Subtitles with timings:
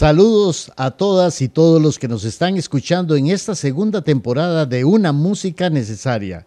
[0.00, 4.82] Saludos a todas y todos los que nos están escuchando en esta segunda temporada de
[4.82, 6.46] Una Música Necesaria,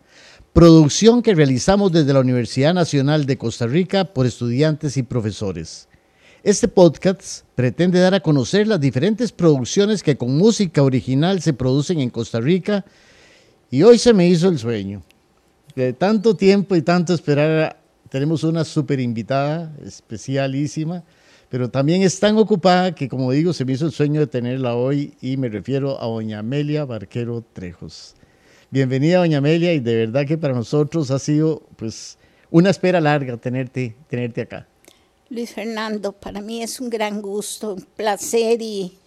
[0.54, 5.88] producción que realizamos desde la Universidad Nacional de Costa Rica por estudiantes y profesores.
[6.44, 12.00] Este podcast pretende dar a conocer las diferentes producciones que con música original se producen
[12.00, 12.84] en Costa Rica
[13.71, 15.01] y hoy se me hizo el sueño.
[15.75, 17.78] De tanto tiempo y tanto esperar,
[18.10, 21.04] tenemos una super invitada especialísima
[21.54, 24.73] pero también es tan ocupada que, como digo, se me hizo el sueño de tenerla
[24.73, 28.15] hoy y me refiero a doña Amelia Barquero Trejos.
[28.71, 32.17] Bienvenida, doña Amelia, y de verdad que para nosotros ha sido pues
[32.50, 34.67] una espera larga tenerte, tenerte acá.
[35.33, 39.00] Luis Fernando, para mí es un gran gusto, un placer y,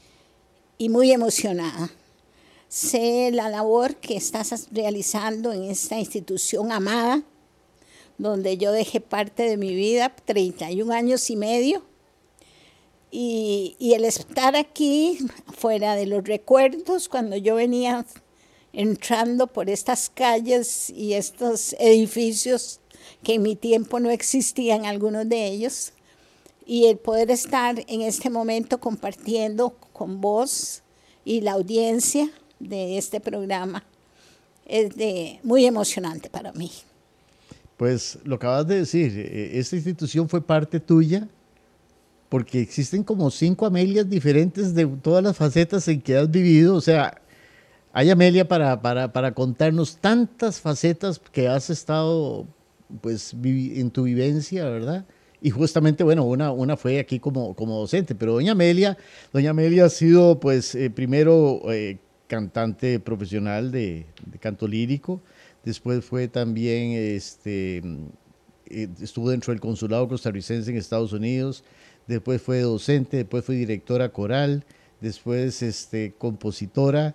[0.76, 1.92] muy emocionada.
[2.66, 7.22] Sé la labor que estás realizando en esta institución amada,
[8.18, 11.84] donde yo dejé parte de mi vida, 31 años y medio,
[13.12, 15.18] y, el estar aquí,
[15.56, 18.04] fuera de los recuerdos, cuando yo venía
[18.72, 22.80] entrando por estas calles y estos edificios
[23.22, 25.92] que en mi tiempo no existían algunos de ellos,
[26.66, 30.82] y el poder estar en este momento compartiendo con vos
[31.24, 32.28] y la audiencia
[32.58, 33.84] de este programa
[34.66, 36.72] es de, muy emocionante para mí.
[37.76, 41.28] Pues lo acabas de decir, e, esta institución fue parte tuya
[42.28, 46.74] porque existen como cinco Amelias diferentes de todas las facetas en que has vivido.
[46.74, 47.22] O sea,
[47.92, 52.44] hay Amelia para, para, para contarnos tantas facetas que has estado
[53.00, 55.06] pues en tu vivencia, ¿verdad?
[55.40, 58.96] Y justamente, bueno, una, una fue aquí como, como docente, pero doña Amelia,
[59.32, 65.20] doña Amelia ha sido pues eh, primero eh, cantante profesional de, de, canto lírico,
[65.64, 67.82] después fue también, este,
[68.66, 71.64] eh, estuvo dentro del consulado costarricense en Estados Unidos,
[72.06, 74.64] después fue docente, después fue directora coral,
[75.00, 77.14] después este, compositora,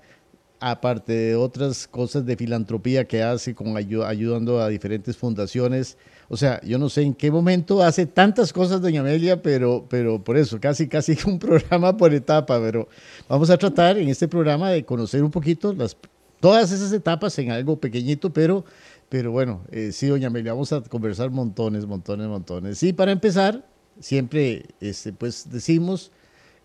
[0.59, 5.97] aparte de otras cosas de filantropía que hace, con ayudando a diferentes fundaciones.
[6.33, 10.23] O sea, yo no sé en qué momento hace tantas cosas doña Amelia, pero, pero
[10.23, 12.87] por eso, casi, casi un programa por etapa, pero
[13.27, 15.97] vamos a tratar en este programa de conocer un poquito las,
[16.39, 18.63] todas esas etapas en algo pequeñito, pero,
[19.09, 22.81] pero bueno, eh, sí, doña Amelia, vamos a conversar montones, montones, montones.
[22.81, 23.67] Y para empezar,
[23.99, 26.13] siempre este, pues decimos,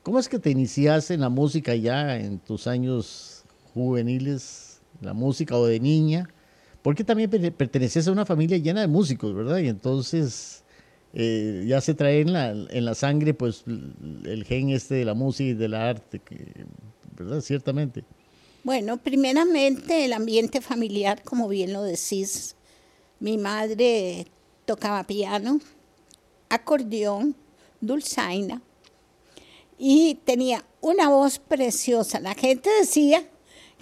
[0.05, 3.43] ¿cómo es que te iniciaste en la música ya en tus años
[3.75, 6.29] juveniles, la música o de niña?
[6.87, 9.59] Porque también perteneces a una familia llena de músicos, ¿verdad?
[9.59, 10.63] Y entonces
[11.15, 15.15] eh, ya se trae en la, en la sangre pues el gen este de la
[15.15, 16.23] música y del arte,
[17.19, 17.41] ¿verdad?
[17.41, 18.05] Ciertamente.
[18.63, 22.55] Bueno, primeramente el ambiente familiar, como bien lo decís.
[23.19, 24.29] Mi madre
[24.65, 25.59] tocaba piano,
[26.49, 27.35] acordeón,
[27.81, 28.63] dulzaina
[29.77, 32.21] y tenía una voz preciosa.
[32.21, 33.29] La gente decía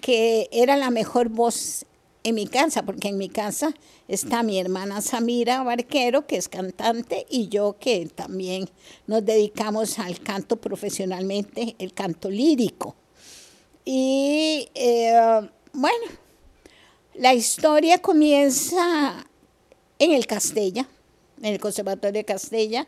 [0.00, 1.84] que era la mejor voz
[2.24, 3.72] en mi casa, porque en mi casa
[4.08, 8.68] está mi hermana Samira Barquero, que es cantante, y yo que también
[9.06, 12.96] nos dedicamos al canto profesionalmente, el canto lírico.
[13.84, 16.06] Y eh, bueno,
[17.14, 19.24] la historia comienza
[19.98, 20.88] en el Castella
[21.44, 22.86] en el Conservatorio de Castella,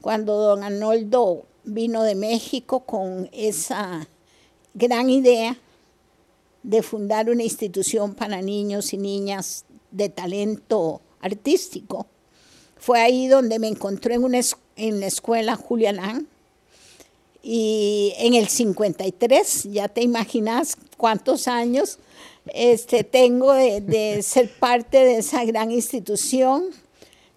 [0.00, 4.08] cuando don Arnoldo vino de México con esa
[4.72, 5.58] gran idea
[6.62, 12.06] de fundar una institución para niños y niñas de talento artístico.
[12.76, 14.40] Fue ahí donde me encontré en, una,
[14.76, 16.28] en la escuela Julián
[17.42, 21.98] y en el 53, ya te imaginas cuántos años
[22.46, 26.70] este, tengo de, de ser parte de esa gran institución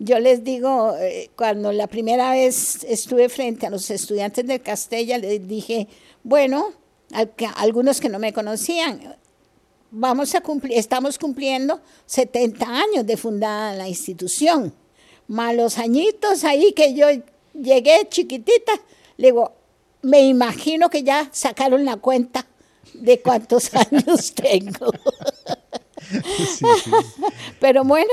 [0.03, 5.19] yo les digo, eh, cuando la primera vez estuve frente a los estudiantes de Castella,
[5.19, 5.87] les dije,
[6.23, 6.69] bueno,
[7.55, 9.15] algunos que no me conocían,
[9.91, 14.73] vamos a cumplir, estamos cumpliendo 70 años de fundada la institución.
[15.27, 17.07] Malos añitos ahí que yo
[17.53, 18.73] llegué chiquitita,
[19.17, 19.53] le digo,
[20.01, 22.47] me imagino que ya sacaron la cuenta
[22.93, 24.91] de cuántos años tengo.
[27.59, 28.11] Pero bueno,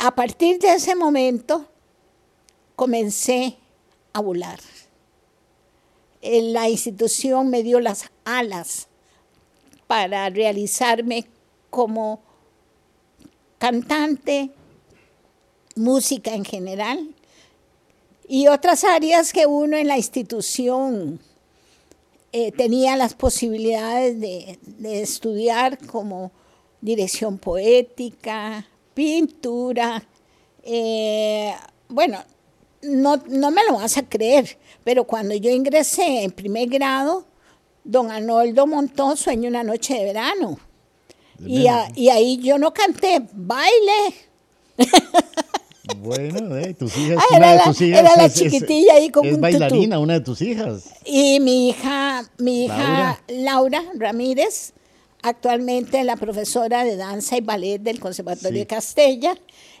[0.00, 1.66] a partir de ese momento
[2.76, 3.56] comencé
[4.12, 4.60] a volar.
[6.24, 8.88] La institución me dio las alas
[9.86, 11.26] para realizarme
[11.68, 12.22] como
[13.58, 14.50] cantante,
[15.76, 17.14] música en general
[18.26, 21.20] y otras áreas que uno en la institución
[22.32, 26.32] eh, tenía las posibilidades de, de estudiar como
[26.80, 30.06] dirección poética, pintura.
[30.62, 31.54] eh,
[31.88, 32.24] bueno,
[32.84, 37.26] no, no me lo vas a creer, pero cuando yo ingresé en primer grado,
[37.84, 40.58] don Arnoldo montó Sueño una noche de verano.
[41.44, 44.14] Y, a- y ahí yo no canté, baile.
[45.98, 48.42] Bueno, eh, tus hijas, Ah, una era de la- tus hijas era la es- es-
[48.52, 49.42] chiquitilla ahí con es un tutú.
[49.42, 50.84] bailarina, una de tus hijas.
[51.04, 54.72] Y mi hija, mi hija Laura, Ramírez,
[55.22, 58.58] actualmente la profesora de danza y ballet del Conservatorio Sí.
[58.60, 59.34] de Castella.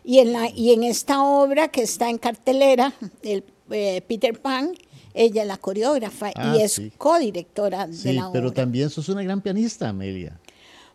[0.04, 2.92] Y en, la, y en esta obra que está en cartelera,
[3.22, 4.72] el eh, Peter Pan,
[5.14, 6.92] ella es la coreógrafa Ah, y es sí.
[6.98, 8.54] codirectora de Sí, la pero obra.
[8.54, 10.38] también sos una gran pianista, Amelia.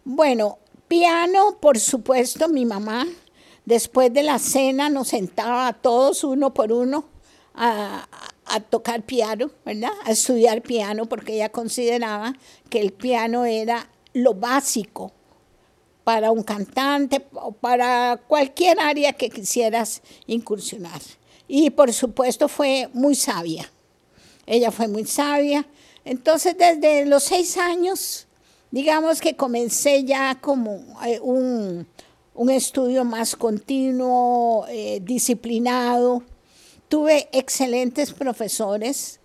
[0.05, 3.05] Bueno, piano, por supuesto, mi mamá,
[3.65, 7.05] después de la cena nos sentaba a todos uno por uno
[7.55, 8.07] a-
[8.45, 9.91] a tocar piano, ¿verdad?
[10.05, 12.33] A estudiar piano, porque ella consideraba
[12.69, 15.11] que el piano era lo básico
[16.09, 20.99] para un cantante o para cualquier área que quisieras incursionar.
[21.47, 23.69] Y por supuesto fue muy sabia.
[24.47, 25.67] Ella fue muy sabia.
[26.03, 28.25] Entonces, desde los seis años,
[28.71, 31.85] digamos que comencé ya como eh, un,
[32.33, 36.23] un estudio más continuo, eh, disciplinado.
[36.87, 39.19] Tuve excelentes profesores.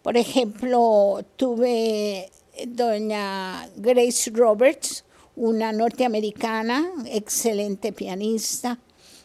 [0.00, 2.30] Por ejemplo, tuve
[2.66, 5.04] doña Grace Roberts,
[5.36, 8.78] una norteamericana, excelente pianista.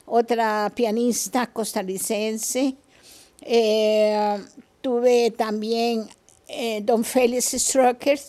[0.05, 2.75] Otra pianista costarricense.
[3.41, 4.37] Eh,
[4.81, 6.07] tuve también
[6.47, 8.19] eh, don Félix Strucker,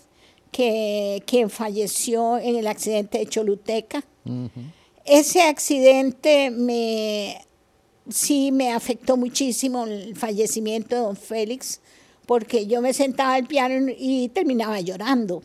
[0.53, 4.05] que, quien falleció en el accidente de Choluteca.
[5.05, 7.41] Ese accidente me,
[8.09, 11.81] sí me afectó muchísimo el fallecimiento de don Félix,
[12.27, 15.43] porque yo me sentaba al piano y terminaba llorando.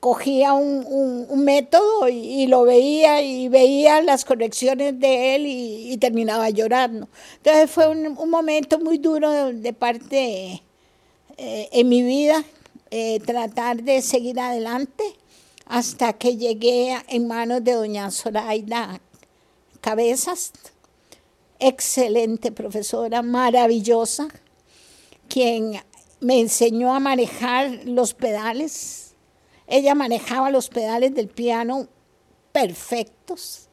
[0.00, 5.46] Cogía un, un- un método y, y lo veía y veía las correcciones de él
[5.46, 7.08] y, y terminaba llorando.
[7.36, 10.62] Entonces fue un, un momento muy duro de, de parte
[11.36, 12.44] eh, en mi vida,
[12.90, 15.04] eh, tratar de seguir adelante
[15.66, 19.00] hasta que llegué en manos de doña Zoraida
[19.80, 20.52] Cabezas,
[21.58, 24.28] excelente profesora, maravillosa,
[25.28, 25.80] quien
[26.20, 29.03] me enseñó a manejar los pedales.
[29.66, 31.88] Ella manejaba los pedales del piano
[32.52, 33.68] perfectos.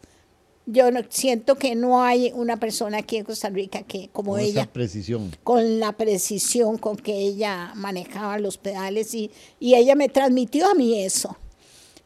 [0.66, 4.40] Yo no- siento que no hay una persona aquí en Costa Rica que como Con
[4.42, 5.32] ella esa precisión.
[5.44, 10.74] con la precisión con que ella manejaba los pedales y, y ella me transmitió a
[10.74, 11.36] mí eso.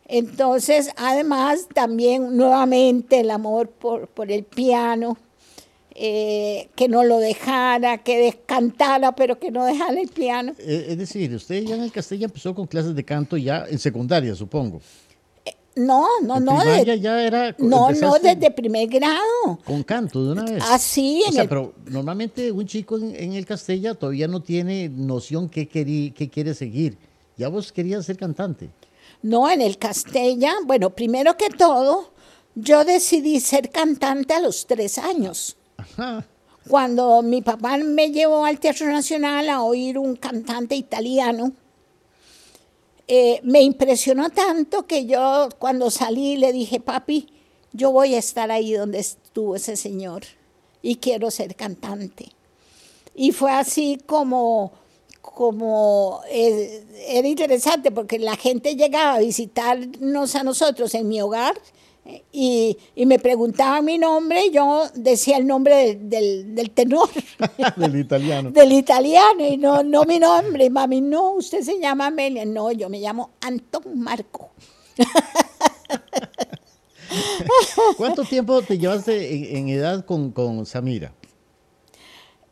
[0.07, 5.17] Entonces, además, también nuevamente el amor por, por el piano,
[5.95, 10.53] eh, que no lo dejara, que descantara, pero que no dejara el piano.
[10.59, 13.79] Eh, Es decir, usted ya en el Castella empezó con clases de canto ya en
[13.79, 14.81] secundaria, supongo.
[15.77, 17.55] No, no, En no, primaria de- ya era.
[17.59, 19.59] no, no, desde primer grado.
[19.65, 20.63] Con canto de una vez.
[20.69, 24.41] Así, O en sea, el- pero normalmente un chico en, en el Castella todavía no
[24.41, 26.97] tiene noción qué, querí- qué quiere seguir.
[27.37, 28.69] Ya vos querías ser cantante.
[29.21, 32.09] No, en el Castella, bueno, primero que todo,
[32.55, 35.57] yo decidí ser cantante a los tres años.
[36.67, 41.51] Cuando mi papá me llevó al Teatro Nacional a oír un cantante italiano,
[43.07, 47.27] eh, me impresionó tanto que yo cuando salí le dije, papi,
[47.71, 50.23] yo voy a estar ahí donde estuvo ese señor
[50.81, 52.31] y quiero ser cantante.
[53.13, 54.71] Y fue así como,
[55.21, 61.55] como eh, era interesante porque la gente llegaba a visitarnos a nosotros en mi hogar
[62.31, 67.09] y, y me preguntaba mi nombre, yo decía el nombre del, del- del tenor,
[67.77, 68.51] Del italiano.
[68.51, 70.69] del italiano, y no, no mi nombre.
[70.69, 72.45] Mami, no, usted se llama Amelia.
[72.45, 74.51] No, yo me llamo Antón Marco.
[77.97, 81.13] ¿Cuánto tiempo te llevaste en, en edad con, con Samira?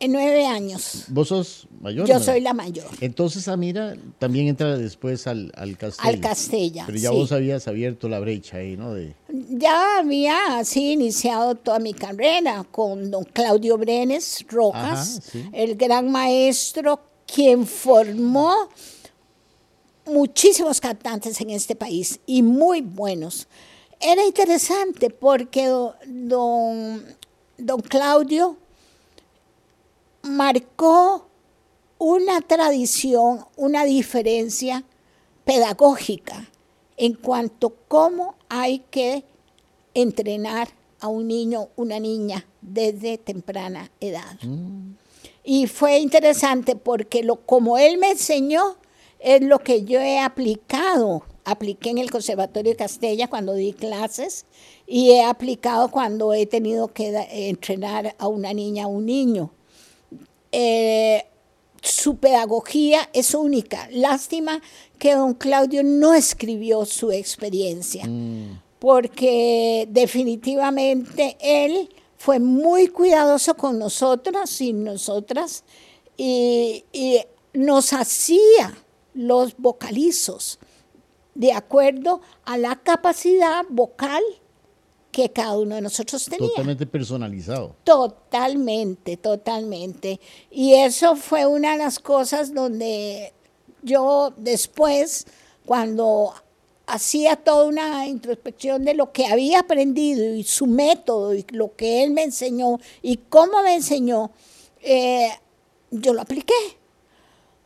[0.09, 1.05] Nueve años.
[1.07, 2.07] ¿Vos sos mayor?
[2.07, 2.19] Yo no?
[2.23, 2.85] soy la mayor.
[3.01, 6.09] Entonces Samira también entra después al, al Castella.
[6.09, 7.15] Al Castella, Pero ya sí.
[7.15, 8.93] vos habías abierto la brecha ahí, ¿no?
[8.93, 9.15] De,
[9.49, 15.45] Ya había así iniciado toda mi carrera con don Claudio Brenes Rojas, Ajá, sí.
[15.53, 18.53] el gran maestro quien formó
[20.05, 23.47] muchísimos cantantes en este país y muy buenos.
[23.99, 27.03] Era interesante porque do- don,
[27.57, 28.57] don Claudio
[30.23, 31.27] marcó
[31.99, 34.83] una tradición, una diferencia
[35.45, 36.49] pedagógica
[36.97, 39.25] en cuanto a cómo hay que
[39.93, 44.39] entrenar a un niño, una niña desde temprana edad.
[45.43, 48.77] Y fue interesante porque lo, como él me enseñó,
[49.19, 51.23] es lo que yo he aplicado.
[51.45, 54.45] Apliqué en el Conservatorio de Castella cuando di clases
[54.87, 59.51] y he aplicado cuando he tenido que entrenar a una niña o un niño.
[60.53, 61.25] Eh,
[61.81, 63.89] su pedagogía es única.
[63.91, 64.61] Lástima
[64.99, 68.61] que don Claudio no escribió su experiencia, mm.
[68.79, 75.65] porque definitivamente él fue muy cuidadoso con nosotras y nosotras
[76.15, 76.85] y,
[77.53, 78.75] nos hacía
[79.13, 80.57] los vocalizos
[81.35, 84.23] de acuerdo a la capacidad vocal
[85.13, 86.49] que cada uno de nosotros tenía.
[86.49, 87.77] Totalmente personalizado.
[87.85, 90.19] Totalmente, totalmente.
[90.51, 93.31] Y eso fue una de las cosas donde
[93.83, 95.25] yo después,
[95.65, 96.33] cuando
[96.85, 102.03] hacía toda una introspección de lo que había aprendido y su método y lo que
[102.03, 104.31] él me enseñó y cómo me enseñó,
[104.81, 105.29] eh,
[105.91, 106.53] yo lo apliqué.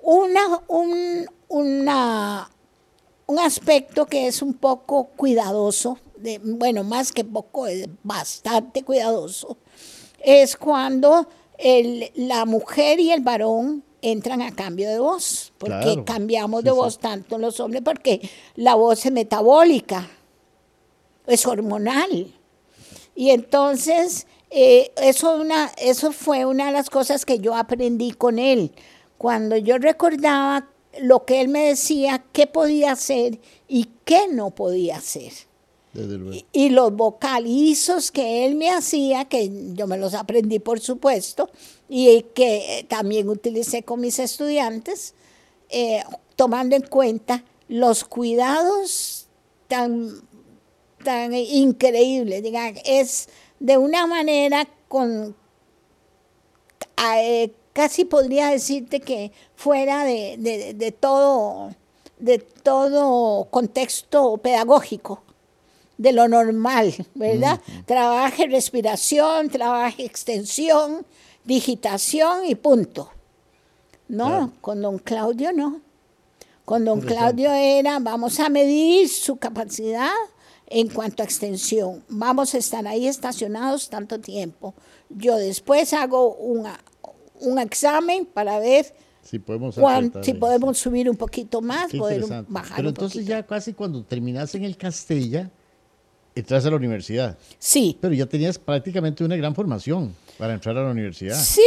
[0.01, 2.51] Una, un, una,
[3.25, 9.57] un aspecto que es un poco cuidadoso, de, bueno, más que poco, es bastante cuidadoso,
[10.19, 16.63] es cuando el, la mujer y el varón entran a cambio de voz, porque cambiamos
[16.63, 20.09] de voz tanto los hombres, porque la voz es metabólica,
[21.25, 22.33] es hormonal.
[23.15, 28.37] Y entonces, eh, eso, una, eso fue una de las cosas que yo aprendí con
[28.39, 28.71] él.
[29.17, 30.69] Cuando yo recordaba
[31.01, 35.33] lo que él me decía, qué podía hacer y qué no podía hacer.
[36.51, 41.49] Y, los vocalizos que él me hacía, que yo me los aprendí por supuesto,
[41.89, 45.15] y que también utilicé con mis estudiantes,
[45.69, 46.03] eh,
[46.35, 49.27] tomando en cuenta los cuidados
[49.67, 50.21] tan,
[51.03, 52.43] tan increíbles.
[52.43, 53.29] Diga, es
[53.59, 55.35] de una manera con...
[57.15, 61.71] Eh, casi podría decirte que fuera de, de todo,
[62.19, 65.23] de todo contexto pedagógico
[65.97, 67.59] de lo normal, ¿verdad?
[67.85, 71.05] Trabaje respiración, trabaje extensión,
[71.43, 73.09] digitación y punto.
[74.07, 75.81] No, con don Claudio no.
[76.65, 80.11] Con don Claudio era, vamos a medir su capacidad
[80.67, 82.03] en cuanto a extensión.
[82.09, 84.73] Vamos a estar ahí estacionados tanto tiempo.
[85.09, 86.77] Yo después hago una,
[87.39, 89.75] un examen para ver si podemos,
[90.21, 92.77] si podemos subir un poquito más, poder bajar.
[92.77, 95.51] Pero entonces ya casi cuando terminas en el Castella,
[96.39, 97.37] entras a la universidad.
[97.59, 97.97] Sí.
[97.99, 101.35] Pero ya tenías prácticamente una gran formación para entrar a la universidad.
[101.35, 101.65] Sí,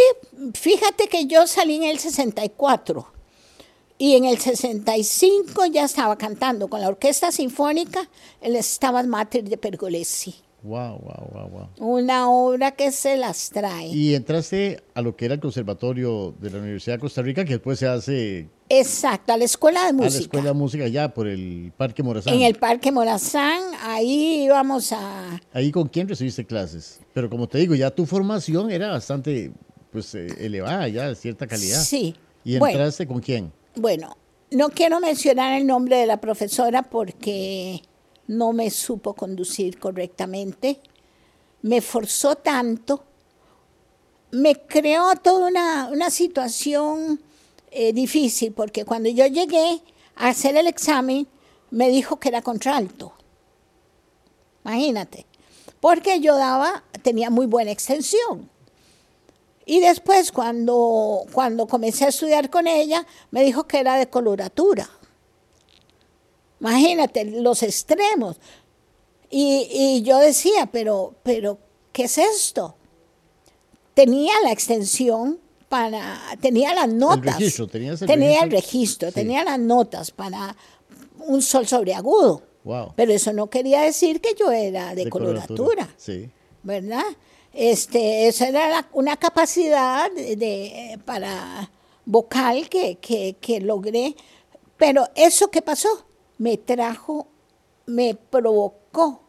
[0.55, 3.07] fíjate que yo salí en el 64
[3.99, 8.09] y en el 65 ya estaba cantando con la Orquesta Sinfónica
[8.41, 10.37] el Stabat Mater de Pergolesi.
[10.63, 11.69] Wow, wow, wow, wow.
[11.79, 13.89] Una obra que se las trae.
[13.89, 17.55] Y entraste a lo que era el Conservatorio de la Universidad de Costa Rica, que
[17.55, 18.49] después se hace...
[18.69, 20.09] Exacto, a la Escuela de Música.
[20.09, 22.35] A la Escuela de Música ya por el Parque Morazán.
[22.35, 25.41] En el Parque Morazán, ahí íbamos a...
[25.53, 27.01] ¿Ahí con quién recibiste clases?
[27.15, 29.53] Pero como te digo, ya tu formación era bastante
[29.91, 31.81] pues eh, elevada, ya de cierta calidad.
[31.81, 32.15] Sí.
[32.45, 33.53] ¿Y entraste con quién?
[33.75, 34.17] Bueno,
[34.51, 37.83] no quiero mencionar el nombre de la profesora porque
[38.27, 40.81] no me supo conducir correctamente,
[41.63, 43.05] me forzó tanto,
[44.31, 47.21] me creó toda una, situación
[47.71, 49.83] eh, difícil, porque cuando yo llegué
[50.17, 51.27] a hacer el examen,
[51.71, 53.13] me dijo que era contralto.
[54.65, 55.27] Imagínate,
[55.81, 58.49] porque yo daba, tenía muy buena extensión.
[59.67, 64.91] Y después, cuando, cuando comencé a estudiar con ella, me dijo que era de coloratura.
[66.61, 68.37] Imagínate los extremos.
[69.31, 71.59] Y, yo decía, pero, pero,
[71.93, 72.75] ¿qué es esto?
[73.95, 75.39] Tenía la extensión
[75.69, 77.39] para, tenía las notas.
[78.07, 80.57] tenía el registro, tenía las notas para
[81.27, 82.43] un sol sobreagudo.
[82.65, 82.93] Wow.
[82.97, 85.89] Pero eso no quería decir que yo era de, coloratura.
[85.97, 86.29] Sí.
[86.63, 87.05] ¿Verdad?
[87.53, 91.71] Este, esa era una capacidad de, para
[92.05, 94.17] vocal que, que, que logré.
[94.77, 96.05] Pero eso que pasó,
[96.41, 97.27] me trajo,
[97.85, 99.21] me provocó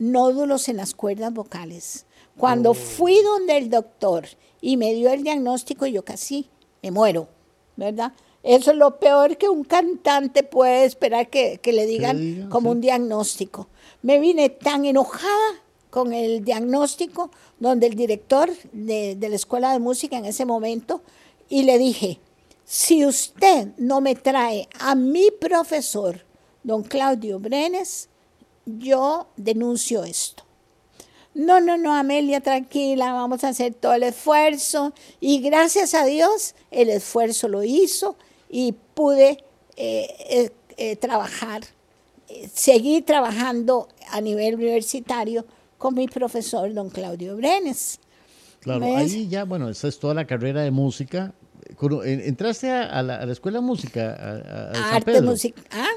[0.00, 2.04] nódulos en las cuerdas vocales.
[2.36, 2.74] Cuando oh.
[2.74, 4.26] fui donde el doctor
[4.60, 6.48] y me dio el diagnóstico, yo casi
[6.82, 7.28] me muero,
[7.76, 8.12] ¿verdad?
[8.42, 13.68] Eso es lo peor que un cantante puede esperar que, le digan como un diagnóstico.
[14.02, 17.30] Me vine tan enojada con el diagnóstico,
[17.60, 21.02] donde el director de, de la escuela de música en ese momento,
[21.48, 22.18] y le dije,
[22.66, 26.26] si usted no me trae a mi profesor,
[26.64, 28.08] don Claudio Brenes,
[28.66, 30.42] yo denuncio esto.
[31.32, 34.92] No, no, no, Amelia, tranquila, vamos a hacer todo el esfuerzo.
[35.20, 38.16] Y gracias a Dios, el esfuerzo lo hizo
[38.50, 39.44] y pude
[39.76, 41.62] eh, eh, trabajar,
[42.52, 45.46] seguir trabajando a nivel universitario
[45.78, 48.00] con mi profesor, don Claudio Brenes.
[48.60, 51.32] Claro, ahí ya, bueno, esa es toda la carrera de música.
[52.04, 54.72] ¿Entraste a, la, escuela de música?
[54.74, 55.62] A, Arte Música.
[55.70, 55.88] ¿Ah?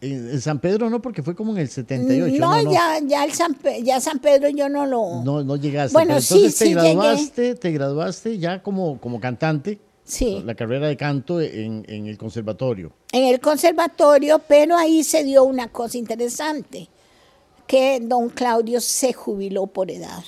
[0.00, 2.36] En, San Pedro no, porque fue como en el 78.
[2.38, 5.22] No, Ya, ya, el San, ya San Pedro yo no lo...
[5.24, 5.92] No, no llegaste.
[5.92, 9.80] Bueno, entonces te graduaste, te graduaste ya como, como cantante.
[10.04, 10.42] Sí.
[10.44, 12.92] La carrera de canto en, en el conservatorio.
[13.10, 16.88] En el conservatorio, pero ahí se dio una cosa interesante,
[17.66, 20.22] que don Claudio se jubiló por edad.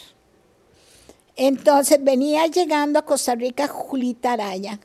[1.38, 4.78] Entonces venía llegando a Costa Rica Julita Araya.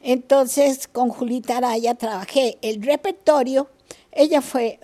[0.00, 3.68] Entonces con Julita Araya trabajé el repertorio
[4.12, 4.78] ella fue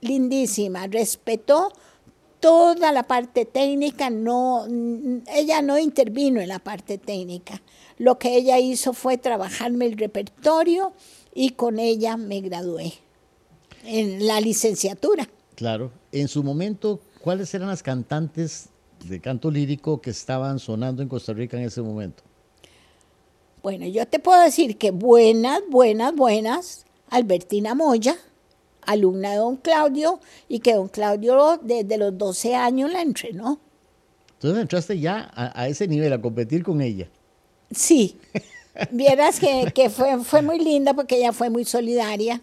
[0.00, 1.72] lindísima, respetó
[2.38, 4.66] toda la parte técnica, no,
[5.34, 7.60] ella no intervino en la parte técnica.
[7.98, 10.92] Lo que ella hizo fue trabajarme el repertorio
[11.34, 12.94] y con ella me gradué
[13.84, 15.28] en la licenciatura.
[15.56, 15.90] Claro.
[16.12, 18.68] En su momento, ¿cuáles eran las cantantes
[19.08, 22.22] de canto lírico que estaban sonando en Costa Rica en ese momento?
[23.62, 28.16] Bueno, yo te puedo decir que buenas, buenas, buenas, Albertina Moya,
[28.82, 33.60] alumna de don Claudio y que don Claudio desde los 12 años la entrenó.
[34.34, 37.10] Entonces entraste ya a, ese nivel, a competir con ella.
[37.70, 38.16] Sí,
[38.90, 42.40] vieras que, fue, fue muy linda porque ella fue muy solidaria,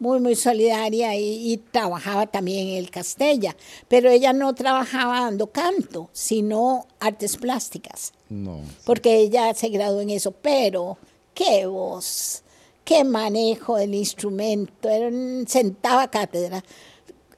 [0.00, 3.54] muy, muy solidaria y, trabajaba también en el Castella,
[3.86, 8.12] pero ella no trabajaba dando canto, sino artes plásticas.
[8.28, 8.60] No.
[8.84, 10.98] Porque ella se graduó en eso, pero
[11.34, 12.42] qué voz
[12.90, 15.10] qué manejo del instrumento, era
[15.46, 16.64] sentaba cátedra.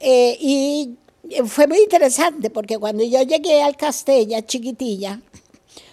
[0.00, 0.96] Eh, y
[1.44, 5.20] fue muy interesante porque cuando yo llegué al Castella, chiquitilla,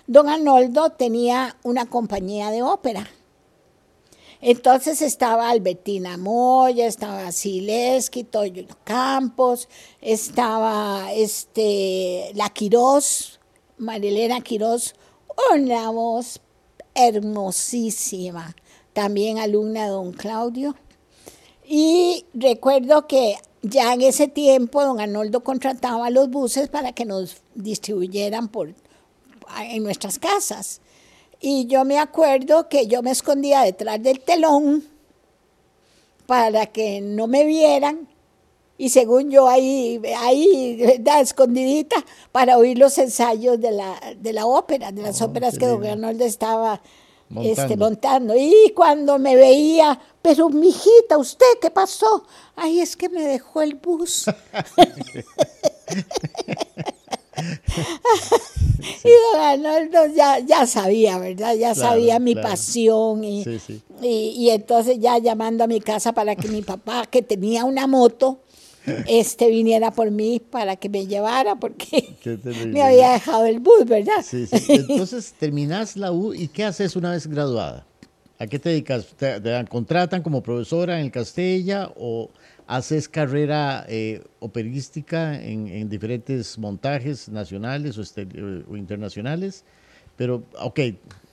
[0.08, 3.06] don Arnoldo tenía una compañía de ópera.
[4.42, 9.68] Entonces estaba Albertina Moya, estaba Sileski, Toyo Campos,
[10.02, 13.40] estaba este, la Quirós,
[13.78, 14.96] Marilena Quirós,
[15.54, 16.40] una voz
[16.96, 18.56] hermosísima
[18.94, 20.76] también alumna de don Claudio.
[21.66, 27.38] Y recuerdo que ya en ese tiempo don Arnoldo contrataba los buses para que nos
[27.56, 28.74] distribuyeran por,
[29.62, 30.82] en nuestras casas.
[31.42, 34.84] Y yo me acuerdo que yo me escondía detrás del telón
[36.26, 38.08] para que no me vieran.
[38.78, 41.98] Y según yo ahí, ahí, escondidita,
[42.32, 45.86] para oír los ensayos de la, de la ópera, de las oh, óperas que don
[45.86, 46.82] Arnoldo estaba
[47.30, 47.62] montando.
[47.62, 48.36] Este, montando.
[48.36, 52.26] Y cuando me veía, pero mijita, ¿usted qué pasó?
[52.56, 54.26] Ay, es que me dejó el bus.
[59.04, 61.56] y don Arnoldo ya, ya sabía, ¿verdad?
[61.56, 63.44] Ya sabía mi pasión y,
[64.02, 68.40] y, entonces ya llamando a mi casa para que mi papá, que tenía una moto,
[69.08, 72.16] este viniera por mí para que me llevara porque
[72.68, 74.24] me había dejado el bus, ¿verdad?
[74.24, 74.58] Sí, sí.
[74.90, 77.86] Entonces terminas la U y ¿qué haces una vez graduada?
[78.40, 79.06] ¿A qué te dedicas?
[79.18, 82.30] ¿Te, contratan como profesora en el Castella o
[82.70, 88.28] haces carrera eh, operística en, diferentes montajes nacionales o, este,
[88.70, 89.66] o internacionales?
[90.16, 90.80] Pero, ok,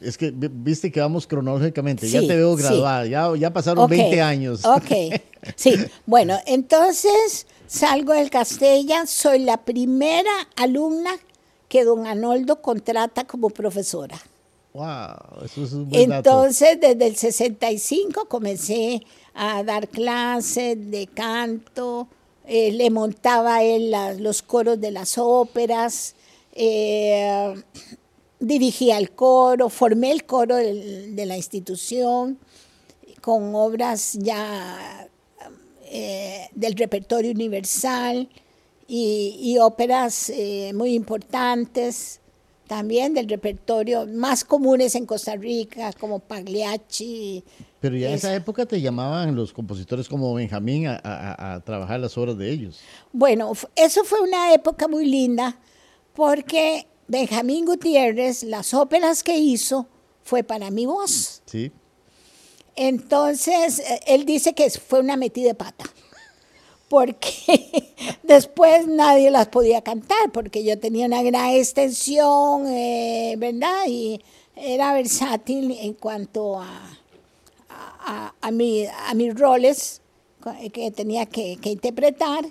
[0.00, 4.64] es que viste que vamos cronológicamente, ya te veo graduada, ya, ya pasaron 20 años.
[4.64, 5.20] Ok,
[5.56, 5.74] sí.
[6.06, 11.10] Bueno, entonces salgo del Castella, soy la primera alumna
[11.68, 14.16] que don Arnoldo contrata como profesora.
[15.92, 19.02] Entonces, desde el 65 comencé
[19.34, 22.08] a dar clases de canto,
[22.46, 26.14] eh, le montaba él los coros de las óperas.
[26.52, 27.54] Eh,
[28.40, 32.38] dirigía el coro, formé el coro de, la institución
[33.20, 35.08] con obras ya
[35.84, 38.28] eh, del repertorio universal
[38.88, 42.20] y, óperas eh, muy importantes
[42.66, 47.44] también del repertorio más comunes en Costa Rica, como Pagliacci.
[47.80, 51.00] Pero ya en esa época te llamaban los compositores como Benjamín a,
[51.54, 52.80] a, trabajar las obras de ellos.
[53.12, 55.58] Bueno, eso fue una época muy linda
[56.14, 59.86] porque Benjamín Gutiérrez, las óperas que hizo
[60.24, 61.42] fue para mi voz.
[61.46, 61.70] Sí.
[62.74, 65.84] Entonces, eh, él dice que fue una metida de pata,
[66.88, 73.86] porque después nadie las podía cantar, porque yo tenía una gran extensión, eh, ¿verdad?
[73.88, 74.20] Y
[74.54, 76.98] era versátil en cuanto a,
[77.68, 80.00] a, a, mis roles
[80.72, 82.46] que tenía que interpretar.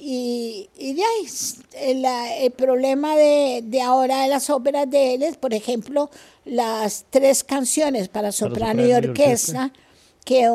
[0.00, 1.26] Y, y de ahí,
[1.74, 6.08] el, el problema de, de, ahora de las óperas de él es, por ejemplo,
[6.44, 9.72] las tres canciones para soprano, y, orquesta,
[10.28, 10.46] que,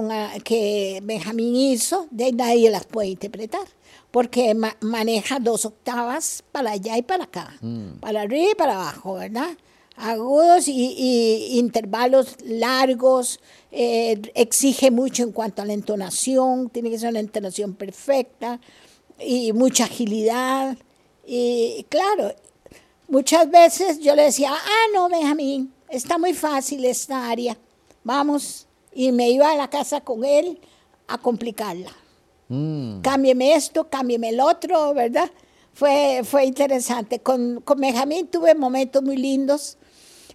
[0.44, 3.66] que Benjamín hizo, de nadie las puede interpretar,
[4.12, 7.94] porque maneja dos octavas para allá y para acá, mm.
[8.00, 9.50] para arriba y para abajo, ¿verdad?
[9.96, 13.40] Agudos y, intervalos largos,
[13.72, 18.60] eh, exige mucho en cuanto a la entonación, tiene que ser una entonación perfecta
[19.20, 20.78] y mucha agilidad.
[21.26, 22.36] Y claro,
[23.08, 27.58] muchas veces yo le decía, ah, no, Benjamín, está muy fácil esta área,
[28.04, 30.60] vamos, y me iba a la casa con él
[31.08, 31.92] a complicarla.
[32.50, 33.02] Mm.
[33.02, 35.30] Cámbieme esto, cámbieme el otro, ¿verdad?
[35.74, 37.20] Fue, fue interesante.
[37.20, 39.78] Con, con Benjamín tuve momentos muy lindos.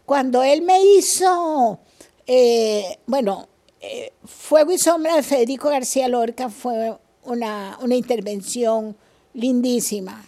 [0.05, 1.79] Cuando él me hizo,
[2.27, 3.49] eh, bueno,
[3.81, 8.97] eh, Fuego y Sombra de Federico García Lorca fue una, una intervención
[9.35, 10.25] lindísima,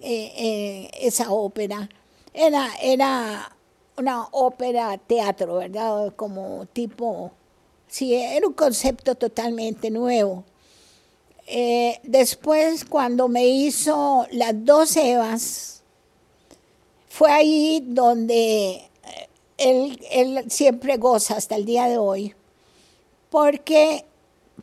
[0.00, 1.88] eh, esa ópera.
[2.32, 3.54] Era, era
[3.96, 6.14] una ópera teatro, ¿verdad?
[6.16, 7.32] Como tipo
[7.88, 10.44] Sí, era un concepto totalmente nuevo.
[11.46, 15.82] Eh, después, cuando me hizo las dos Evas,
[17.08, 22.34] fue ahí donde eh, él, él siempre goza hasta el día de hoy,
[23.30, 24.04] porque,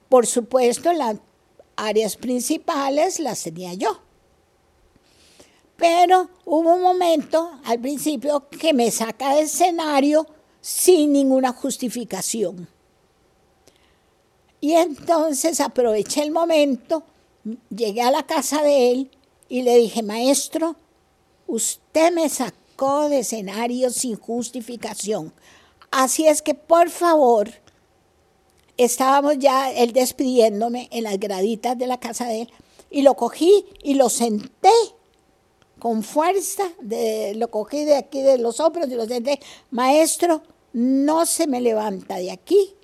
[0.07, 1.17] por supuesto, las
[1.75, 3.99] áreas principales las tenía yo.
[5.77, 10.27] Pero hubo un momento al principio que me saca del escenario
[10.61, 12.74] sin ninguna justificación.
[14.65, 17.03] Y entonces aproveché el momento,
[17.69, 19.11] llegué a la casa de él
[19.47, 20.75] y le dije, maestro,
[21.45, 25.31] usted me sacó de escenario sin justificación.
[25.91, 27.51] Así es que por favor,
[28.75, 32.53] estábamos ya él despidiéndome en las graditas de la casa de él
[32.89, 34.73] y lo cogí y lo senté
[35.77, 40.41] con fuerza, de, lo cogí de aquí de los hombros y lo senté, maestro,
[40.73, 42.74] no se me levanta de aquí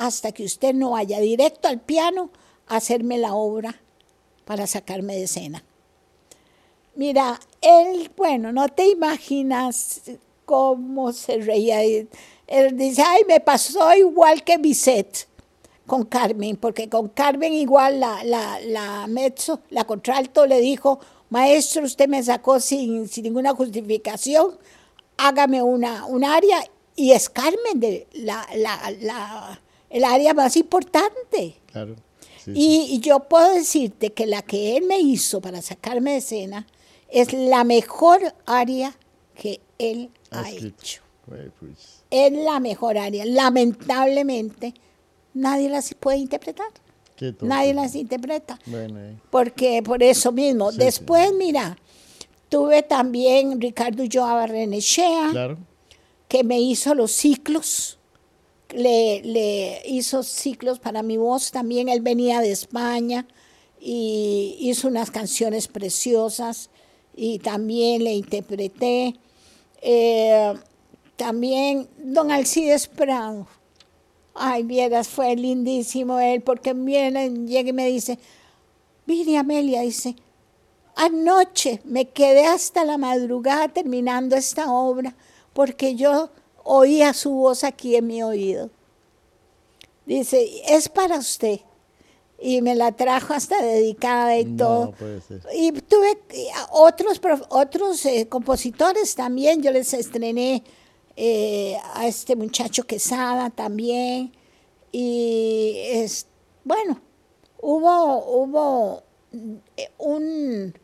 [0.00, 2.30] hasta que usted no vaya directo al piano
[2.66, 3.82] a hacerme la obra
[4.46, 5.62] para sacarme de escena.
[6.94, 10.00] Mira, él, bueno, no te imaginas
[10.46, 11.82] cómo se reía.
[11.82, 15.28] Él dice, ay, me pasó igual que Bisset
[15.86, 21.84] con Carmen, porque con Carmen igual la, la, la mezzo, la contralto le dijo, maestro,
[21.84, 24.56] usted me sacó sin, sin ninguna justificación,
[25.18, 26.64] hágame una, un área,
[26.96, 31.56] y es Carmen de la, la, la el área más importante.
[31.70, 31.96] Claro.
[32.46, 36.66] y, yo puedo decirte que la que él me hizo para sacarme de escena
[37.10, 38.96] es la mejor área
[39.34, 41.02] que él ha hecho.
[41.26, 42.02] Pues.
[42.10, 43.24] Es la mejor área.
[43.24, 44.74] Lamentablemente,
[45.34, 46.68] nadie las puede interpretar.
[47.42, 48.58] Nadie las interpreta.
[48.66, 49.16] Eh.
[49.30, 50.72] Porque por eso mismo.
[50.72, 51.76] Después, mira,
[52.48, 55.58] tuve también Ricardo Joa Barrenechea, claro.
[56.28, 57.99] que me hizo los ciclos
[58.74, 61.88] le, hizo ciclos para mi voz también.
[61.88, 63.26] Él venía de España
[63.80, 66.70] y hizo unas canciones preciosas
[67.14, 69.16] y también le interpreté.
[69.82, 70.54] Eh,
[71.16, 73.46] también don Alcides Prado.
[74.34, 78.18] Ay, vieras, fue lindísimo él, porque viene, llega y me dice,
[79.06, 80.16] mire Amelia, dice,
[80.96, 85.14] anoche me quedé hasta la madrugada terminando esta obra,
[85.52, 86.30] porque yo
[86.64, 88.70] oía su voz aquí en mi oído.
[90.06, 91.60] Dice, es para usted.
[92.42, 94.94] Y me la trajo hasta dedicada y todo.
[95.54, 96.18] Y tuve
[96.72, 97.20] otros,
[97.50, 100.64] otros eh, compositores también, yo les estrené
[101.16, 104.32] eh, a este muchacho Quesada también.
[104.90, 106.26] Y es,
[106.64, 107.00] bueno,
[107.60, 109.02] hubo, hubo
[109.76, 110.74] eh, un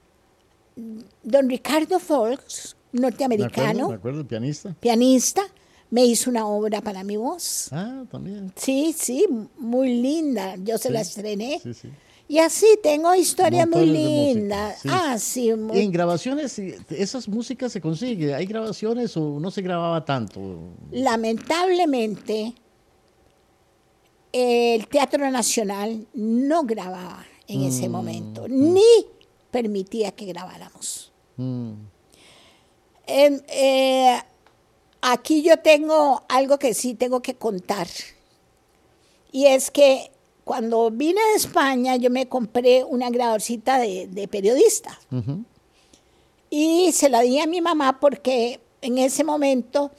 [1.23, 3.89] don Ricardo Fox, norteamericano.
[3.89, 4.77] Me acuerdo, pianista.
[4.79, 5.43] Pianista
[5.91, 7.69] me hizo una obra para mi voz.
[7.73, 8.53] Ah, también.
[8.57, 9.27] Sí, sí,
[9.59, 10.57] muy linda.
[10.57, 11.61] Yo se la estrené.
[11.63, 11.89] Sí, sí.
[12.29, 14.81] Y así tengo historias muy lindas.
[14.89, 15.53] Ah, sí.
[15.75, 16.59] ¿Y en grabaciones,
[16.91, 18.35] esas músicas se consigue?
[18.35, 20.41] ¿Hay grabaciones o no se grababa tanto?
[20.91, 22.53] Lamentablemente,
[24.33, 28.75] el Teatro Nacional no grababa en ese mm, momento, mm.
[28.75, 29.07] ni
[29.53, 31.13] permitía que grabáramos.
[31.37, 31.73] Mm.
[33.07, 34.21] eh,
[35.01, 37.87] Aquí yo tengo algo que sí tengo que contar.
[39.33, 40.11] Y es que
[40.45, 44.99] cuando vine de España yo me compré una grabadorcita de, periodista.
[46.51, 49.91] Y se la di a mi mamá porque en ese momento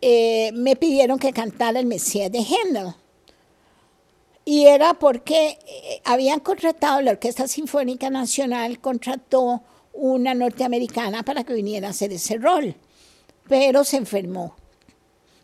[0.00, 2.94] eh, me pidieron que cantara el Mesías de Händel.
[4.44, 9.62] Y era porque eh, habían contratado, la Orquesta Sinfónica Nacional contrató
[9.92, 12.76] una norteamericana para que viniera a hacer ese rol
[13.48, 14.54] pero se enfermó.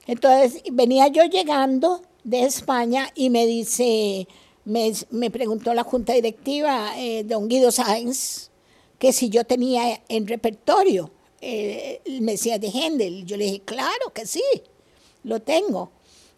[0.07, 4.29] Entonces venía yo llegando de España y me dice,
[4.65, 8.51] me, me preguntó la junta directiva, eh, don Guido Sáenz,
[8.99, 11.11] que si yo tenía en repertorio
[11.47, 13.27] eh, el Mesías de Händel.
[13.27, 14.43] Yo le dije, claro que sí,
[15.25, 15.91] lo tengo.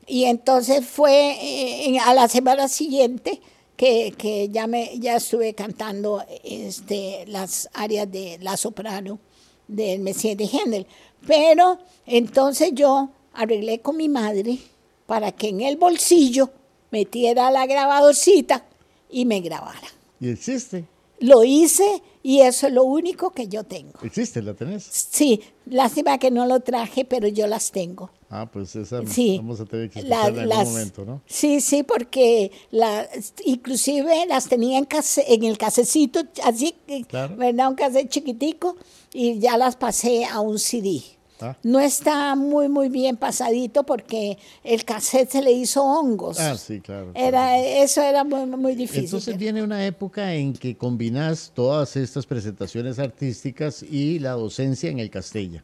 [0.05, 3.40] Y entonces fue eh, a la semana siguiente
[3.76, 9.20] que, que, ya, me, ya estuve cantando este, las áreas de la soprano
[9.68, 10.87] del Mesías de Händel.
[11.26, 14.58] Pero entonces yo arreglé con mi madre
[15.06, 16.50] para que en el bolsillo
[16.90, 18.64] metiera la grabadorcita
[19.10, 19.88] y me grabara.
[20.20, 20.84] ¿Y existe?
[21.20, 23.98] Lo hice y eso es lo único que yo tengo.
[24.02, 24.42] ¿Existe?
[24.42, 24.84] ¿La tenés?
[24.84, 28.10] Sí, lástima que no lo traje, pero yo las tengo.
[28.28, 29.36] Ah, pues esa sí.
[29.38, 31.22] vamos a tener que escucharla en algún momento, ¿no?
[31.26, 33.08] Sí, sí, porque la,
[33.44, 36.74] inclusive las tenía en, case, en el casecito, así,
[37.08, 37.36] Claro.
[37.36, 37.68] ¿verdad?
[37.68, 38.76] Un cassette chiquitico
[39.12, 41.02] y ya las pasé a un CD.
[41.40, 41.57] Ah.
[41.62, 46.40] No está muy, muy bien pasadito porque el cassette se le hizo hongos.
[46.40, 47.12] Ah, sí, claro.
[47.14, 49.05] Era, eso era muy, muy difícil.
[49.05, 54.99] Entonces viene una época en que combinas todas estas presentaciones artísticas y la docencia en
[54.99, 55.62] el Castella.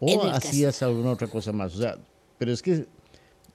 [0.00, 1.74] ¿O el hacías alguna otra cosa más?
[1.74, 1.96] O sea,
[2.38, 2.86] pero es que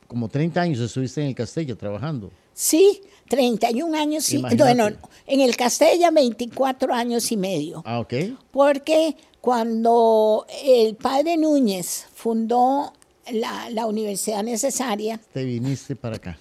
[0.08, 2.32] como 30 años estuviste en el Castella trabajando.
[2.54, 4.90] Sí, 31 años y bueno,
[5.26, 7.82] en el Castella 24 años y medio.
[7.86, 8.14] Ah, ok.
[8.52, 12.94] Porque cuando el padre Núñez fundó
[13.32, 16.38] la, la universidad necesaria, Te viniste para acá.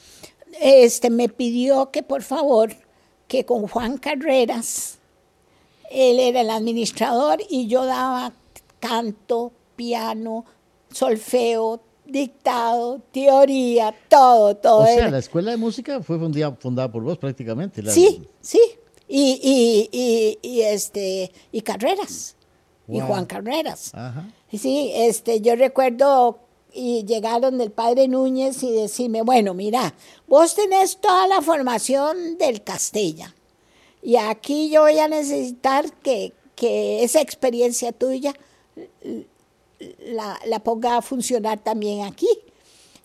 [0.61, 2.75] este, me pidió que por favor,
[3.27, 4.99] que con Juan Carreras,
[5.91, 8.33] él era el administrador y yo daba
[8.81, 10.45] canto, piano,
[10.93, 14.81] solfeo, dictado, teoría, todo, todo.
[14.83, 17.83] O sea, Era- la escuela de música fue fundada, fundada por vos prácticamente.
[17.83, 18.61] la- Sí, sí.
[19.09, 22.37] Y, y, y, y, este, y Carreras.
[22.91, 23.07] Y Wow.
[23.09, 23.93] Juan Carreras.
[23.95, 24.29] Ajá.
[24.51, 26.39] Y Sí, este, yo recuerdo
[26.73, 29.95] y llegaron del padre Núñez y decirme, bueno, mira,
[30.29, 33.35] vos tenés toda la formación del Castella.
[34.03, 38.35] Y aquí yo voy a necesitar que, que esa experiencia tuya
[39.99, 42.29] la, la ponga a funcionar también aquí.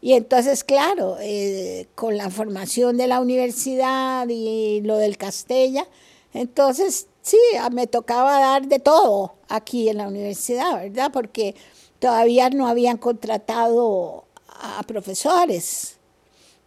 [0.01, 5.87] Y entonces, claro, eh, con la formación de la universidad y lo del Castella,
[6.33, 7.39] entonces sí,
[7.71, 11.11] me tocaba dar de todo aquí en la universidad, ¿verdad?
[11.11, 11.55] Porque
[11.99, 15.97] todavía no habían contratado a profesores.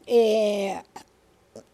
[0.07, 0.81] Eh,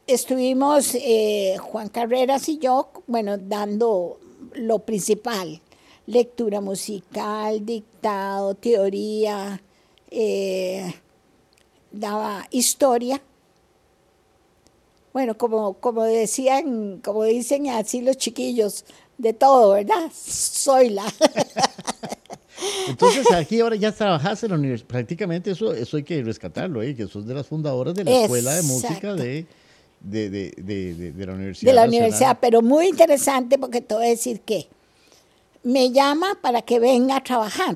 [0.07, 4.18] estuvimos eh, Juan Carreras y yo, bueno, dando
[4.53, 5.62] lo principal,
[6.07, 9.62] lectura musical, dictado, teoría,
[10.11, 10.94] eh,
[11.90, 13.20] daba historia.
[15.14, 18.85] Bueno, como, como decían, como dicen así los chiquillos,
[19.16, 20.11] de todo, ¿verdad?
[20.14, 21.05] Soy la.
[22.88, 24.88] Entonces aquí ahora ya trabajas en la universidad.
[24.88, 26.94] Prácticamente eso, eso hay que rescatarlo, ¿eh?
[26.94, 29.46] que sos de las fundadoras de la Escuela de Música de,
[30.00, 31.70] de, de, de, de- de la Universidad.
[31.70, 31.88] de la Nacional.
[32.09, 34.68] universidad, pero muy interesante porque te voy a decir que
[35.62, 37.74] me llama para que venga a trabajar,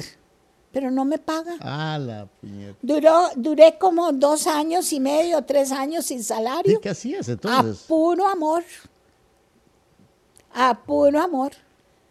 [0.78, 1.56] pero no me paga.
[1.60, 2.78] Ah, la puñeta.
[2.82, 6.80] Duró, duré como dos años y medio, tres años sin ¿Y salario.
[6.80, 7.78] qué hacías A entonces?
[7.88, 8.62] puro amor.
[10.54, 11.50] A puro amor.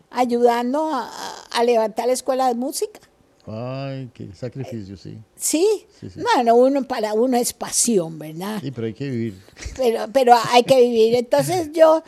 [0.09, 2.99] Ayudando a, a- a levantar la escuela de música.
[3.45, 5.17] Ay, qué sacrificio, sí.
[5.37, 5.65] Sí.
[5.97, 6.19] Sí, sí.
[6.21, 8.59] Bueno, uno para uno es pasión, ¿verdad?
[8.61, 9.41] Sí, pero hay que vivir.
[9.77, 11.15] pero, pero hay que vivir.
[11.15, 12.03] Entonces yo,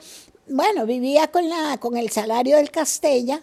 [0.50, 3.42] bueno, vivía con, la, con el salario del Castella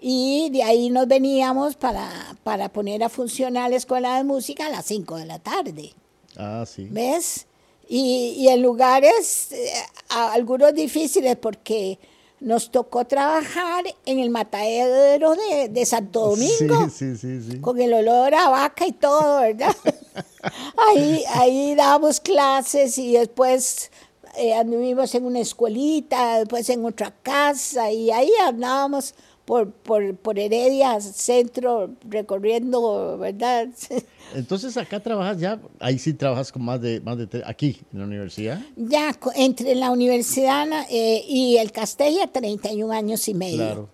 [0.00, 4.70] y de ahí nos veníamos para, para poner a funcionar la escuela de música a
[4.70, 5.92] las 5 de la tarde.
[6.36, 6.86] Ah, sí.
[6.90, 7.46] ¿Ves?
[7.88, 9.72] Y, y en lugares, eh,
[10.08, 11.98] algunos difíciles porque
[12.40, 17.60] nos tocó trabajar en el matadero de, de Santo Domingo Sí, sí, sí, sí.
[17.60, 19.74] con el olor a vaca y todo, ¿verdad?
[20.88, 23.90] ahí, ahí dábamos clases y después
[24.36, 29.14] eh, anduvimos en una escuelita, después en otra casa y ahí andábamos
[29.48, 33.68] por, por, por Heredia Centro recorriendo, ¿verdad?
[34.34, 38.04] Entonces acá trabajas ya, ahí sí trabajas con más de, más de aquí en la
[38.04, 38.60] universidad.
[38.76, 43.56] ya entre la universidad eh, y el Castella, 31 años y medio.
[43.56, 43.88] Claro.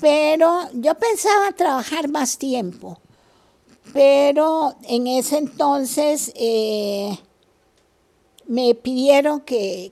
[0.00, 3.00] Pero yo pensaba trabajar más tiempo.
[3.92, 7.18] Pero en ese entonces eh,
[8.46, 9.90] me pidieron que,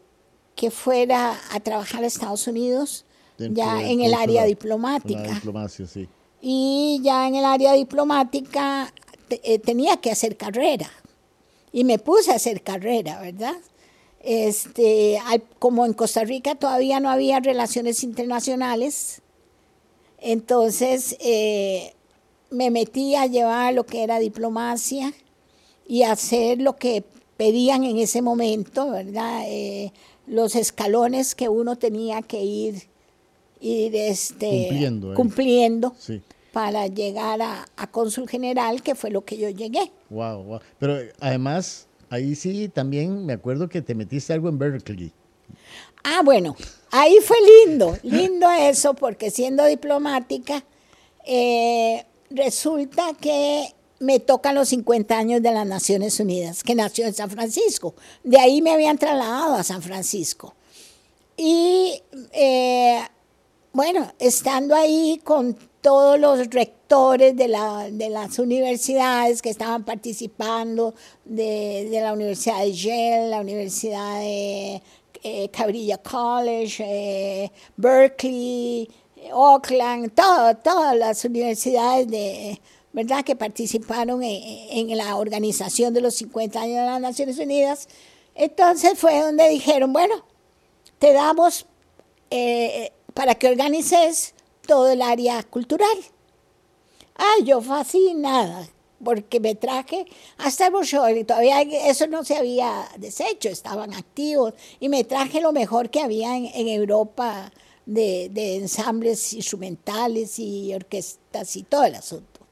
[0.55, 3.05] que fuera a trabajar a Estados Unidos,
[3.39, 5.23] ya en el área La diplomática.
[5.35, 6.09] diplomacia, sí.
[6.41, 8.93] Y ya en el área diplomática
[9.29, 10.91] te- eh, tenía que hacer carrera.
[11.73, 13.55] Y me puse a hacer carrera, ¿verdad?
[14.21, 19.23] Este, al- como en Costa Rica todavía no había relaciones internacionales,
[20.21, 21.95] entonces eh,
[22.51, 25.13] me metí a llevar lo que era diplomacia
[25.87, 27.05] y hacer lo que
[27.37, 29.45] pedían en ese momento, ¿verdad?
[29.47, 29.93] Eh,
[30.27, 32.89] los escalones que uno tenía que ir,
[33.61, 35.15] ir este, Cumpliendo, eh.
[35.15, 36.23] cumpliendo Sí.
[36.53, 39.91] para llegar a, a cónsul general, que fue lo que yo llegué.
[40.11, 40.61] Wow, wow.
[40.79, 45.13] Pero eh, además, ahí sí también me acuerdo que te metiste algo en Berkeley.
[46.05, 46.57] Ah, bueno,
[46.91, 50.65] ahí fue lindo, lindo eso, porque siendo diplomática,
[51.27, 57.15] eh, resulta que me tocan los 50 años de las Naciones Unidas, que nació en
[57.15, 57.95] San Francisco.
[58.23, 60.55] De ahí me habían trasladado a San Francisco.
[61.37, 62.01] Y
[62.33, 63.01] eh,
[63.73, 70.95] bueno, estando ahí con todos los rectores de, la- de las universidades que estaban participando,
[71.25, 74.83] de, de la Universidad de Yale, la Universidad de
[75.23, 82.61] eh, Cabrilla College, eh, Berkeley, eh, Oakland, todo- todas las universidades de,
[82.93, 83.23] ¿verdad?
[83.25, 87.89] que participaron en, en la organización de los 50 años de las Naciones Unidas.
[88.35, 90.15] Entonces fue donde dijeron, bueno,
[90.99, 91.67] te damos
[92.31, 94.33] eh, para que organices
[94.65, 95.99] todo el área cultural.
[97.17, 98.69] Ah, yo fascinada,
[99.03, 104.89] porque me traje hasta brochure y todavía eso no se había deshecho, estaban activos, y
[104.89, 107.53] me traje lo mejor que había en, en Europa
[107.87, 112.47] de, de ensambles instrumentales y orquestas y todo el asunto.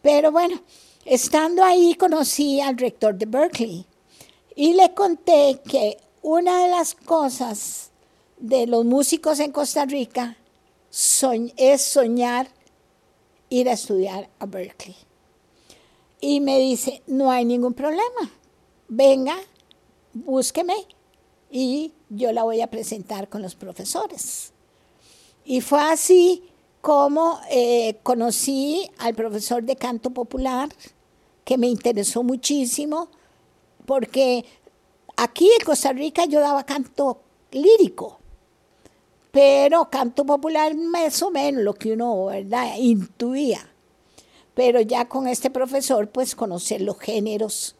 [0.00, 0.62] Pero bueno,
[1.04, 3.84] estando ahí conocí al rector de Berkeley
[4.54, 7.90] y le conté que una de las cosas
[8.44, 10.36] de los músicos en Costa Rica
[11.56, 12.46] es soñar
[13.48, 14.94] ir a estudiar a Berkeley.
[16.20, 18.30] Y me dice, no hay ningún problema,
[18.88, 19.34] venga,
[20.12, 20.74] búsqueme
[21.50, 24.52] y yo la voy a presentar con los profesores.
[25.46, 26.42] Y fue así
[26.82, 30.68] como eh, conocí al profesor de canto popular,
[31.46, 33.08] que me interesó muchísimo,
[33.86, 34.44] porque
[35.16, 38.18] aquí en Costa Rica yo daba canto lírico,
[39.34, 42.76] pero canto popular más o menos lo que uno ¿verdad?
[42.78, 43.68] intuía.
[44.54, 47.74] Pero ya con este profesor, pues conocer los géneros,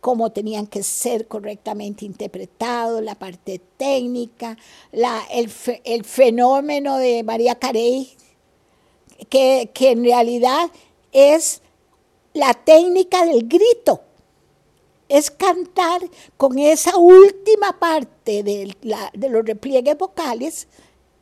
[0.00, 4.56] cómo tenían que ser correctamente interpretados, la parte técnica,
[4.92, 5.50] la, el,
[5.84, 8.16] el fenómeno de María Carey,
[9.28, 10.70] que, que en realidad
[11.12, 11.60] es
[12.32, 14.00] la técnica del grito.
[15.10, 16.00] Es cantar
[16.38, 20.66] con esa última parte de, la- de los repliegues vocales,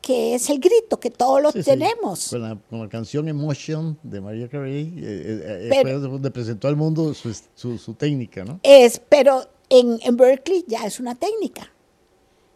[0.03, 1.69] que es el grito, que todos lo Sí, sí.
[1.71, 2.27] tenemos.
[2.29, 6.67] Con la, con la canción Emotion de María Carey, eh, eh, eh, fue donde presentó
[6.67, 8.59] al mundo su, su, su técnica, ¿no?
[8.63, 11.71] Es, pero en, en Berkeley ya es una técnica.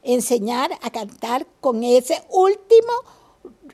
[0.04, 2.92] Enseñar a cantar con ese último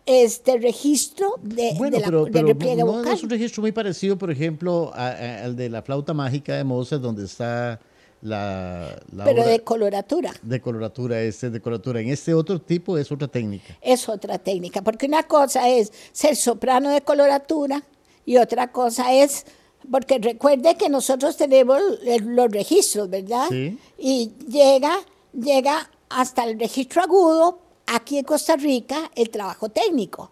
[0.05, 3.13] este registro de, Bueno, de la, pero, pero repliegue no vocal.
[3.13, 6.63] es un registro muy parecido, por ejemplo, a- a- al de la flauta mágica de
[6.63, 7.79] Mozart, donde está
[8.23, 10.33] la, la pero obra de coloratura.
[10.41, 11.99] de coloratura, este de coloratura.
[11.99, 13.77] En este otro tipo es otra técnica.
[13.81, 17.83] Es otra técnica, porque una cosa es ser soprano de coloratura
[18.25, 19.45] y otra cosa es,
[19.91, 21.81] porque recuerde que nosotros tenemos
[22.21, 23.47] los registros, ¿verdad?
[23.49, 23.77] Sí.
[23.97, 24.95] Y llega,
[25.33, 30.31] llega hasta el registro agudo, aquí en Costa Rica, el trabajo técnico.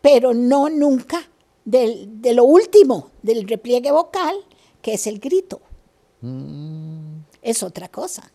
[0.00, 1.20] Pero no nunca
[1.64, 4.34] del- de lo último, del repliegue vocal,
[4.80, 5.60] que es el grito
[6.24, 8.30] Mm, es otra cosa.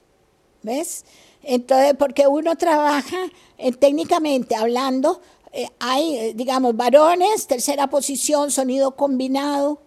[0.61, 1.05] ¿Ves?
[1.41, 3.17] Entonces, porque uno trabaja
[3.57, 5.21] eh, técnicamente hablando,
[5.53, 9.81] eh, hay, eh, digamos, varones, tercera posición, sonido combinado,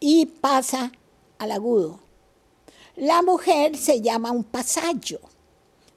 [0.00, 0.92] y pasa
[1.38, 2.00] al agudo.
[2.96, 5.20] La mujer se llama un pasallo.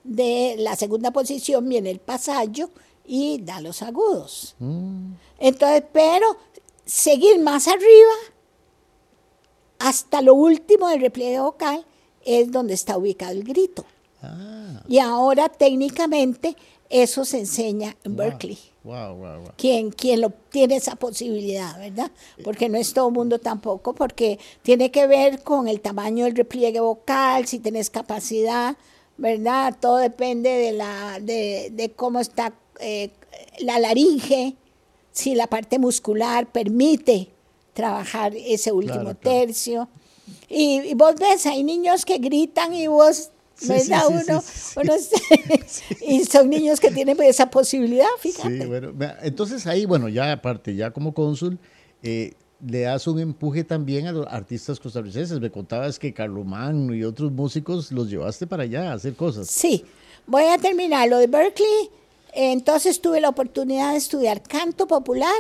[0.04, 2.70] De la segunda posición viene el pasallo
[3.06, 4.56] y da los agudos.
[4.60, 5.14] mm.
[5.40, 6.38] Entonces, pero
[6.86, 8.14] seguir más arriba,
[9.80, 11.86] hasta lo último del repliegue vocal,
[12.24, 13.86] es donde está ubicado el grito.
[14.22, 16.56] Ah, Y ahora técnicamente
[16.90, 18.26] eso se enseña en wow.
[18.26, 18.58] Berkeley.
[18.84, 19.52] Wow, wow, wow.
[19.58, 22.12] Quien, quien lo tiene esa posibilidad, ¿verdad?
[22.44, 26.80] Porque no es todo mundo tampoco, porque tiene que ver con el tamaño del repliegue
[26.80, 28.78] vocal, si tienes capacidad,
[29.18, 29.76] ¿verdad?
[29.80, 33.10] Todo depende de, la, de, de cómo está eh,
[33.60, 34.56] la laringe,
[35.12, 37.30] si la parte muscular permite
[37.76, 39.38] trabajar ese último Claro, claro.
[39.46, 39.90] tercio.
[40.50, 44.04] Y, y vos ves, hay niños que gritan y vos, Sí, ¿verdad?
[44.08, 44.94] sí, uno, sí, uno
[46.08, 48.62] y son niños que tienen esa posibilidad, fíjate.
[48.62, 51.60] Sí, bueno, entonces ahí, bueno, ya aparte, ya como cónsul,
[52.02, 52.34] eh,
[52.66, 55.40] le das un empuje también a los artistas costarricenses.
[55.40, 59.48] Me contabas que Carlomagno y otros músicos los llevaste para allá a hacer cosas.
[59.50, 59.86] Sí,
[60.26, 61.90] voy a terminar lo de Berkeley.
[62.34, 65.32] Entonces tuve la oportunidad de estudiar canto popular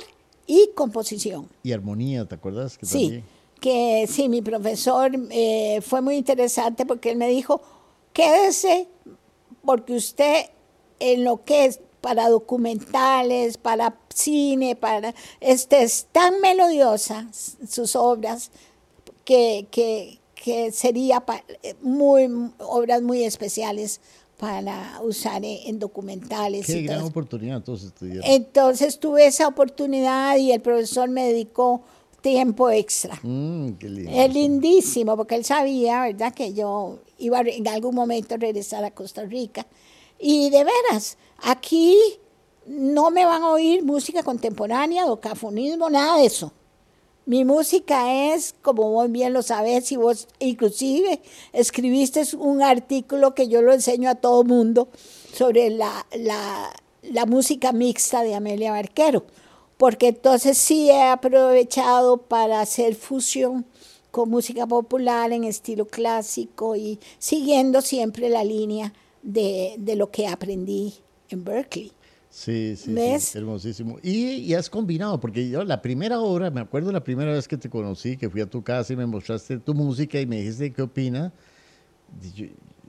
[0.48, 1.50] y composición.
[1.64, 2.78] Y armonía, ¿te acuerdas?
[2.78, 3.24] Que Sí, también-
[3.62, 7.62] que sí, mi profesor eh, fue muy interesante porque él me dijo,
[8.14, 8.88] quédese
[9.64, 10.46] porque usted
[11.00, 18.52] en lo que es para documentales, para cine, para este, es tan melodiosa sus obras
[19.24, 21.24] que, que, que sería
[21.82, 22.30] muy
[22.60, 24.02] obras muy especiales
[24.38, 26.66] para usar en documentales.
[26.66, 31.82] Qué gran oportunidad entonces Entonces tuve esa oportunidad y el profesor me dedicó
[32.22, 33.20] tiempo extra.
[33.22, 34.12] Mm, qué lindo.
[34.12, 38.92] Es lindísimo porque él sabía, ¿verdad?, que yo iba en algún momento a regresar a
[38.92, 39.66] Costa Rica.
[40.20, 41.96] Y de veras, aquí
[42.66, 46.52] no me van a oír música contemporánea, docafonismo, nada de eso.
[47.28, 51.22] Mi música es, como vos bien lo sabés, y vos inclusive
[51.54, 54.90] escribiste un artículo que yo lo enseño a todo mundo
[55.34, 59.26] sobre la, la, música mixta de Amelia Barquero,
[59.78, 63.66] porque entonces sí he aprovechado para hacer fusión
[64.12, 70.28] con música popular en estilo clásico y siguiendo siempre la línea de, de lo que
[70.28, 70.94] aprendí
[71.30, 71.92] en Berkeley.
[72.36, 73.98] Sí, sí, sí, hermosísimo.
[74.04, 77.70] Y, has combinado, porque yo la primera obra, me acuerdo la primera vez que te
[77.70, 80.82] conocí, que fui a tu casa y me mostraste tu música y me dijiste qué
[80.82, 81.32] opina.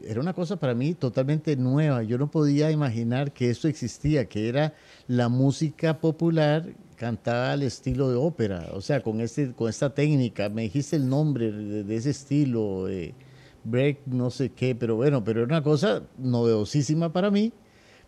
[0.02, 2.02] era una cosa para mí totalmente nueva.
[2.02, 4.74] Yo no podía imaginar que esto existía, que era
[5.06, 6.66] la música popular
[6.96, 10.48] cantada al estilo de ópera, o sea, con, este, con esta técnica.
[10.48, 13.14] Me dijiste el nombre de, ese estilo, eh,
[13.62, 17.52] break, no sé qué, pero bueno, pero era una cosa novedosísima para mí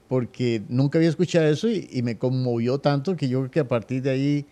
[0.09, 4.03] porque nunca había escuchado eso y, me conmovió tanto que yo creo que a partir
[4.03, 4.47] de ahí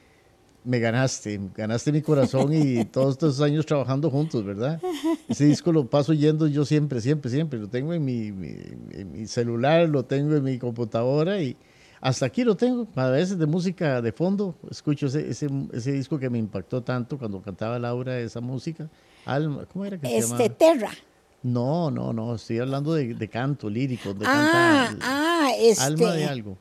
[0.65, 4.81] me ganaste, ganaste mi corazón y todos estos años trabajando juntos, ¿verdad?
[5.29, 7.59] Ese disco lo paso yendo yo siempre, siempre, siempre.
[7.59, 11.57] Lo tengo en mi, mi, celular, lo tengo en mi computadora y
[12.01, 12.87] hasta aquí lo tengo.
[12.95, 17.17] A veces de música de fondo escucho ese, ese, ese disco que me impactó tanto
[17.17, 18.91] cuando cantaba Laura esa música.
[19.25, 20.91] Alma, ¿cómo era que se este, Terra.
[21.47, 24.13] No, no, no, estoy hablando de, canto lírico.
[24.15, 25.85] De ah, ah, este.
[25.85, 26.59] Alma de algo.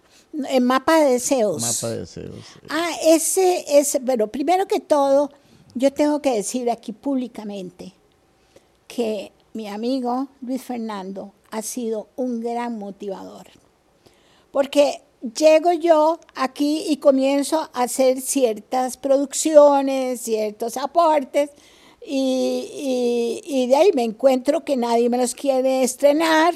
[0.48, 1.60] El mapa de deseos.
[1.60, 2.46] Mapa de deseos.
[2.70, 5.32] Ah, ese, ese, pero primero que todo,
[5.74, 7.94] yo tengo que decir aquí públicamente
[8.88, 13.48] que mi amigo Luis Fernando ha sido un gran motivador.
[14.52, 15.02] Porque
[15.36, 21.50] llego yo aquí y comienzo a hacer ciertas producciones, ciertos aportes,
[22.08, 26.54] y, de ahí me encuentro que nadie me los quiere estrenar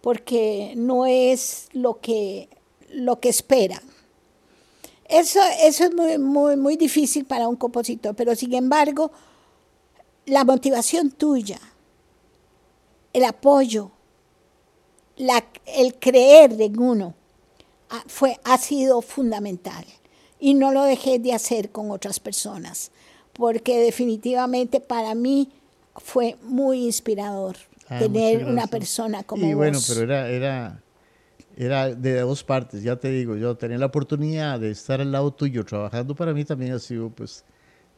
[0.00, 2.48] porque no es lo que,
[2.90, 3.82] lo que esperan.
[5.04, 9.12] Eso, eso es muy, muy, muy difícil para un compositor, pero sin embargo,
[10.26, 11.60] la motivación tuya,
[13.12, 13.92] el apoyo,
[15.16, 17.14] la, el creer en uno,
[17.90, 19.84] ah, fue, ha sido fundamental.
[20.40, 22.90] Y no lo dejé de hacer con otras personas
[23.32, 25.48] porque definitivamente para mí
[25.96, 27.56] fue muy inspirador
[27.88, 30.82] ah, tener una persona como y bueno, pero era, era,
[31.56, 35.32] era de dos partes, ya te digo, yo tener la oportunidad de estar al lado
[35.32, 37.44] tuyo trabajando para mí también ha sido pues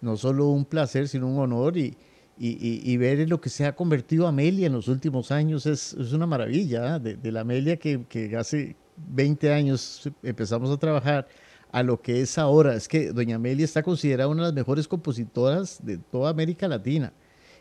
[0.01, 1.97] no solo un placer, sino un honor y,
[2.39, 5.95] y, y, ver en lo que se ha convertido Amelia en los últimos años es,
[5.95, 6.99] es una maravilla, ¿ah?
[6.99, 11.27] de, de, la Amelia que, que hace 20 años empezamos a trabajar
[11.75, 12.77] a lo que es ahora.
[12.77, 17.13] Es que Doña Amelia está considerada una de las mejores compositoras de toda América Latina.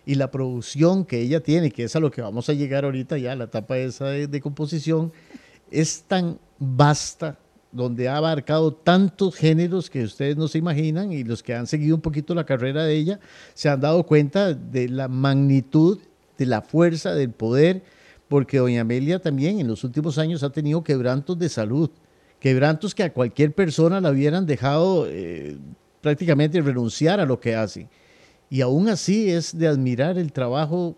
[0.05, 3.17] Y la producción que ella tiene, que es a lo que vamos a llegar ahorita
[3.17, 5.11] ya, la etapa esa de, composición,
[5.71, 7.39] es tan vasta,
[7.71, 11.95] donde ha abarcado tantos géneros que ustedes no se imaginan y los que han seguido
[11.95, 13.19] un poquito la carrera de ella
[13.55, 15.97] se han dado cuenta de la magnitud,
[16.37, 17.81] de la fuerza, del poder,
[18.27, 21.89] porque doña Amelia también en los últimos años ha tenido quebrantos de salud
[22.43, 25.55] quebrantos que a cualquier persona la hubieran dejado eh,
[26.01, 27.87] prácticamente renunciar a lo que hace.
[28.49, 30.97] Y aún así es de admirar el trabajo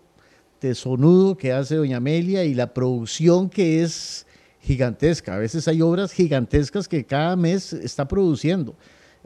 [0.58, 4.26] tesonudo que hace doña Amelia y la producción que es
[4.60, 5.36] gigantesca.
[5.36, 8.74] A veces hay obras gigantescas que cada mes está produciendo.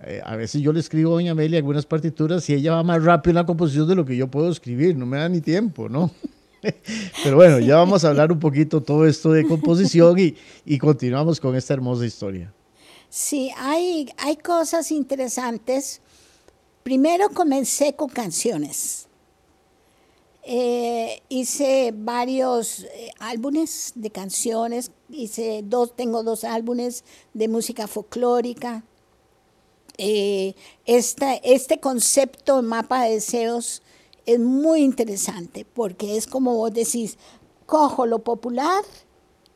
[0.03, 3.03] Eh, a veces yo le escribo a doña Amelia algunas partituras y ella va más
[3.03, 5.89] rápido en la composición de lo que yo puedo escribir, no me da ni tiempo,
[5.89, 6.11] ¿no?
[7.25, 10.17] Pero bueno, ya vamos a hablar un poquito todo esto de composición
[10.65, 12.53] y, continuamos con esta hermosa historia.
[13.09, 16.01] Sí, hay, hay cosas interesantes.
[16.83, 19.09] Primero comencé con canciones.
[20.43, 27.05] Eh, hice varios eh, álbumes de canciones, hice dos, tengo dos álbumes
[27.35, 28.83] de música folclórica.
[29.99, 30.55] Eh,
[30.87, 33.83] este concepto, mapa de deseos,
[34.27, 37.19] es muy interesante porque es como vos decís,
[37.67, 38.85] cojo lo popular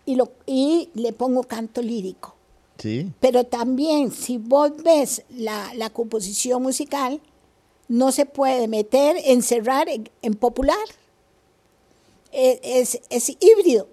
[0.07, 2.35] y, lo, y le pongo canto lírico.
[2.79, 3.13] Sí.
[3.21, 7.21] Pero también, si vos ves la, composición musical,
[7.89, 10.77] no se puede meter, encerrar en, popular.
[12.33, 13.89] E, es, es, híbrido.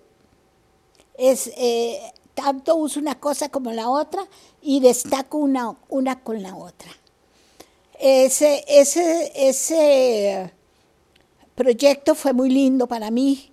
[1.17, 1.99] Es, eh,
[2.33, 4.27] tanto uso una cosa como la otra
[4.61, 6.91] y destaco una, una con la otra.
[7.99, 10.51] Ese, ese, ese
[11.61, 13.51] proyecto fue muy lindo para mí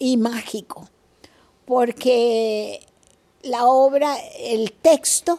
[0.00, 0.88] y mágico,
[1.64, 2.80] porque
[3.42, 5.38] la obra, el texto,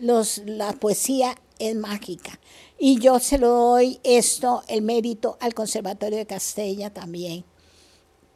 [0.00, 2.40] los, la poesía es mágica.
[2.80, 7.44] Y yo se lo doy esto, el mérito al Conservatorio de Castella también.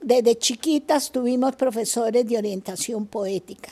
[0.00, 3.70] Desde chiquitas tuvimos profesores de orientación poética,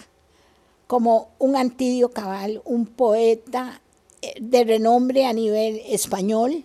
[0.89, 3.81] como un Antidio Cabal, un poeta
[4.21, 6.65] eh, de renombre a nivel español,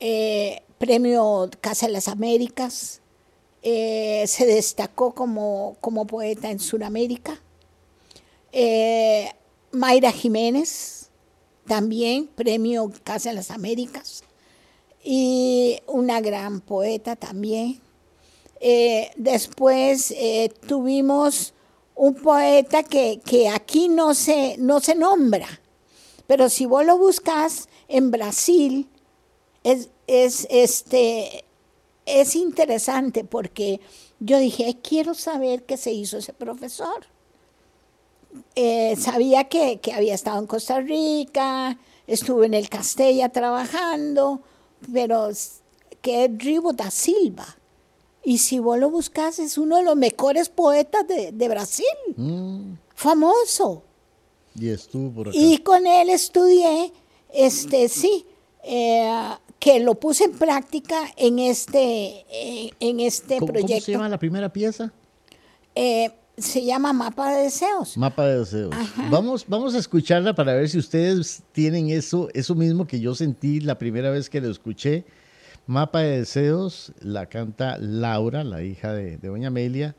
[0.00, 3.00] eh, premio Casa de las Américas,
[3.62, 7.40] eh, se destacó como, como, poeta en Sudamérica.
[9.72, 11.10] Mayra Jiménez,
[11.66, 14.24] también premio Casa de las Américas,
[15.04, 17.80] y una gran poeta también.
[18.60, 21.52] Eh, después eh, tuvimos
[21.94, 23.20] un poeta que,
[23.52, 25.48] aquí no se, no se nombra,
[26.26, 28.88] pero si vos lo buscas en Brasil,
[29.66, 31.44] es, es, este,
[32.06, 33.80] es interesante porque
[34.20, 37.06] yo dije, quiero saber qué se hizo ese profesor.
[38.54, 44.40] Eh, sabía que, que, había estado en Costa Rica, estuve en el Castella trabajando,
[44.92, 45.30] pero
[46.00, 47.56] que es Ribo da Silva.
[48.22, 51.86] Y si vos lo buscas, es uno de los mejores poetas de, de Brasil.
[52.16, 52.74] Mm.
[52.94, 53.82] Famoso.
[54.54, 55.36] Y estuvo por acá.
[55.36, 56.92] Y con él estudié,
[57.32, 58.26] este, sí,
[58.62, 59.36] eh,
[59.66, 63.66] que lo puse en práctica en este, eh, en este proyecto.
[63.66, 64.92] ¿Cómo se llama la primera pieza?
[65.74, 67.98] Eh, se llama Mapa de Deseos.
[67.98, 68.72] Mapa de Deseos.
[69.10, 73.58] Vamos, vamos a escucharla para ver si ustedes tienen eso, eso mismo que yo sentí
[73.58, 75.04] la primera vez que lo escuché
[75.66, 79.96] Mapa de Deseos la canta Laura, la hija de, Doña Amelia,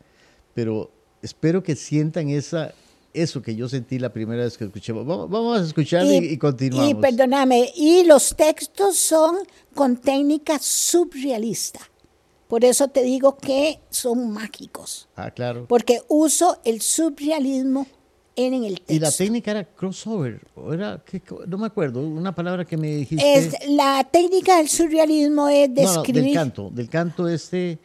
[0.54, 0.92] pero
[1.22, 2.74] espero que sientan esa,
[3.14, 4.94] eso que yo sentí la primera vez que escuché.
[4.94, 6.90] Vamos, a escuchar y, continuamos.
[6.90, 9.38] Y perdóname, y los textos son
[9.74, 11.80] con técnica surrealista.
[12.48, 15.10] Por eso te digo que son mágicos.
[15.16, 15.66] Ah, claro.
[15.68, 17.86] Porque uso el surrealismo
[18.38, 18.94] en el texto.
[18.94, 20.42] Y la técnica era crossover,
[20.72, 21.04] era,
[21.48, 23.34] no me acuerdo, una palabra que me dijiste.
[23.34, 26.24] Es, la técnica del surrealismo es describir...
[26.24, 27.80] del canto, del canto este,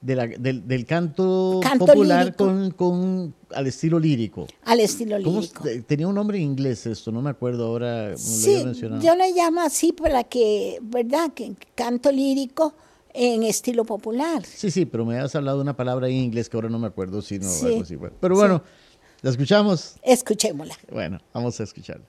[0.00, 4.46] del, canto, popular con, con, al estilo lírico.
[4.64, 5.64] Al estilo lírico.
[5.86, 8.16] Tenía un nombre en inglés esto, no me acuerdo ahora.
[8.16, 8.64] sí,
[9.00, 11.32] yo le llamo así para que, ¿verdad?
[11.34, 12.74] Que canto lírico
[13.12, 14.44] en estilo popular.
[14.44, 16.86] Sí, sí, pero me has hablado de una palabra en inglés que ahora no me
[16.86, 17.96] acuerdo, sino algo así.
[18.20, 18.62] Pero bueno.
[19.20, 19.96] ¿La escuchamos?
[20.02, 20.76] Escuchémosla.
[20.92, 22.06] Bueno, vamos a escucharla.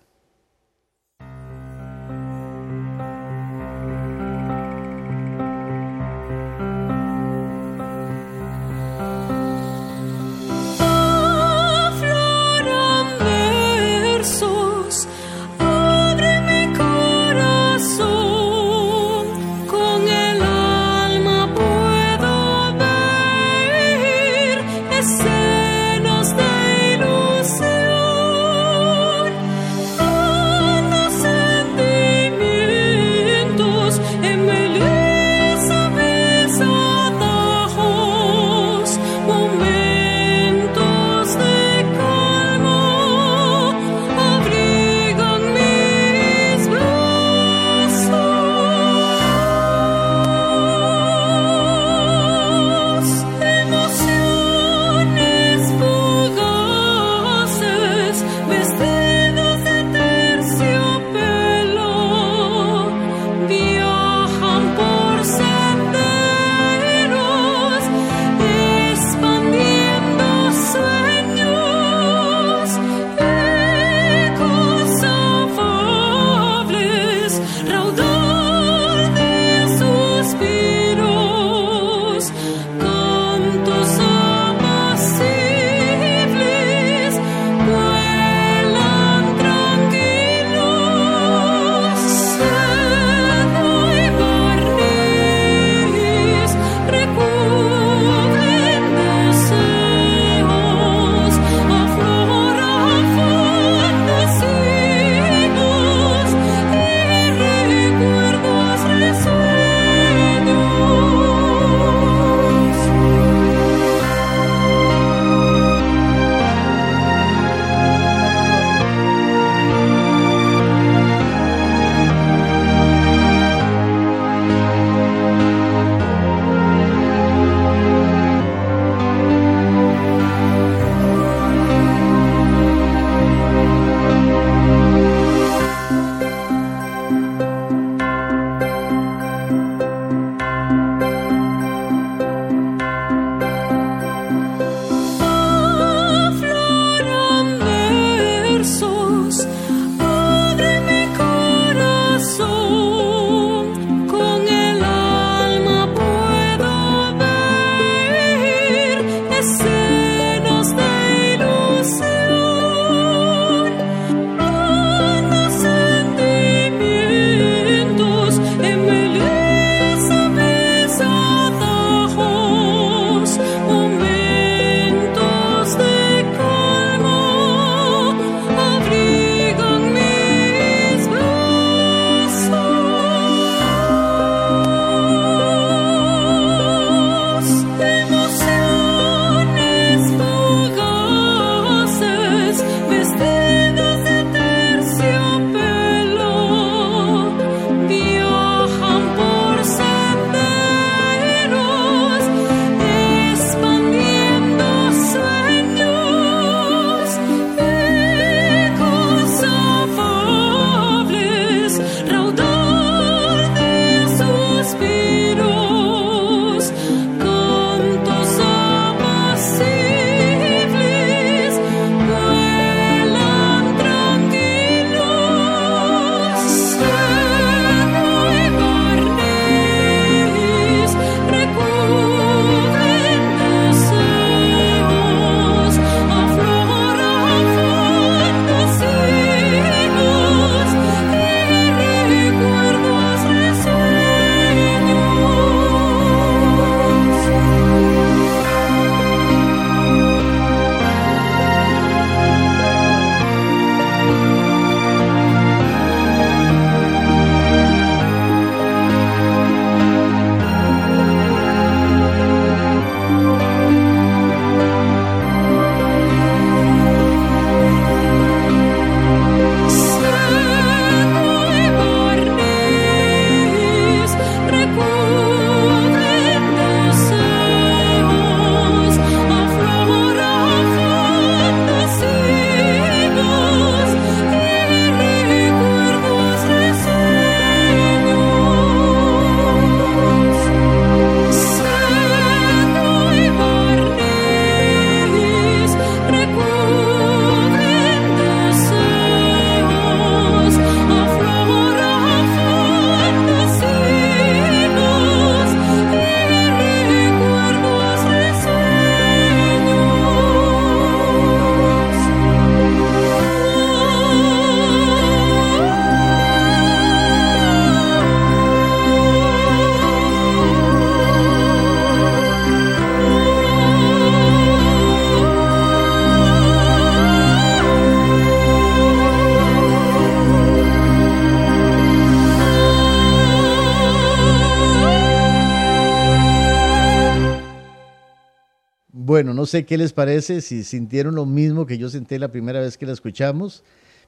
[339.49, 342.85] Sé qué les parece, si sintieron lo mismo que yo sentí la primera vez que
[342.85, 343.63] la escuchamos,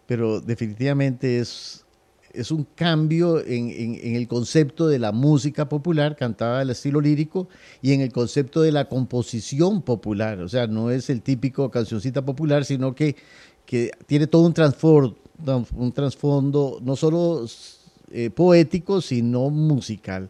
[0.05, 1.83] pero definitivamente es,
[2.33, 7.49] es un cambio en, en, el concepto de la música popular cantada al estilo lírico
[7.81, 10.39] y en el concepto de la composición popular.
[10.41, 13.15] O sea, no es el típico cancioncita popular, sino que,
[13.65, 15.17] que tiene todo un trasfondo,
[15.75, 17.45] un trasfondo no solo
[18.11, 20.29] eh, poético, sino musical.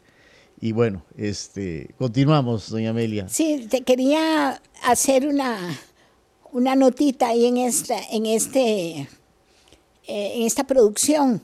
[0.63, 3.27] Y bueno, este, continuamos, doña Amelia.
[3.27, 5.57] Sí, te quería hacer una,
[6.51, 9.07] una notita ahí en esta, en este, eh,
[10.07, 11.41] en esta producción,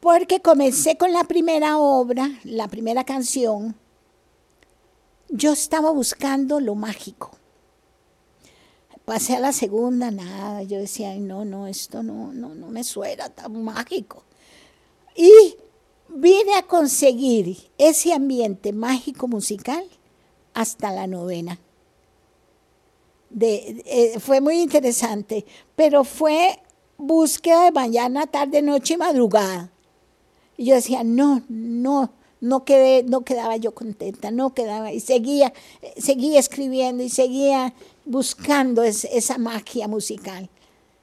[0.00, 3.76] porque comencé con la primera obra, la primera canción.
[5.28, 7.30] Yo estaba buscando lo mágico.
[9.04, 10.64] Pasé a la segunda, nada.
[10.64, 14.24] Yo decía, no, no, esto no, no, no me suena tan mágico.
[15.14, 15.30] Y
[16.08, 19.84] vine a conseguir ese ambiente mágico musical
[20.54, 21.58] hasta la novena.
[23.40, 25.44] Eh, fue muy interesante,
[25.76, 26.58] pero fue
[26.96, 29.70] búsqueda de mañana, tarde, noche y madrugada.
[30.56, 35.52] Y yo decía, no, no, no, quedé, no quedaba yo contenta, no quedaba, y seguía,
[35.96, 40.48] seguía escribiendo y seguía buscando esa magia musical.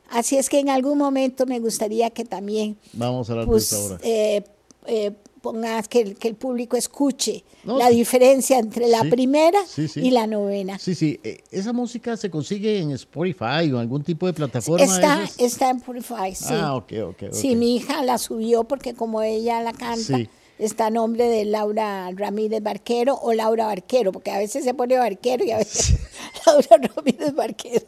[0.10, 3.80] Así es que en algún momento me gustaría que también Vamos a hablar de esta
[3.80, 3.99] hora.
[4.03, 4.43] Eh,
[4.88, 5.12] eh,
[5.46, 9.60] pongas que el, que el público escuche la diferencia entre la primera
[9.96, 10.80] y la novena.
[10.80, 14.84] Sí, sí, eh, esa música se consigue en Spotify o algún tipo de plataforma.
[14.84, 16.46] Está, está en Spotify, sí.
[16.50, 17.24] Ah, ok, ok.
[17.32, 20.18] Sí, mi hija la subió porque como ella la canta,
[20.58, 24.98] está a nombre de Laura Ramírez Barquero o Laura Barquero, porque a veces se pone
[24.98, 26.00] Barquero y a veces
[26.48, 27.86] Laura Ramírez Barquero.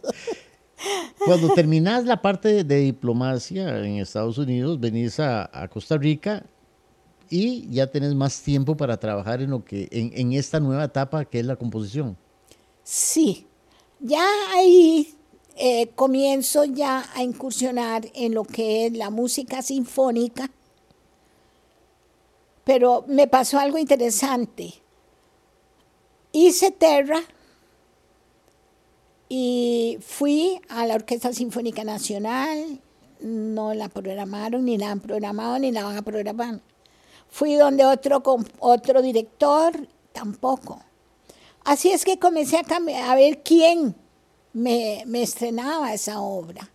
[1.25, 6.45] Cuando terminas la parte de, diplomacia en Estados Unidos, venís a, a Costa Rica
[7.29, 11.39] y ya tenés más tiempo para trabajar en, lo que, en, esta nueva etapa que
[11.39, 12.17] es la composición.
[12.83, 13.45] Sí,
[13.99, 15.15] ya ahí
[15.55, 20.49] eh, comienzo ya a incursionar en lo que es la música sinfónica,
[22.63, 24.73] pero me pasó algo interesante.
[26.31, 27.21] Hice Terra
[29.29, 32.79] y fui a la Orquesta Sinfónica Nacional,
[33.21, 36.61] no la programaron, ni la han programado, ni la van a programar.
[37.29, 38.23] Fui donde otro,
[38.59, 40.79] otro director, tampoco.
[41.63, 43.95] Así es que comencé a, ver quién
[44.53, 46.69] me, me estrenaba esa obra.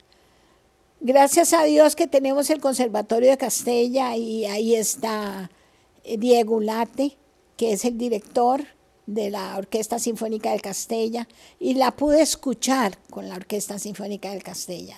[1.01, 5.51] Gracias a Dios que tenemos el Conservatorio de Castella y ahí está
[6.05, 7.17] eh, Diego Late,
[7.57, 8.65] que es el director
[9.07, 11.27] de la Orquesta Sinfónica del Castella,
[11.59, 14.97] y la pude escuchar con la Orquesta Sinfónica del Castella.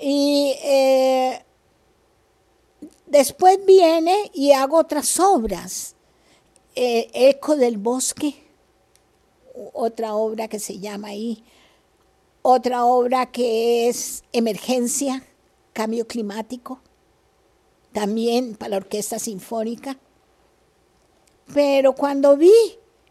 [0.00, 1.40] Y eh,
[3.06, 5.94] Después viene y hago otras obras.
[6.74, 8.34] Eh, Eco del Bosque,
[9.72, 11.44] otra obra que se llama ahí.
[12.42, 15.24] Otra obra que es Emergencia,
[15.72, 16.80] Cambio Climático,
[17.92, 19.98] también para la Orquesta Sinfónica.
[21.54, 22.52] Pero cuando vi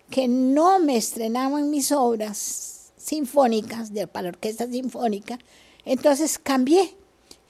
[0.09, 5.39] que no me estrenaban mis obras sinfónicas de, para la Orquesta Sinfónica,
[5.85, 6.95] entonces cambié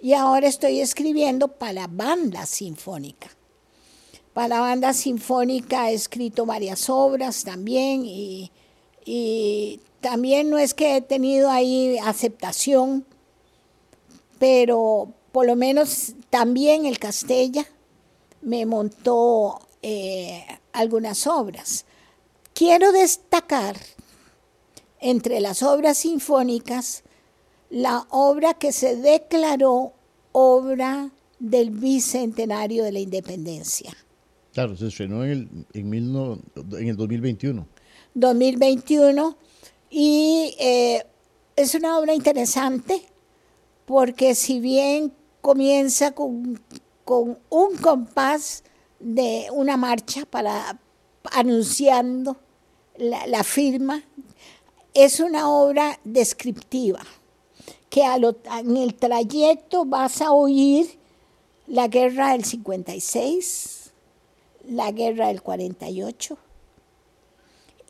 [0.06, 3.28] y ahora estoy escribiendo para banda sinfónica.
[4.34, 8.52] Para banda sinfónica he escrito varias obras también y,
[10.02, 13.04] también no es que he tenido ahí aceptación,
[14.38, 17.66] pero por lo menos también el Castella
[18.44, 21.86] me montó eh, algunas obras.
[22.54, 23.76] Quiero destacar
[25.00, 27.02] entre las obras sinfónicas
[27.70, 29.95] la obra que se declaró
[30.38, 33.96] obra del bicentenario de la independencia.
[34.52, 37.66] Claro, se estrenó en el, en, el 2021.
[38.16, 39.38] 2021
[39.90, 41.06] y eh,
[41.56, 43.02] es una obra interesante
[43.86, 46.60] porque si bien comienza con,
[47.06, 48.66] con un compás
[49.00, 50.78] de una marcha para
[51.32, 52.36] anunciando
[52.98, 54.04] la, la firma,
[54.94, 57.00] es una obra descriptiva
[57.96, 61.00] que en el trayecto vas a oír
[61.66, 63.94] la guerra del 56,
[64.68, 66.38] la guerra del 48.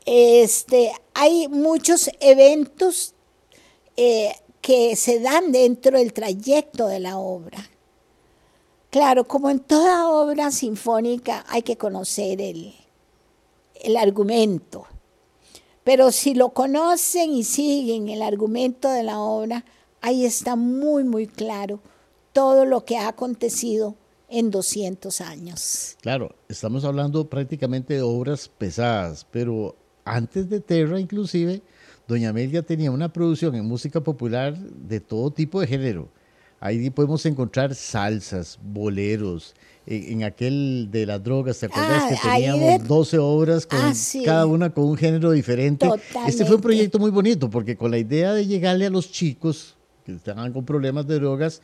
[0.04, 3.14] Este, hay muchos eventos
[3.96, 7.68] eh, que se dan dentro del trayecto de la obra.
[8.90, 12.72] Claro, como en toda obra sinfónica hay que conocer el,
[13.74, 14.86] el argumento,
[15.82, 19.64] pero si lo conocen y siguen el argumento de la obra,
[20.06, 21.80] ahí está muy, muy claro
[22.32, 23.96] todo lo que ha acontecido
[24.28, 25.96] en 200 años.
[26.00, 31.60] Claro, estamos hablando prácticamente de obras pesadas, pero antes de Terra inclusive
[32.06, 36.08] Doña Amelia tenía una producción en música popular de todo tipo de género.
[36.60, 39.54] Ahí podemos encontrar salsas, boleros,
[39.86, 43.94] en, aquel de las drogas, ¿te acuerdas Ah, que teníamos de- 12 obras con Ah,
[43.94, 44.22] sí.
[44.24, 45.88] cada una con un género diferente?
[46.26, 49.75] Este fue un proyecto muy bonito porque con la idea de llegarle a los chicos
[50.06, 51.60] que estaban con problemas de drogas,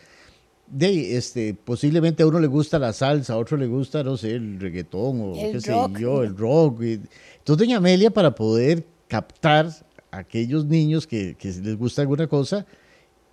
[0.67, 4.33] de este, posiblemente a uno le gusta la salsa, a otro le gusta, no sé,
[4.33, 5.99] el reggaetón o El qué sé rock.
[5.99, 6.83] yo, el rock.
[6.83, 9.69] Entonces, doña Amelia, para poder captar
[10.11, 12.67] a aquellos niños que, que les gusta alguna cosa,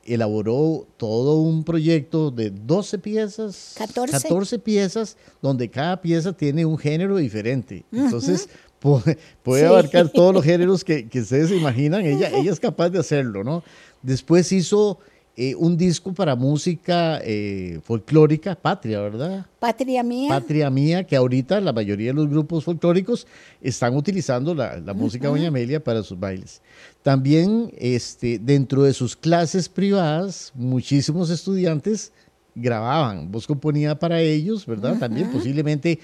[0.03, 4.59] elaboró todo un proyecto de 12 piezas, 14.
[4.59, 7.85] piezas, donde cada pieza tiene un género diferente.
[7.91, 8.49] Entonces,
[8.81, 9.67] pu- puede Sí.
[9.67, 12.05] abarcar todos los géneros que, que ustedes se imaginan.
[12.05, 13.63] Ella, ella es capaz de hacerlo, ¿no?
[14.01, 14.99] Después hizo
[15.35, 19.45] eh, un disco para música eh, folclórica, Patria, ¿verdad?
[19.59, 20.29] Patria mía.
[20.29, 23.25] Patria Mía, que ahorita la mayoría de los grupos folclóricos
[23.61, 26.61] están utilizando la, la música de Doña Amelia para sus bailes.
[27.03, 32.11] También este, dentro de sus clases privadas, muchísimos estudiantes
[32.55, 34.97] grababan, vos componía para ellos, ¿verdad?
[34.99, 35.99] También posiblemente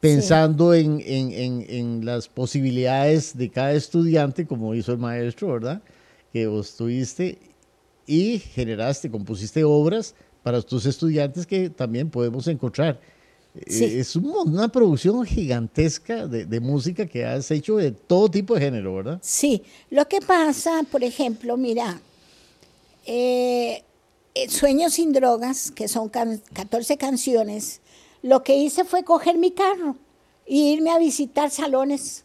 [0.00, 5.80] pensando en, en- en- en las posibilidades de cada estudiante, como hizo el maestro, ¿verdad?
[6.32, 7.38] Que vos tuviste
[8.06, 13.00] y generaste, compusiste obras para tus estudiantes que también podemos encontrar.
[13.54, 13.84] Eh, Sí.
[13.84, 18.94] Es una producción gigantesca de, de música que has hecho de todo tipo de género,
[18.96, 19.18] ¿verdad?
[19.22, 22.00] Sí, lo que pasa, por ejemplo, mira,
[23.06, 23.82] eh,
[24.34, 27.80] eh, Sueños sin drogas, que son can- 14 canciones,
[28.22, 29.96] lo que hice fue coger mi carro
[30.46, 32.24] e irme a visitar salones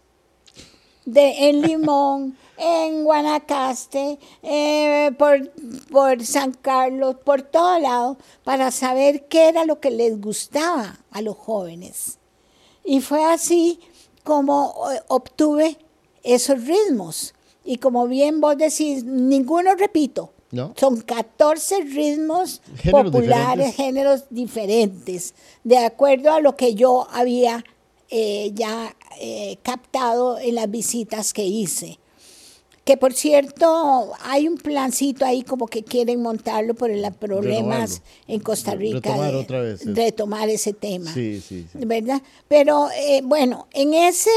[1.05, 5.51] de, en Limón, en Guanacaste, eh, por,
[5.91, 11.21] por San Carlos, por todo lado, para saber qué era lo que les gustaba a
[11.21, 12.17] los jóvenes.
[12.83, 13.79] Y fue así
[14.23, 15.77] como eh, obtuve
[16.23, 17.33] esos ritmos.
[17.63, 20.31] Y como bien vos decís, ninguno repito.
[20.51, 20.73] No.
[20.77, 23.75] Son 14 ritmos Géneros populares, diferentes.
[23.75, 25.33] géneros diferentes,
[25.65, 27.65] de acuerdo a lo que yo había
[28.09, 31.99] eh, ya eh, captado en las visitas que hice.
[32.87, 38.05] Que por cierto, hay un plancito ahí como que quieren montarlo por los problemas Renovarlo.
[38.27, 39.09] en Costa Rica.
[39.09, 41.13] Retomar de- otra vez retomar ese tema.
[41.13, 41.79] Sí, sí, sí.
[41.85, 42.21] ¿Verdad?
[42.47, 44.29] Pero eh, bueno, en ese,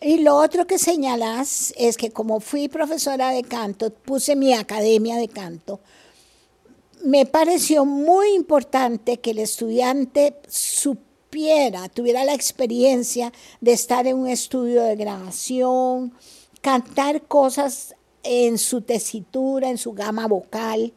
[0.00, 5.16] y lo otro que señalas es que como fui profesora de canto, puse mi academia
[5.16, 5.80] de canto,
[7.04, 14.28] me pareció muy importante que el estudiante supiera, tuviera la experiencia de estar en un
[14.28, 16.14] estudio de grabación,
[16.62, 20.92] cantar cosas en su tesitura, en su gama vocal.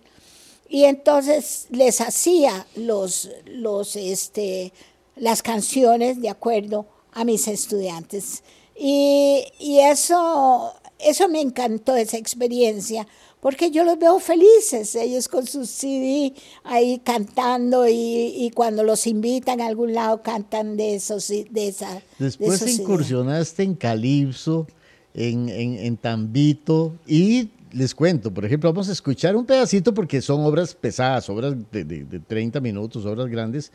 [0.69, 4.71] Y entonces les hacía los, los, este,
[5.15, 8.43] las canciones de acuerdo a mis estudiantes.
[8.77, 13.07] Y, y eso, eso me encantó, esa experiencia,
[13.39, 19.05] porque yo los veo felices, ellos con su CD ahí cantando y, y cuando los
[19.05, 21.93] invitan a algún lado cantan de esos, de esa.
[21.93, 24.65] de Después esos incursionaste en Calipso,
[25.15, 30.21] en, en, en Tambito y les cuento, por ejemplo, vamos a escuchar un pedacito porque
[30.21, 33.69] son obras pesadas, obras de, de- de 30 minutos, obras grandes,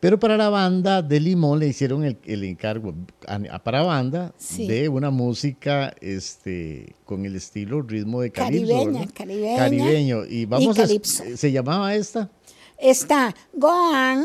[0.00, 2.94] pero para la banda de Limón le hicieron el, el encargo
[3.28, 4.66] a, a- para banda Sí.
[4.66, 8.72] de una música este, con el estilo ritmo de Calipso.
[8.74, 10.24] Caribeña, caribeña Caribeño.
[10.26, 10.86] Y vamos a.
[10.88, 12.28] ¿Se llamaba esta?
[12.76, 14.24] Está Goan,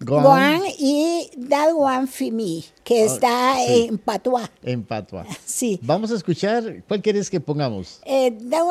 [0.00, 0.22] Go,
[0.78, 4.48] y That One For Me, que oh, está en Patois.
[4.62, 5.26] En Patois.
[5.44, 5.80] Sí.
[5.82, 8.00] Vamos a escuchar, ¿cuál quieres que pongamos?
[8.04, 8.62] Eh, that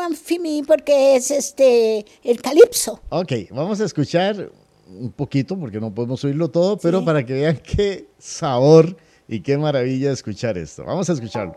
[0.66, 3.02] porque es este, el calipso.
[3.10, 4.50] Ok, vamos a escuchar
[4.90, 8.96] un poquito, porque no podemos oírlo todo, pero para que vean qué sabor
[9.28, 10.86] y qué maravilla escuchar esto.
[10.86, 11.56] Vamos a escucharlo.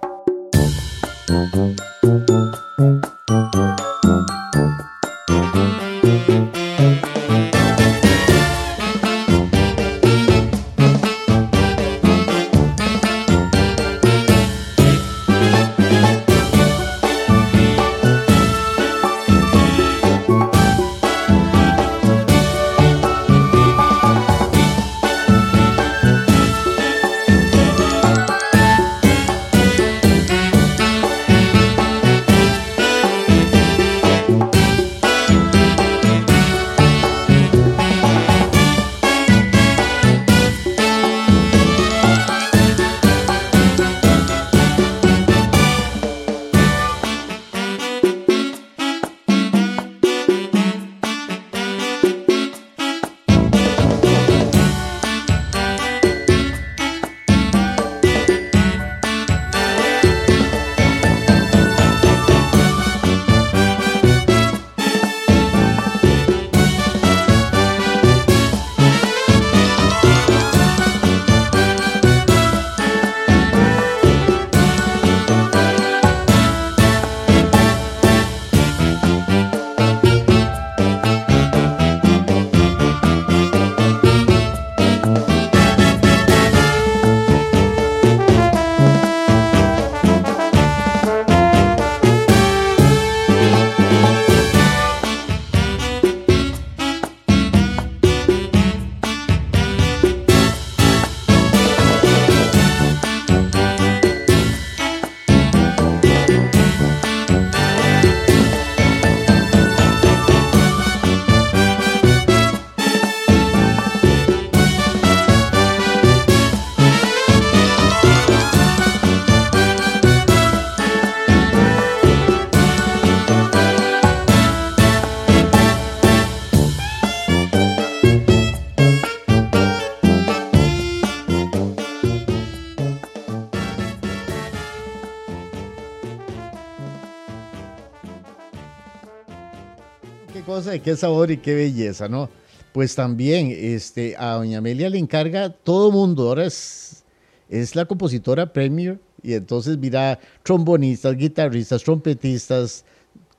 [140.70, 142.28] Cosa de qué sabor y qué belleza, ¿no?
[142.72, 147.02] Pues también este, a doña Amelia le encarga todo mundo, ahora es,
[147.48, 152.84] es la compositora premier y entonces mira trombonistas, guitarristas, trompetistas,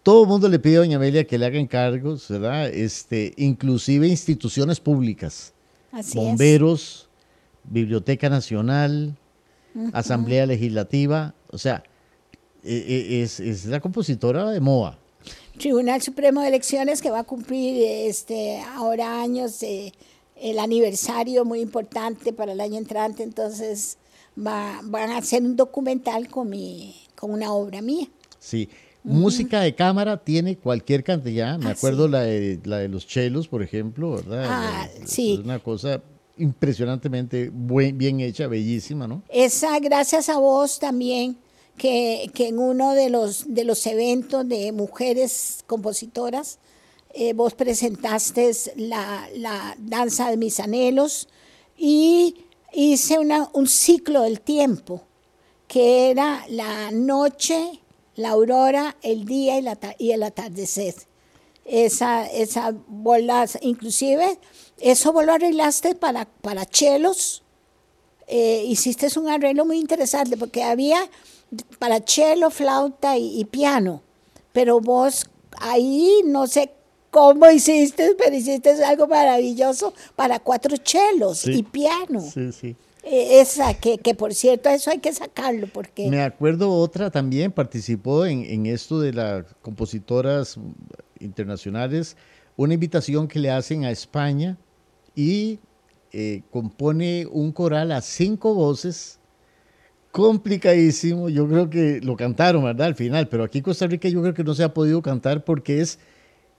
[0.04, 2.68] todo el mundo le pide a doña Amelia que le haga encargos, ¿verdad?
[2.68, 5.54] Este, inclusive instituciones públicas,
[6.14, 7.08] bomberos,
[7.64, 9.16] Biblioteca Nacional,
[9.94, 11.84] Asamblea Legislativa, o sea,
[12.64, 15.01] e, e, es, es, la compositora de MOA.
[15.62, 22.34] Tribunal Supremo de Elecciones que va a cumplir este, ahora años, el aniversario muy importante
[22.34, 24.00] para el año entrante, entonces
[24.36, 28.08] va, van a hacer un documental con, mi, con una obra mía.
[28.40, 28.70] Sí,
[29.04, 33.48] música de cámara tiene cualquier cantidad, me ah, acuerdo la, de, la de los chelos,
[33.48, 34.46] por ejemplo, ¿verdad?
[34.48, 35.34] Ah, sí.
[35.34, 36.02] Es una cosa
[36.40, 39.22] impresionantemente bien hecha, bellísima, ¿no?
[39.30, 41.38] Esa, gracias a vos también,
[41.82, 46.60] que, que en uno de los, de los eventos de mujeres compositoras,
[47.12, 51.28] eh, vos presentaste la, la, danza de mis anhelos
[51.76, 55.02] y hice una, un ciclo del tiempo,
[55.68, 57.82] que era la noche,
[58.14, 60.94] la aurora, el día y, la, y el atardecer.
[61.66, 64.38] Esa, esa bolas, inclusive
[64.78, 67.42] eso vos lo arreglaste para, para chelos.
[68.28, 71.10] Eh, hiciste un arreglo muy interesante porque había
[71.80, 74.02] para chelo, flauta y, piano.
[74.54, 75.26] Pero vos
[75.60, 76.72] ahí no sé
[77.10, 82.22] cómo hiciste, pero hiciste algo maravilloso para cuatro chelos y piano.
[82.22, 82.76] Sí, sí.
[83.04, 86.08] E, esa, que, que, por cierto, eso hay que sacarlo porque...
[86.10, 90.58] Me acuerdo otra también, participó en, en esto de las compositoras
[91.20, 92.16] internacionales,
[92.58, 94.58] una invitación que le hacen a España
[95.16, 95.60] y
[96.14, 99.20] eh, compone un coral a cinco voces,
[100.12, 101.30] complicadísimo.
[101.30, 102.88] Yo creo que lo cantaron, ¿verdad?
[102.88, 105.44] Al final, pero aquí en Costa Rica yo creo que no se ha podido cantar
[105.44, 106.00] porque es,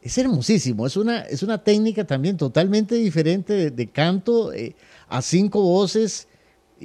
[0.00, 0.86] es hermosísimo.
[0.86, 4.74] Es una, es una técnica también totalmente diferente de, canto eh,
[5.09, 6.28] a cinco voces.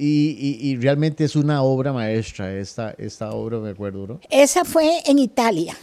[0.00, 4.20] Y, realmente es una obra maestra esta, esta obra, me acuerdo, ¿no?
[4.30, 5.76] Esa fue en Italia,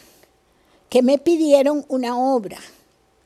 [0.88, 2.58] que me pidieron una obra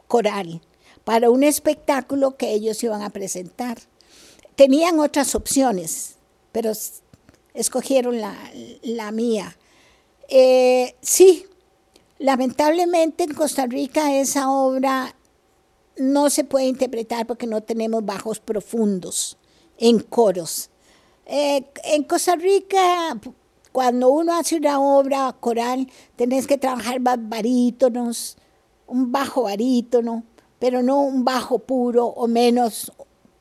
[0.07, 0.61] coral
[1.03, 3.77] para un espectáculo que ellos iban a presentar.
[4.55, 6.15] Tenían otras opciones,
[6.51, 6.71] pero
[7.59, 9.57] escogieron la, mía.
[10.29, 11.45] Eh, sí,
[12.17, 15.13] lamentablemente en Costa Rica esa obra
[15.97, 19.37] no se puede interpretar porque no tenemos bajos profundos
[19.77, 20.69] en coros.
[21.25, 23.19] Eh, en Costa Rica,
[23.73, 28.37] cuando uno hace una obra coral, tenés que trabajar más barítonos,
[28.87, 30.23] un bajo barítono,
[30.59, 32.91] pero no un bajo puro o menos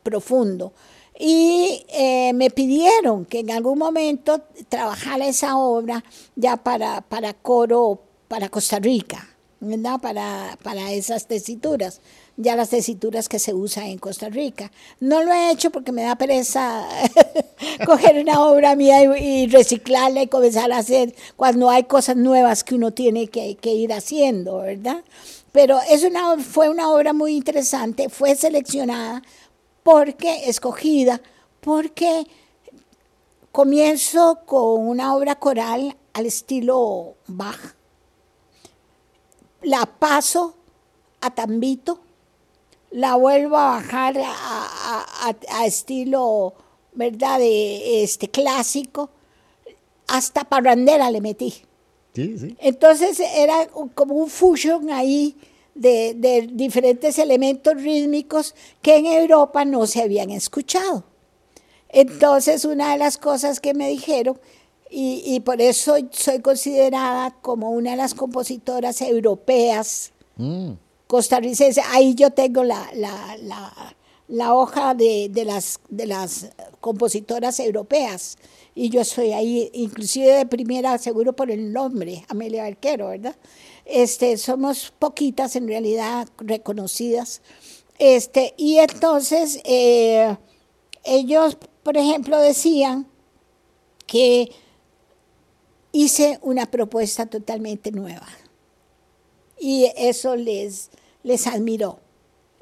[0.03, 0.73] profundo.
[1.21, 6.05] Y eh, me pidieron que en algún momento trabajara esa obra
[6.37, 10.01] ya para, para coro, para Costa Rica, ¿verdad?
[10.01, 12.01] Para, para esas tesituras,
[12.37, 14.71] ya las tesituras que se usan en Costa Rica.
[15.01, 16.87] No lo he hecho porque me da pereza
[17.85, 22.77] coger una obra mía y, reciclarla y comenzar a hacer cuando hay cosas nuevas que
[22.77, 25.03] uno tiene que, ir haciendo, ¿verdad?
[25.51, 26.07] Pero es
[26.47, 29.25] fue una obra muy interesante, fue seleccionada
[29.91, 31.19] porque, escogida,
[31.63, 32.27] porque
[33.53, 37.75] comienzo con una obra coral al estilo Bach.
[39.63, 40.57] La paso
[41.23, 42.01] a tambito,
[42.91, 46.53] la vuelvo a bajar a, estilo,
[46.93, 49.09] ¿verdad?, de este clásico,
[50.07, 51.55] hasta parrandera le metí.
[52.15, 55.35] Entonces era como un fusion ahí
[55.79, 61.05] de, diferentes elementos rítmicos que en Europa no se habían escuchado.
[61.89, 64.39] Entonces una de las cosas que me dijeron,
[64.91, 70.71] y, por eso soy considerada como una de las compositoras europeas mm.
[71.07, 72.89] costarricenses, ahí yo tengo la,
[74.29, 76.51] la, hoja de, las, de las
[76.81, 78.39] compositoras europeas
[78.75, 83.37] y yo soy ahí, inclusive de primera, seguro por el nombre, Amelia Arquero, ¿verdad?
[83.89, 87.41] Este, somos poquitas en realidad reconocidas.
[87.99, 90.37] Este, y entonces eh,
[91.05, 93.09] ellos, por ejemplo, decían
[94.07, 94.53] que
[95.91, 98.29] hice una propuesta totalmente nueva.
[99.59, 100.91] Y eso les,
[101.23, 101.99] les admiró.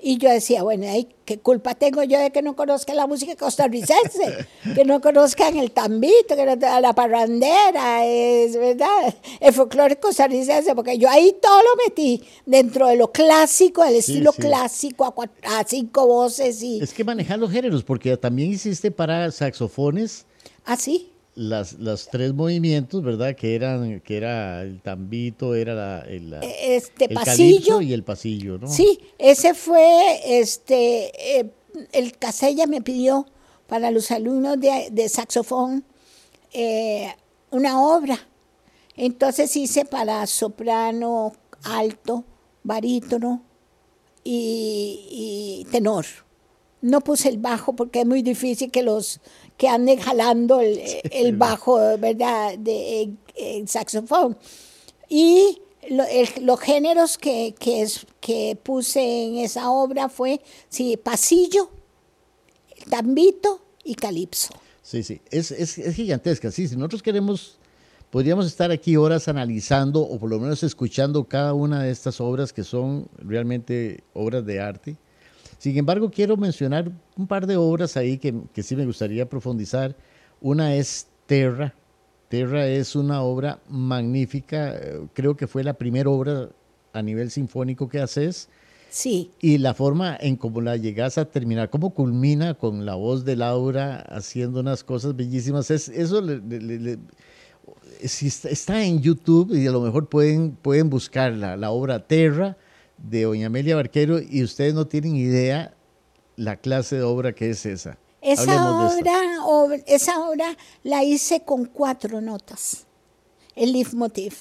[0.01, 0.87] Y yo decía, bueno,
[1.25, 4.47] ¿qué culpa tengo yo de que no conozcan la música costarricense?
[4.75, 10.99] que no conozcan el tambito, que no, la parrandera, es verdad, el folclore costarricense, porque
[10.99, 16.63] yo ahí todo lo metí dentro de lo clásico, el estilo clásico, a, cinco voces.
[16.63, 20.27] y Es que manejar los géneros, porque también hiciste para saxofones.
[20.67, 21.11] ¿Ah, sí?
[21.37, 23.37] Las, los tres movimientos, ¿verdad?
[23.37, 28.59] Que eran, que era el tambito, era la, el, este el pasillo y el pasillo,
[28.59, 28.67] ¿no?
[28.67, 31.51] Sí, ese fue, este, eh,
[31.93, 33.27] el Casella me pidió
[33.67, 35.85] para los alumnos de, saxofón
[36.53, 37.15] eh,
[37.51, 38.19] una obra.
[38.97, 41.35] Entonces hice para soprano,
[41.65, 42.25] alto,
[42.63, 43.43] barítono
[44.25, 46.07] y tenor.
[46.81, 49.21] No puse el bajo porque es muy difícil que los
[49.57, 53.15] que anden jalando el, bajo, ¿verdad?, de
[53.67, 54.37] saxofón.
[55.09, 57.55] Y los géneros que,
[58.21, 61.71] que, puse en esa obra fue, sí, pasillo,
[62.91, 64.55] tambito y calipso.
[64.83, 66.51] Sí, sí, es, es, es gigantesca.
[66.51, 67.59] Sí, si nosotros queremos,
[68.11, 72.53] podríamos estar aquí horas analizando o por lo menos escuchando cada una de estas obras
[72.53, 74.97] que son realmente obras de arte
[75.59, 79.97] sin embargo, quiero mencionar un par de obras ahí que, sí me gustaría profundizar.
[80.41, 81.75] Una es Terra.
[82.29, 84.75] Terra es una obra magnífica,
[85.15, 86.49] creo que fue la primera obra
[86.93, 88.49] a nivel sinfónico que haces.
[88.91, 89.31] Sí.
[89.41, 93.37] Y la forma en cómo la llegas a terminar, cómo culmina con la voz de
[93.37, 96.23] Laura haciendo unas cosas bellísimas, es, eso
[98.01, 102.57] está en YouTube y a lo mejor pueden, pueden buscarla, la obra Terra
[102.99, 105.75] de doña Amelia Barquero y ustedes no tienen idea
[106.37, 107.99] la clase de obra que es esa.
[108.21, 108.75] Esa
[109.45, 112.87] obra, esa obra la hice con cuatro notas,
[113.55, 114.35] el leitmotiv,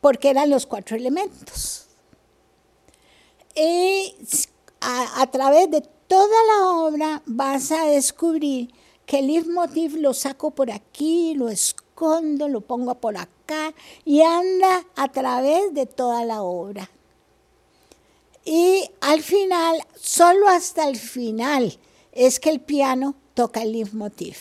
[0.00, 1.88] porque eran los cuatro elementos.
[3.54, 4.14] Y
[4.80, 8.70] a, a través de toda la obra vas a descubrir
[9.04, 11.48] que el leitmotiv lo saco por aquí, lo
[11.96, 13.72] escondo, lo pongo por acá
[14.04, 16.90] y anda a través de toda la obra.
[18.44, 21.78] Y al final, solo hasta el final,
[22.12, 24.36] es que el piano toca el leitmotiv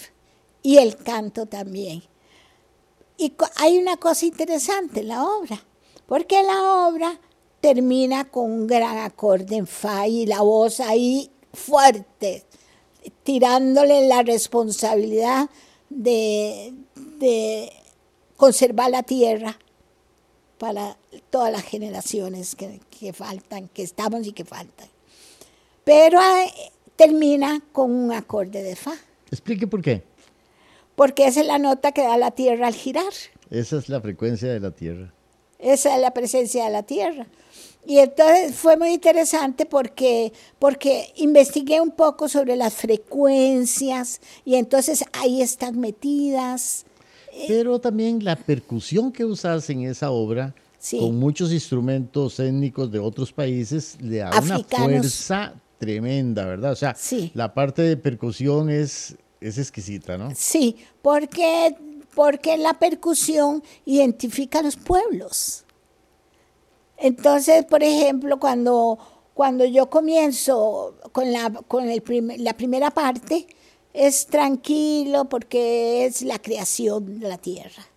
[0.63, 2.03] y el canto también.
[3.17, 5.63] Y hay una cosa interesante en la obra,
[6.07, 7.17] porque la obra
[7.61, 12.45] termina con un gran acorde en fa y la voz ahí fuerte,
[13.23, 15.49] tirándole la responsabilidad
[15.89, 16.73] de,
[18.37, 19.57] conservar la tierra
[20.57, 20.97] para
[21.29, 24.87] todas las generaciones que, faltan, que estamos y que faltan.
[25.83, 26.51] Pero eh,
[26.95, 28.93] termina con un acorde de fa.
[29.31, 30.03] Explique por qué.
[30.95, 33.13] Porque esa es la nota que da la tierra al girar.
[33.49, 35.13] Esa es la frecuencia de la tierra.
[35.59, 37.27] Esa es la presencia de la tierra.
[37.85, 45.05] Y entonces fue muy interesante porque, porque investigué un poco sobre las frecuencias y entonces
[45.13, 46.85] ahí están metidas.
[47.47, 50.53] Pero también la percusión que usas en esa obra,
[50.91, 56.71] con muchos instrumentos étnicos de otros países, le da una fuerza tremenda, ¿verdad?
[56.71, 56.95] O sea,
[57.33, 60.31] la parte de percusión es, es exquisita, ¿no?
[60.35, 61.75] Sí, porque,
[62.13, 65.65] porque la percusión identifica a los pueblos.
[66.97, 68.97] Entonces, por ejemplo, cuando,
[69.33, 72.01] cuando yo comienzo con, la, con el
[72.37, 73.47] la primera parte,
[73.95, 77.87] es tranquilo porque es la creación de la tierra.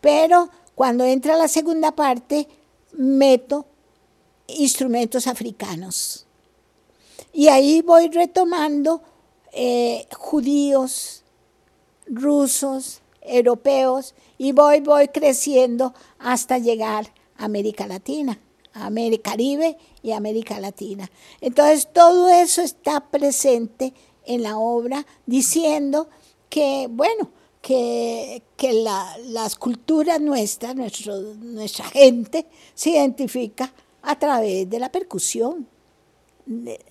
[0.00, 2.48] Pero cuando entra la segunda parte,
[2.92, 3.66] meto
[4.48, 6.26] instrumentos africanos.
[7.32, 9.02] Y ahí voy retomando
[9.52, 11.22] eh, judíos,
[12.06, 18.40] rusos, europeos, y voy, voy creciendo hasta llegar América Latina,
[18.72, 21.08] América Caribe y América Latina.
[21.40, 23.94] Entonces todo eso está presente
[24.30, 26.08] en la obra diciendo
[26.48, 27.30] que, bueno,
[27.60, 35.66] que, que las culturas nuestras, nuestro, nuestra gente, se identifica a través de la percusión,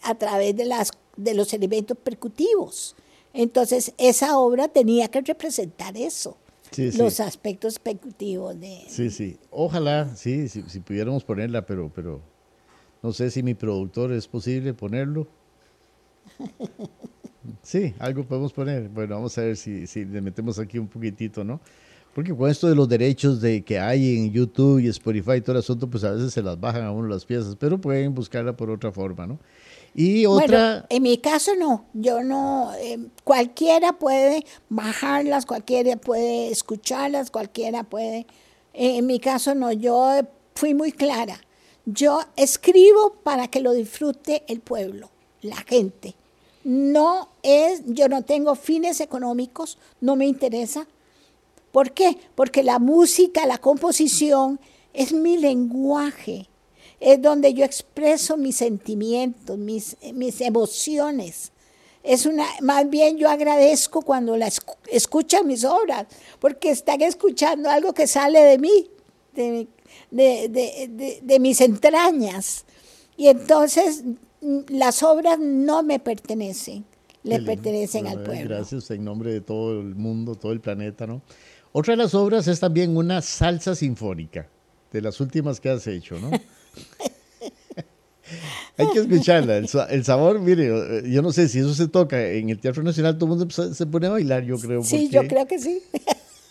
[0.04, 2.96] a través de, las, de los elementos percutivos.
[3.34, 6.38] Entonces esa obra tenía que representar eso
[6.98, 8.84] los aspectos ejecutivos de...
[8.88, 9.38] Sí, sí.
[9.50, 12.22] Ojalá, sí, si, pudiéramos ponerla, pero, pero
[13.02, 15.28] no sé si mi productor es posible ponerlo.
[17.62, 18.90] Sí, algo podemos poner.
[18.90, 21.62] Bueno, vamos a ver si, si le metemos aquí un poquitito, ¿no?
[22.14, 25.54] Porque con esto de los derechos de que hay en YouTube y Spotify y todo
[25.54, 28.58] el asunto, pues a veces se las bajan a uno las piezas, pero pueden buscarla
[28.58, 29.40] por otra forma, ¿no?
[29.96, 30.86] Y otra...
[30.90, 38.28] en mi caso no, yo no, eh, cualquiera puede bajarlas, cualquiera puede escucharlas, cualquiera puede,
[38.74, 40.20] en mi caso no, yo
[40.56, 41.40] fui muy clara,
[41.86, 45.10] yo escribo para que lo disfrute el pueblo,
[45.42, 46.16] la gente.
[46.70, 50.86] No es, yo no tengo fines económicos, no me interesa.
[51.72, 52.16] ¿Por qué?
[52.36, 54.60] Porque la música, la composición
[54.94, 56.48] es mi lenguaje
[57.00, 61.52] es donde yo expreso mis sentimientos, mis, mis emociones.
[62.04, 64.50] es una, más bien yo agradezco cuando la
[64.92, 66.08] escuchan mis obras,
[66.40, 68.90] porque están escuchando algo que sale de mí,
[69.34, 69.68] de,
[70.12, 72.66] de mis entrañas.
[73.16, 74.04] Y entonces
[74.42, 76.86] las obras no me pertenecen,
[77.24, 78.56] le pertenecen al pueblo.
[78.56, 81.22] Gracias en nombre de todo el mundo, todo el planeta, ¿no?
[81.72, 84.48] Otra de las obras es también una salsa sinfónica,
[84.92, 86.32] de las últimas que has hecho, ¿no?
[88.78, 89.58] Hay que escucharla.
[89.58, 93.34] El, sabor, mire, yo no sé si eso se toca en el Teatro Nacional, todo
[93.34, 94.84] el mundo se pone a bailar, yo creo.
[94.84, 95.82] Sí, yo creo que sí.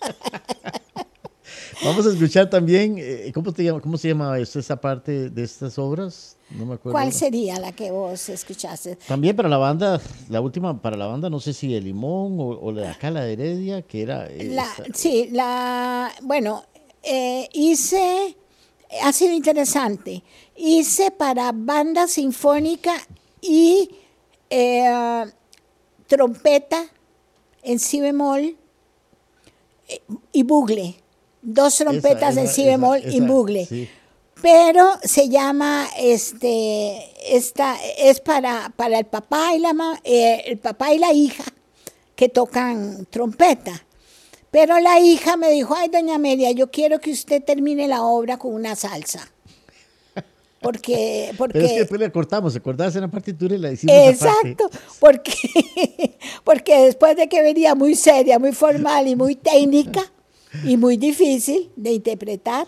[1.85, 5.79] Vamos a escuchar también, eh, ¿cómo, te llama, ¿cómo se llama esa parte de estas
[5.79, 6.37] obras?
[6.51, 6.93] No me acuerdo.
[6.93, 8.97] ¿Cuál sería la que vos escuchaste?
[9.07, 12.73] También para la banda, la última para la banda, no sé si el Limón o,
[12.73, 14.29] la de acá, la de Heredia, que era...
[14.29, 16.65] La, sí, la, bueno,
[17.03, 18.37] eh, hice,
[19.03, 20.25] ha sido interesante,
[20.57, 22.95] hice para banda sinfónica
[23.41, 23.89] y
[24.51, 25.25] eh,
[26.09, 26.87] trompeta
[27.63, 28.57] en si bemol
[30.33, 30.97] y bugle
[31.49, 33.89] dos trompetas en si bemol y bugle.
[34.41, 40.93] Pero se llama, este, esta, es para, para el papá y la eh, el papá
[40.93, 41.45] y la hija
[42.15, 43.85] que tocan trompeta.
[44.51, 48.39] Pero la hija me dijo, ay, doña Amelia, yo quiero que usted termine la obra
[48.39, 49.29] con una salsa.
[50.61, 53.95] Porque, porque Pero es que después le cortamos, acordás en la partitura y la hicimos
[53.97, 54.69] Exacto,
[54.99, 55.33] porque,
[56.45, 60.03] porque después de que venía muy seria, muy formal y muy técnica,
[60.65, 62.67] y muy difícil de interpretar,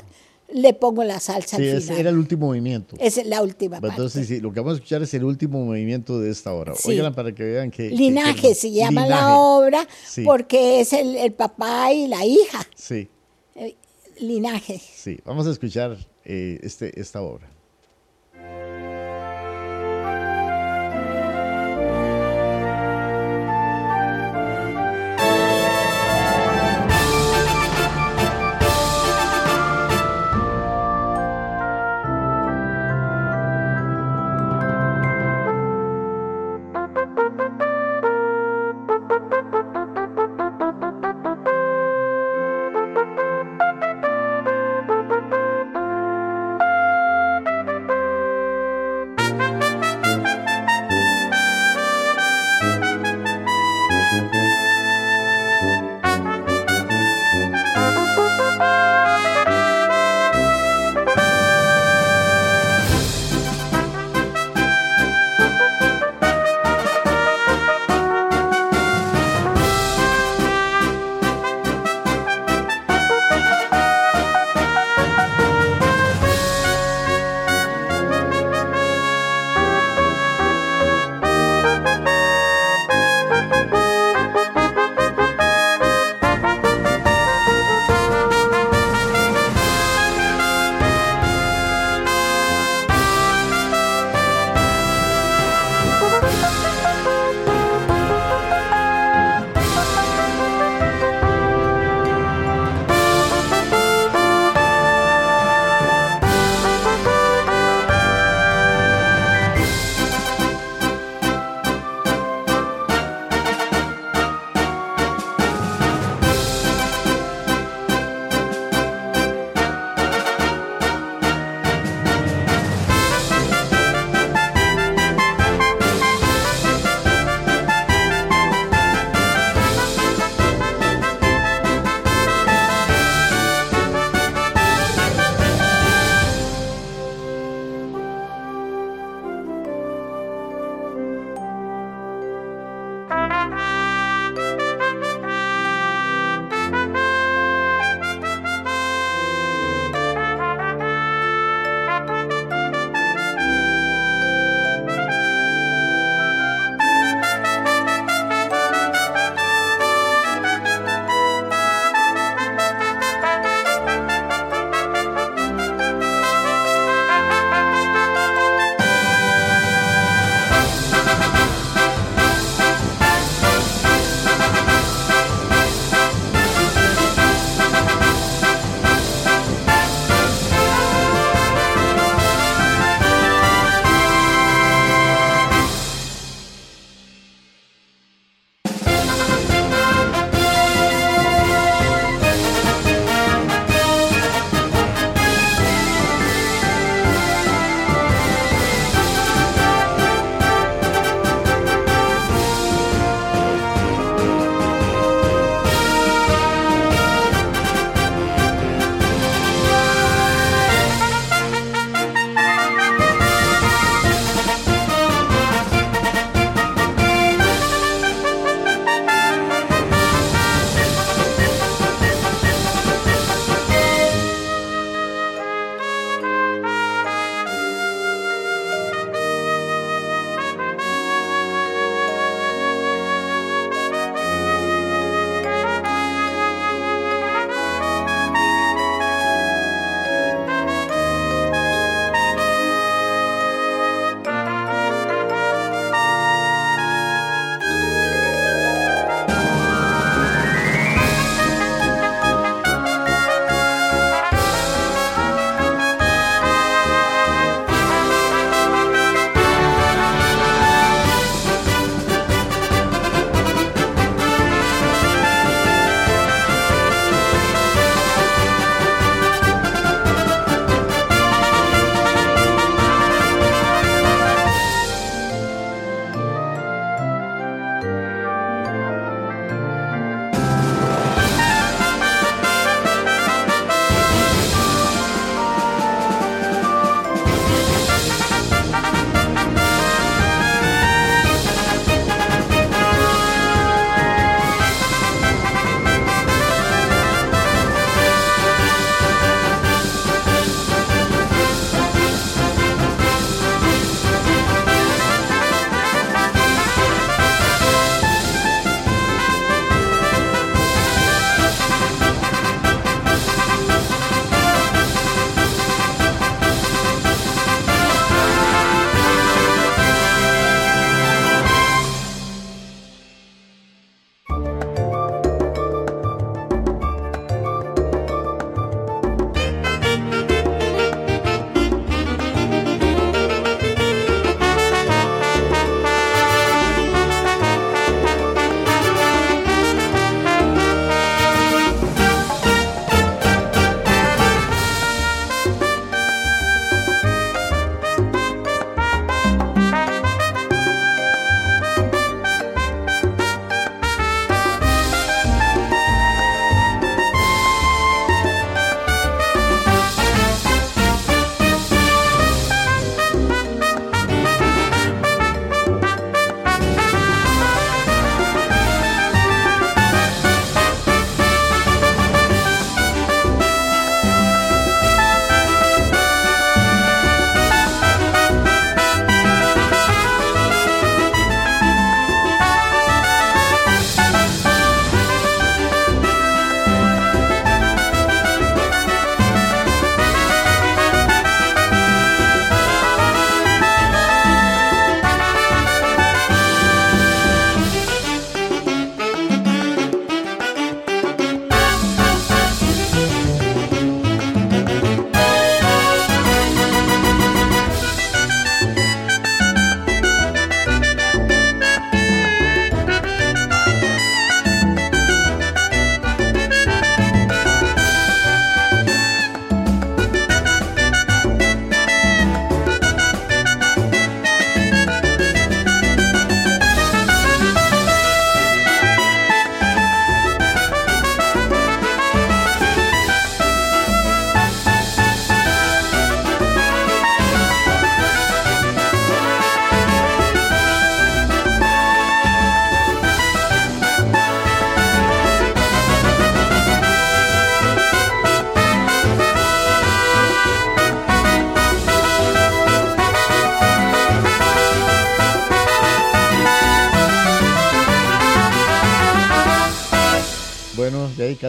[0.52, 2.96] le pongo la salsa sí, ese era el último movimiento.
[2.98, 3.94] Es la última parte.
[3.96, 6.74] Entonces, sí, lo que vamos a escuchar es el último movimiento de esta obra.
[6.74, 6.98] Sí.
[7.14, 7.90] para que vean que...
[7.90, 9.86] Linaje se llama la obra
[10.24, 12.66] porque es el, papá y la hija.
[12.74, 13.08] Sí.
[13.54, 13.76] Eh,
[14.20, 14.78] linaje.
[14.78, 17.48] Sí, vamos a escuchar eh, este, esta obra.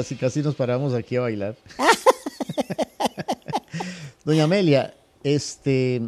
[0.01, 1.55] Casi, casi nos paramos aquí a bailar.
[4.25, 6.01] Doña Amelia, este,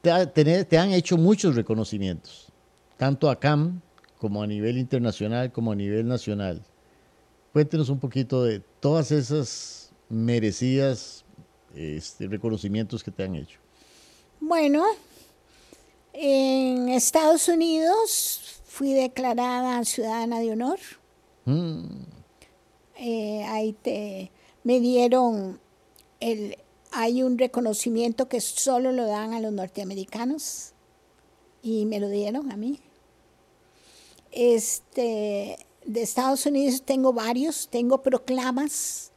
[0.00, 2.50] te, te, han hecho muchos reconocimientos,
[2.96, 3.82] tanto a CAM
[4.18, 6.64] como a nivel internacional, como a nivel nacional.
[7.52, 11.26] Cuéntenos un poquito de todas esas merecidas
[11.74, 13.58] este, reconocimientos que te han hecho.
[14.40, 14.82] Bueno,
[16.14, 20.78] en Estados Unidos fui declarada ciudadana de honor.
[21.44, 22.15] Mm.
[22.98, 24.30] Eh, ahí te,
[24.64, 25.60] me dieron
[26.20, 26.56] el,
[26.92, 30.72] hay un reconocimiento que solo lo dan a los norteamericanos
[31.62, 32.80] y me lo dieron a mí.
[34.32, 39.12] Este, de Estados Unidos tengo varios, tengo proclamas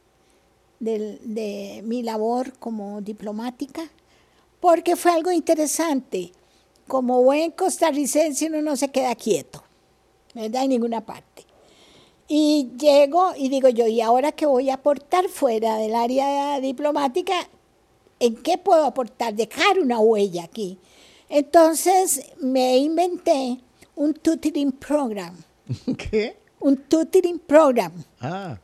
[0.80, 3.90] de, de mi labor como diplomática,
[4.60, 6.32] porque fue algo interesante.
[6.88, 9.64] Como buen costarricense uno no se queda quieto,
[10.34, 10.64] ¿verdad?
[10.64, 11.29] En ninguna parte.
[12.32, 17.34] Y llego y digo yo, ¿y ahora qué voy a aportar fuera del área diplomática?
[18.20, 19.34] ¿En qué puedo aportar?
[19.34, 20.78] Dejar una huella aquí.
[21.28, 23.60] Entonces me inventé
[23.96, 25.36] un tutoring program.
[25.98, 26.38] ¿Qué?
[26.60, 27.94] Un tutoring program.
[28.22, 28.60] Ah.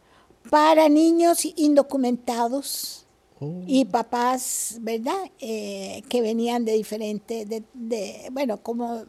[0.52, 3.08] Para niños indocumentados
[3.40, 3.64] oh.
[3.66, 5.32] y papás, ¿verdad?
[5.40, 9.06] Eh, que venían de diferentes, de, bueno, como,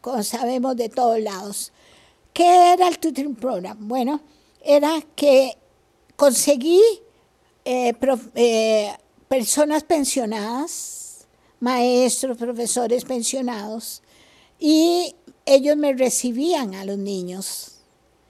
[0.00, 1.72] como sabemos, de todos lados.
[2.32, 3.76] ¿Qué era el tutoring program?
[3.86, 4.20] Bueno,
[4.64, 5.56] era que
[6.16, 6.80] conseguí
[7.64, 7.94] eh,
[8.34, 8.92] eh,
[9.28, 11.26] personas pensionadas,
[11.60, 14.02] maestros, profesores pensionados,
[14.58, 15.14] y
[15.44, 17.80] ellos me recibían a los niños.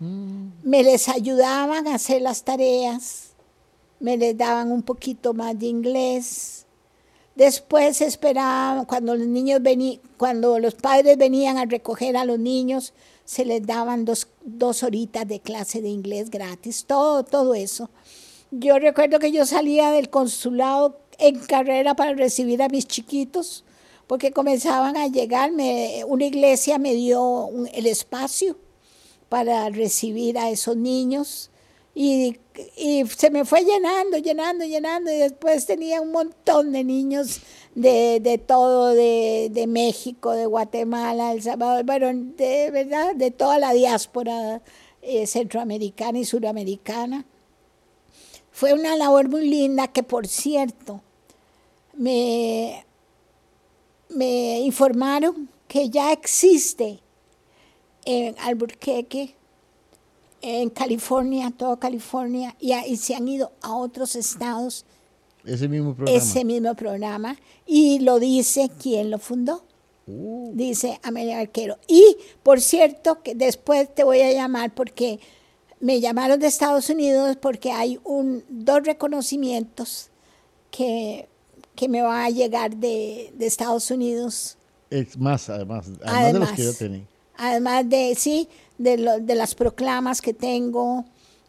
[0.00, 0.48] Mm.
[0.64, 3.30] Me les ayudaban a hacer las tareas,
[4.00, 6.66] me les daban un poquito más de inglés.
[7.36, 12.92] Después esperaban, cuando los niños venían, cuando los padres venían a recoger a los niños,
[13.32, 17.88] se les daban dos, dos horitas de clase de inglés gratis, todo, todo eso.
[18.50, 23.64] Yo recuerdo que yo salía del consulado en carrera para recibir a mis chiquitos,
[24.06, 28.58] porque comenzaban a llegar, una iglesia me dio el espacio
[29.30, 31.50] para recibir a esos niños
[31.94, 32.36] y,
[33.16, 37.40] se me fue llenando, llenando, llenando y después tenía un montón de niños
[37.74, 44.62] de, todo, de, México, de Guatemala, El Salvador, bueno, de verdad, de toda la diáspora
[45.00, 47.24] eh, centroamericana y suramericana.
[48.50, 51.00] Fue una labor muy linda que, por cierto,
[51.94, 52.84] me,
[54.10, 57.00] me informaron que ya existe
[58.04, 59.34] en Albuquerque,
[60.42, 64.84] en California, toda California, y, y, se han ido a otros estados.
[65.44, 66.18] Ese mismo programa.
[66.18, 67.36] Ese mismo programa.
[67.66, 69.64] Y lo dice quien lo fundó.
[70.06, 70.50] Uh.
[70.54, 71.78] Dice Amelia Arquero.
[71.86, 75.20] Y, por cierto, que después te voy a llamar porque
[75.80, 80.10] me llamaron de Estados Unidos porque hay un, dos reconocimientos
[80.70, 81.28] que,
[81.74, 84.56] que me va a llegar de, de Estados Unidos.
[84.90, 87.06] Es más, además, además, de los que yo tenía.
[87.36, 88.48] Además de, sí,
[88.78, 91.04] de, lo, de las proclamas que tengo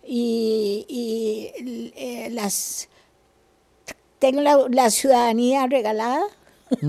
[0.06, 2.90] y, y eh, las...
[4.23, 6.23] Tengo la, la ciudadanía regalada.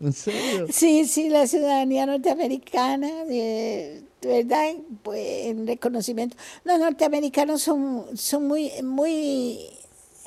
[0.00, 0.66] ¿En serio?
[0.70, 3.08] sí, sí, la ciudadanía norteamericana.
[3.30, 4.72] Eh, ¿verdad?
[5.04, 6.36] Pues en reconocimiento.
[6.64, 9.68] Los norteamericanos son, son muy, muy,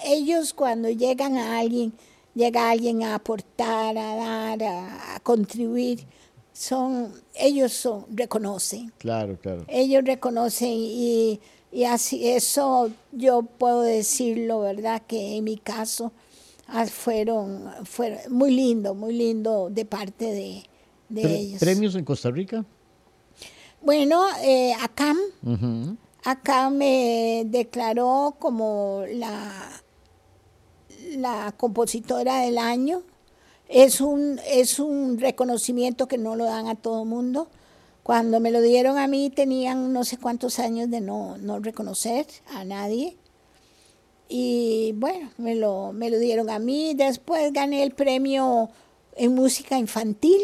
[0.05, 1.91] ellos cuando llegan a alguien,
[2.33, 6.05] llega alguien a aportar, a dar, a, contribuir,
[6.53, 8.93] son, ellos son, reconocen.
[8.99, 9.65] Claro, claro.
[9.67, 11.41] Ellos reconocen y,
[11.75, 15.01] y así, eso yo puedo decirlo, ¿verdad?
[15.05, 16.13] Que en mi caso
[16.67, 20.63] ah, fueron, fueron muy lindo, muy lindo de parte de,
[21.09, 21.59] de ellos.
[21.59, 22.63] ¿Premios en Costa Rica?
[23.81, 24.73] Bueno, eh,
[26.23, 29.83] acá, me declaró como la,
[31.17, 33.01] la compositora del año.
[33.67, 37.49] Es un, es un reconocimiento que no lo dan a todo mundo.
[38.05, 42.27] Cuando me lo dieron a mí tenían no sé cuántos años de no, no reconocer
[42.53, 43.17] a nadie.
[44.29, 46.93] Y bueno, me lo, me lo dieron a mí.
[46.93, 48.69] Después gané el premio
[49.15, 50.39] en música infantil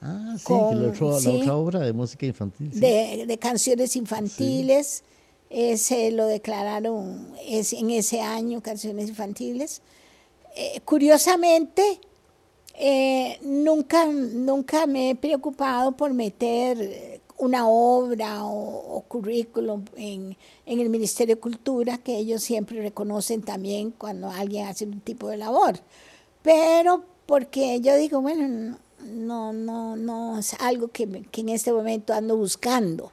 [0.00, 2.70] Ah, sí, la, otra, obra de música infantil.
[2.78, 5.02] De, canciones infantiles.
[5.48, 9.82] Ese lo declararon es, en ese año, canciones infantiles.
[10.56, 12.00] Eh, curiosamente,
[12.78, 20.88] eh, nunca, nunca me he preocupado por meter una obra o, currículum en, en, el
[20.88, 25.78] Ministerio de Cultura, que ellos siempre reconocen también cuando alguien hace un tipo de labor.
[26.42, 32.36] Pero porque yo digo, bueno, no, no, no es algo que, en este momento ando
[32.36, 33.12] buscando.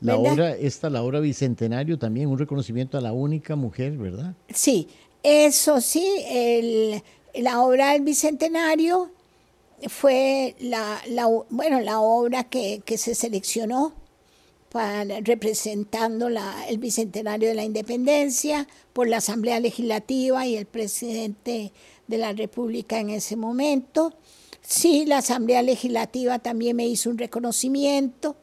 [0.00, 4.34] La obra, esta, la obra Bicentenario, también un reconocimiento a la única mujer, ¿verdad?
[4.52, 4.88] Sí,
[5.22, 7.02] eso sí, el,
[7.34, 9.10] la obra del Bicentenario
[9.88, 11.00] fue la,
[11.50, 13.92] bueno, la obra que, se seleccionó
[14.70, 21.72] para, representando la, el Bicentenario de la Independencia por la Asamblea Legislativa y el presidente
[22.06, 24.14] de la República en ese momento.
[24.62, 28.36] Sí, la Asamblea Legislativa también me hizo un reconocimiento,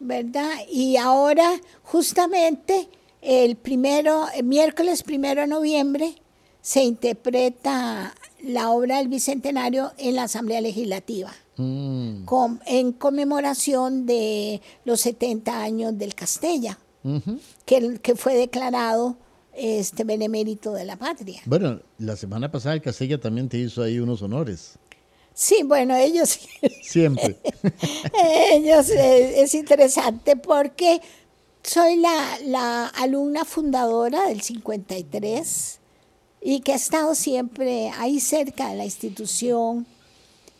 [0.00, 0.50] ¿verdad?
[0.68, 2.88] Y ahora, justamente,
[3.20, 6.14] el primero, el miércoles primero de noviembre,
[6.64, 12.24] se interpreta la obra del Bicentenario en la Asamblea Legislativa, mm.
[12.64, 16.78] en conmemoración de los 70 años del Castella,
[17.66, 19.18] que, que fue declarado
[19.52, 21.42] este benemérito de la patria.
[21.44, 24.78] Bueno, la semana pasada el Castella también te hizo ahí unos honores.
[25.34, 26.38] Sí, bueno, ellos...
[26.82, 27.36] Siempre.
[28.52, 31.02] ellos, eh, es interesante porque
[31.62, 35.80] soy la, la, alumna fundadora del 53
[36.46, 39.86] y que ha estado siempre ahí cerca de la institución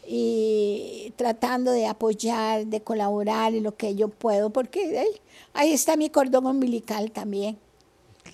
[0.08, 5.06] y tratando de apoyar, de colaborar en lo que yo puedo, porque
[5.52, 7.58] ahí está mi cordón umbilical también.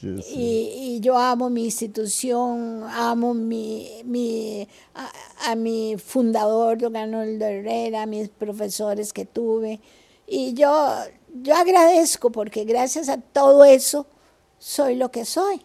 [0.00, 4.68] Y, yo amo mi institución, amo mi, mi,
[5.44, 9.80] a, mi fundador, don Arnoldo Herrera, a mis profesores que tuve.
[10.26, 10.94] Y yo,
[11.42, 14.06] yo agradezco porque gracias a todo eso
[14.58, 15.62] soy lo que soy.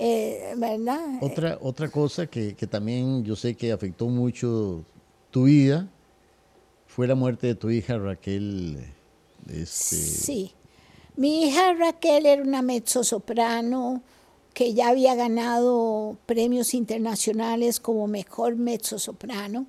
[0.00, 1.18] Eh, ¿Verdad?
[1.20, 4.84] Otra, otra cosa que, que también yo sé que afectó mucho
[5.30, 5.88] tu vida
[6.86, 8.78] fue la muerte de tu hija Raquel.
[9.48, 10.52] Este, sí.
[11.16, 14.02] Mi hija Raquel era una mezzosoprano
[14.54, 19.66] que ya había ganado premios internacionales como mejor mezzosoprano.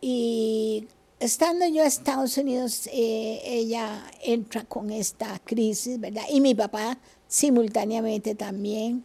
[0.00, 0.86] Y
[1.18, 6.24] estando yo en Estados Unidos, eh, ella entra con esta crisis, ¿verdad?
[6.30, 6.98] Y mi papá
[7.34, 9.04] simultáneamente también.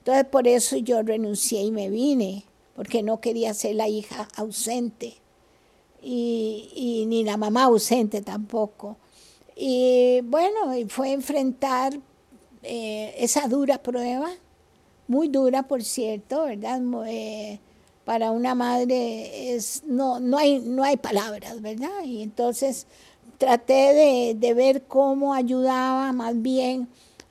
[0.00, 2.44] Entonces por eso yo renuncié y me vine,
[2.76, 5.14] porque no quería ser la hija ausente
[6.02, 8.98] y, y ni la mamá ausente tampoco.
[9.56, 10.58] Y bueno,
[10.88, 11.98] fue enfrentar
[12.62, 14.28] eh, esa dura prueba,
[15.08, 16.82] muy dura por cierto, ¿verdad?
[17.06, 17.60] Eh,
[18.04, 22.04] para una madre es, no, no, hay, no hay palabras, ¿verdad?
[22.04, 22.86] Y entonces
[23.38, 26.88] traté de, de ver cómo ayudaba más bien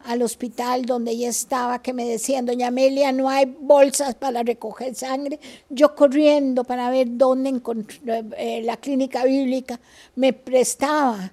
[0.10, 4.96] al hospital donde ella estaba, que me decían, doña Amelia, no hay bolsas para recoger
[4.96, 5.40] sangre.
[5.70, 9.80] Yo corriendo para ver dónde encontré eh, la clínica bíblica,
[10.16, 11.32] me prestaba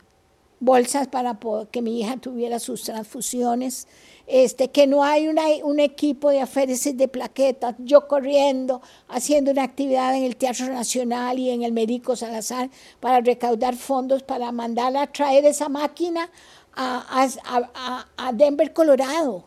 [0.60, 1.38] bolsas para
[1.70, 3.88] que mi hija tuviera sus transfusiones,
[4.26, 9.62] este, que no hay una, un equipo de aféresis de plaquetas, yo corriendo, haciendo una
[9.62, 12.68] actividad en el Teatro Nacional y en el Médico Salazar
[13.00, 16.30] para recaudar fondos para mandarla a traer esa máquina
[16.76, 19.44] a, a, a Denver, Colorado.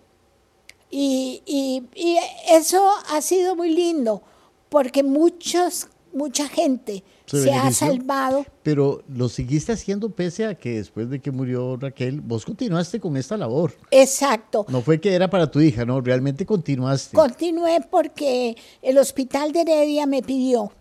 [0.91, 2.17] Y, y, y
[2.51, 4.23] eso ha sido muy lindo,
[4.69, 7.03] porque muchos, mucha gente
[7.37, 8.45] se, ha salvado.
[8.63, 13.15] Pero lo seguiste haciendo pese a que después de que murió Raquel, vos continuaste con
[13.17, 13.73] esta labor.
[13.91, 14.65] Exacto.
[14.69, 17.15] No fue que era para tu hija, no, realmente continuaste.
[17.15, 20.71] Continué porque el hospital de Heredia me pidió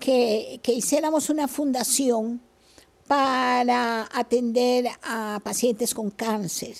[0.00, 2.40] que, que hiciéramos una fundación
[3.08, 6.76] para atender a pacientes con cáncer.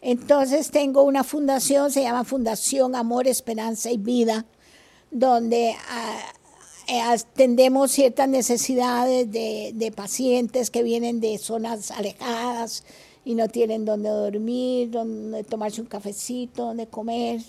[0.00, 4.46] Entonces tengo una fundación, se llama Fundación Amor, Esperanza y Vida,
[5.10, 6.32] donde ah,
[6.86, 12.84] eh, atendemos ciertas necesidades de, pacientes que vienen de zonas alejadas
[13.24, 17.42] y no tienen dónde dormir, dónde tomarse un cafecito, dónde comer,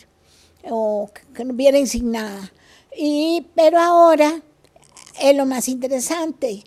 [0.63, 2.51] o que vienen sin nada.
[2.97, 4.41] Y, pero ahora
[5.21, 6.63] es lo más interesante.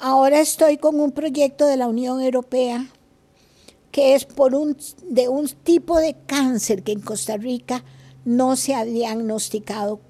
[0.00, 2.88] Ahora estoy con un proyecto de la Unión Europea
[3.92, 7.84] que es por un, de un tipo de cáncer que en Costa Rica
[8.24, 10.00] no se ha diagnosticado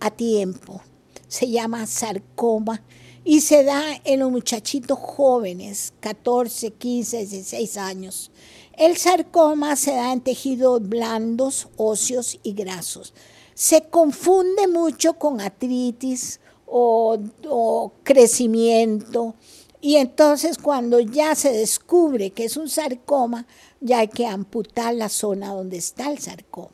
[0.00, 0.80] a tiempo
[1.28, 2.82] se llama sarcoma
[3.24, 8.30] y se da en los muchachitos jóvenes, 14, 15, 16 años.
[8.72, 13.14] El sarcoma se da en tejidos blandos, óseos y grasos.
[13.54, 19.34] Se confunde mucho con artritis o, crecimiento.
[19.80, 23.46] Y entonces cuando ya se descubre que es un sarcoma,
[23.80, 26.70] ya hay que amputar la zona donde está el sarcoma.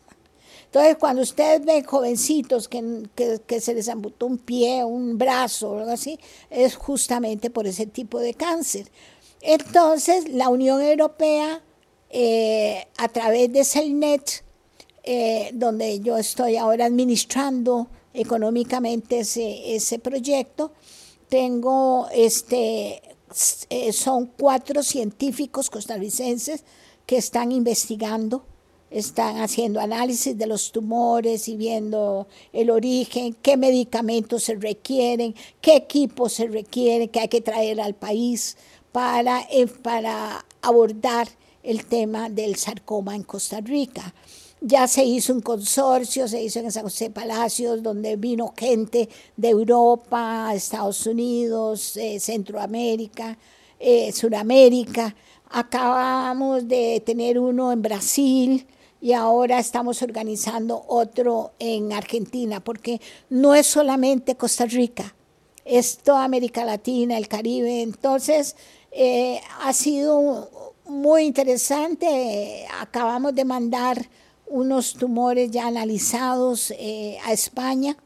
[0.67, 6.19] Entonces, cuando ustedes ven jovencitos que, se les amputó un pie, un brazo algo así,
[6.49, 8.91] es justamente por ese tipo de cáncer.
[9.43, 11.63] Entonces, la Unión Europea,
[12.09, 14.45] eh, a través de CELNET,
[15.05, 20.73] eh, donde yo estoy ahora administrando económicamente ese, ese proyecto,
[21.29, 23.03] tengo este,
[23.71, 26.65] eh, son cuatro científicos costarricenses
[27.07, 28.45] que están investigando,
[28.91, 35.77] están haciendo análisis de los tumores y viendo el origen, qué medicamentos se requieren, qué
[35.77, 38.59] equipos se requieren, que hay que traer al país
[38.93, 41.29] para, eh, para abordar
[41.63, 44.15] el tema del sarcoma en Costa Rica.
[44.65, 49.49] Ya se hizo un consorcio, se hizo en San José Palacios, donde vino gente de
[49.49, 53.37] Europa, Estados Unidos, eh, Centroamérica,
[53.81, 55.17] eh, Suramérica.
[55.51, 58.65] Acabamos de tener uno en Brasil
[59.01, 65.13] y ahora estamos organizando otro en Argentina, porque no es solamente Costa Rica,
[65.65, 67.83] es toda América Latina, el Caribe.
[67.83, 68.55] Entonces,
[68.93, 72.65] eh, ha sido muy interesante.
[72.79, 74.09] Acabamos de mandar
[74.47, 77.97] unos tumores ya analizados eh, a España,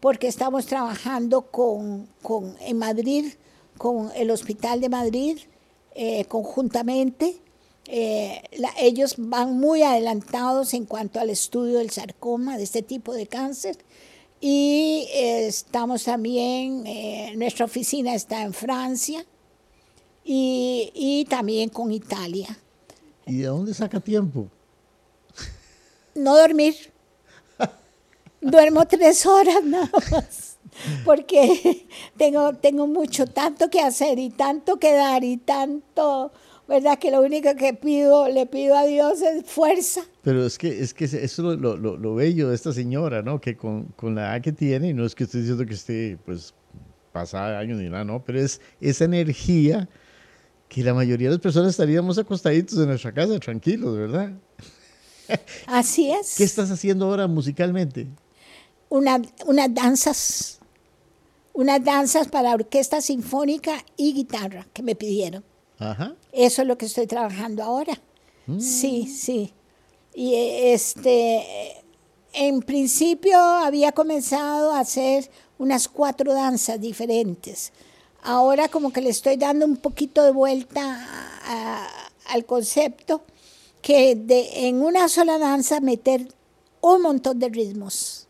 [0.00, 3.26] porque estamos trabajando con, con, en Madrid,
[3.78, 5.38] con el Hospital de Madrid,
[5.94, 7.38] eh, conjuntamente.
[7.86, 8.42] Eh,
[8.78, 13.78] ellos van muy adelantados en cuanto al estudio del sarcoma, de este tipo de cáncer.
[14.40, 16.84] Y estamos también,
[17.36, 19.26] nuestra oficina está en Francia
[20.24, 22.58] y, y también con Italia.
[23.26, 24.48] ¿Y de dónde saca tiempo?
[26.14, 26.74] No dormir.
[28.40, 30.56] Duermo tres horas nada más,
[31.04, 36.32] porque tengo, tengo mucho, tanto que hacer y tanto que dar y tanto,
[36.66, 36.98] ¿verdad?
[36.98, 40.00] Que lo único que pido, le pido a Dios es fuerza.
[40.22, 43.40] Pero es que, es que eso es lo, lo, lo bello de esta señora, ¿no?
[43.40, 46.18] Que con, con, la edad que tiene, y no es que esté diciendo que esté,
[46.24, 46.54] pues,
[47.12, 48.24] pasada años ni nada, ¿no?
[48.24, 49.88] Pero es esa energía
[50.70, 54.32] que la mayoría de las personas estaríamos acostaditos en nuestra casa, tranquilos, ¿verdad?
[55.66, 56.34] Así es.
[56.36, 58.06] ¿Qué estás haciendo ahora musicalmente?
[58.88, 60.58] Una, unas danzas,
[61.52, 65.44] unas danzas para orquesta sinfónica y guitarra que me pidieron.
[65.78, 66.14] Ajá.
[66.32, 68.00] Eso es lo que estoy trabajando ahora.
[68.46, 68.60] Mm.
[68.60, 69.52] Sí, sí.
[70.14, 71.44] Y este,
[72.32, 77.72] en principio había comenzado a hacer unas cuatro danzas diferentes.
[78.22, 81.06] Ahora como que le estoy dando un poquito de vuelta
[81.44, 81.88] a,
[82.28, 83.22] al concepto
[83.82, 86.28] que de, en una sola danza meter
[86.80, 88.26] un montón de ritmos.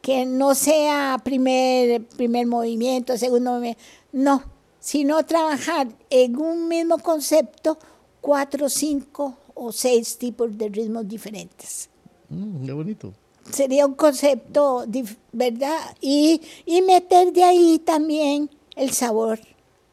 [0.00, 3.80] Que no sea primer, primer movimiento, segundo movimiento,
[4.10, 4.42] no,
[4.80, 7.78] sino trabajar en un mismo concepto
[8.20, 11.88] cuatro, cinco o seis tipos de ritmos diferentes.
[12.28, 13.12] Mm, qué bonito.
[13.50, 14.84] Sería un concepto,
[15.32, 15.78] ¿verdad?
[16.00, 19.38] Y, y meter de ahí también el sabor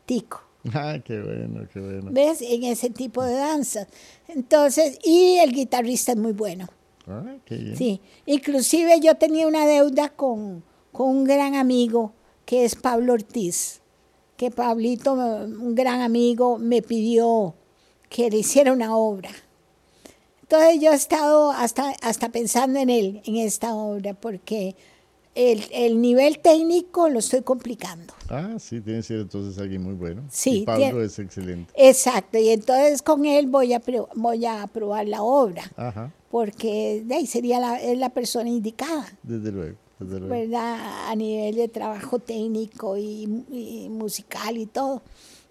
[0.05, 0.48] tico.
[0.73, 2.09] Ah, qué bueno, qué bueno.
[2.11, 2.41] ¿Ves?
[2.41, 3.87] En ese tipo de danzas.
[4.27, 6.67] Entonces, y el guitarrista es muy bueno.
[7.07, 7.75] Ah, qué bien.
[7.75, 12.13] Sí, inclusive yo tenía una deuda con, con un gran amigo
[12.45, 13.81] que es Pablo Ortiz,
[14.37, 17.55] que Pablito, un gran amigo, me pidió
[18.09, 19.29] que le hiciera una obra.
[20.41, 24.75] Entonces yo he estado hasta, hasta pensando en él, en esta obra, porque
[25.39, 28.13] el, el, nivel técnico lo estoy complicando.
[28.29, 30.23] Ah, sí, tiene que ser entonces alguien muy bueno.
[30.29, 30.59] Sí.
[30.59, 31.71] Y Pablo es excelente.
[31.75, 33.81] Exacto, y entonces con él voy a,
[34.15, 35.63] voy a probar la obra.
[35.77, 36.11] Ajá.
[36.29, 39.07] Porque de ahí sería la, es la persona indicada.
[39.23, 40.35] Desde luego, desde luego.
[40.35, 41.09] ¿Verdad?
[41.09, 45.01] A nivel de trabajo técnico y, y musical y todo.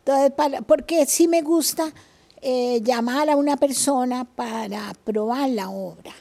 [0.01, 1.93] Entonces, para, porque sí me gusta
[2.40, 6.12] eh, llamar a una persona para probar la obra.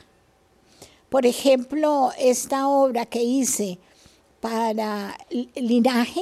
[1.09, 3.79] Por ejemplo, esta obra que hice
[4.41, 5.17] para
[5.55, 6.21] Linaje,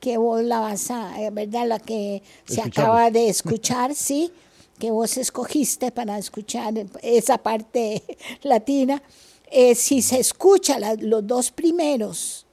[0.00, 1.66] que vos la vas a, eh, ¿verdad?
[1.68, 4.32] La que se acaba de escuchar, sí,
[4.80, 8.02] que vos escogiste para escuchar esa parte
[8.42, 9.00] latina.
[9.48, 12.46] Eh, si se escucha la, los dos primeros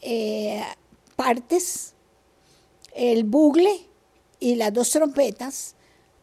[0.00, 0.62] eh,
[1.14, 1.92] partes,
[2.94, 3.86] el bugle
[4.40, 5.74] y las dos trompetas,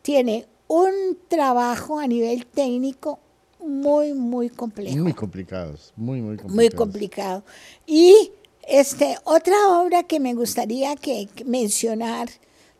[0.01, 3.19] tiene un trabajo a nivel técnico
[3.63, 4.97] muy, muy complejo.
[4.97, 6.55] Muy complicados, muy, muy complicados.
[6.55, 7.43] Muy complicado.
[7.85, 8.31] Y
[8.67, 12.29] este, otra obra que me gustaría que, que mencionar,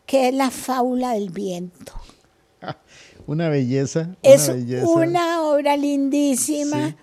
[0.06, 1.92] que es La Fábula del Viento.
[3.26, 4.00] una belleza.
[4.22, 4.86] Una es belleza.
[4.88, 6.94] una obra lindísima Sí.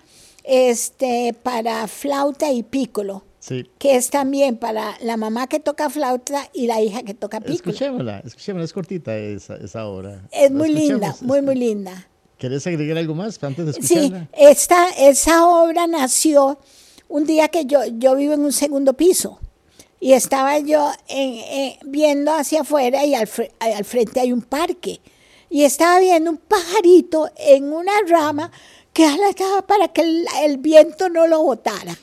[0.44, 3.68] este, para flauta y pícolo, Sí.
[3.78, 7.56] que es también para la mamá que toca flauta y la hija que toca pícolo.
[7.56, 10.28] Escuchémosla, escuchémosla, es cortita esa, esa obra.
[10.30, 12.08] Es muy linda, muy, muy linda.
[12.42, 14.28] ¿Querés agregar algo más antes de Sí, escucharla?
[14.32, 16.58] esta, esa obra nació
[17.08, 19.38] un día que yo, yo vivo en un segundo piso
[20.00, 23.28] y estaba yo en- en- viendo hacia afuera y al,
[23.60, 25.00] al frente hay un parque
[25.50, 28.50] y estaba viendo un pajarito en una rama
[28.92, 31.96] que alataba para que el, el viento no lo botara.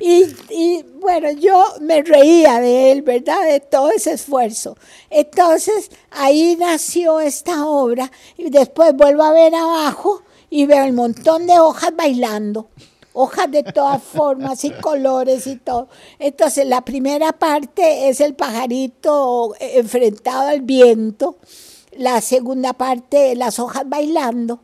[0.00, 3.44] Y, y, bueno, yo me reía de él, ¿verdad?
[3.44, 4.76] De todo ese esfuerzo.
[5.10, 11.46] Entonces, ahí nació esta obra y después vuelvo a ver abajo y veo el montón
[11.46, 12.68] de hojas bailando
[13.12, 15.88] hojas de todas formas y colores y todo.
[16.18, 21.36] Entonces, la primera parte es el pajarito enfrentado al viento,
[21.92, 24.60] la segunda parte, las hojas bailando.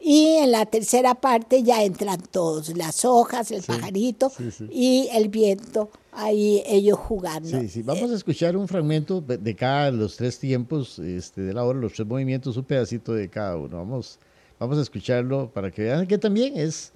[0.00, 4.30] Y en la tercera parte ya entran todos, las hojas, el pajarito
[4.70, 7.48] y el viento, ahí ellos jugando.
[7.48, 11.64] Sí, sí, vamos a escuchar un fragmento de cada los tres tiempos este, de la
[11.64, 13.76] obra, los tres movimientos, un pedacito de cada uno.
[13.76, 14.20] Vamos,
[14.60, 16.92] vamos a escucharlo para que vean que también es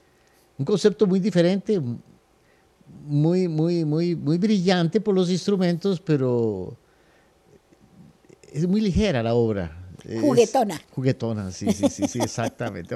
[0.56, 1.80] un concepto muy diferente,
[3.04, 6.76] muy, muy, muy, muy brillante por los instrumentos, pero
[8.52, 9.81] es muy ligera la obra.
[10.20, 10.80] Juguetona.
[10.90, 12.94] juguetona, sí, sí, sí, sí, exactamente.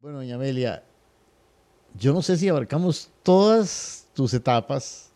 [0.00, 0.82] Vamos, escuchémosla.
[1.98, 5.10] yo no sé si abarcamos todas tus etapas,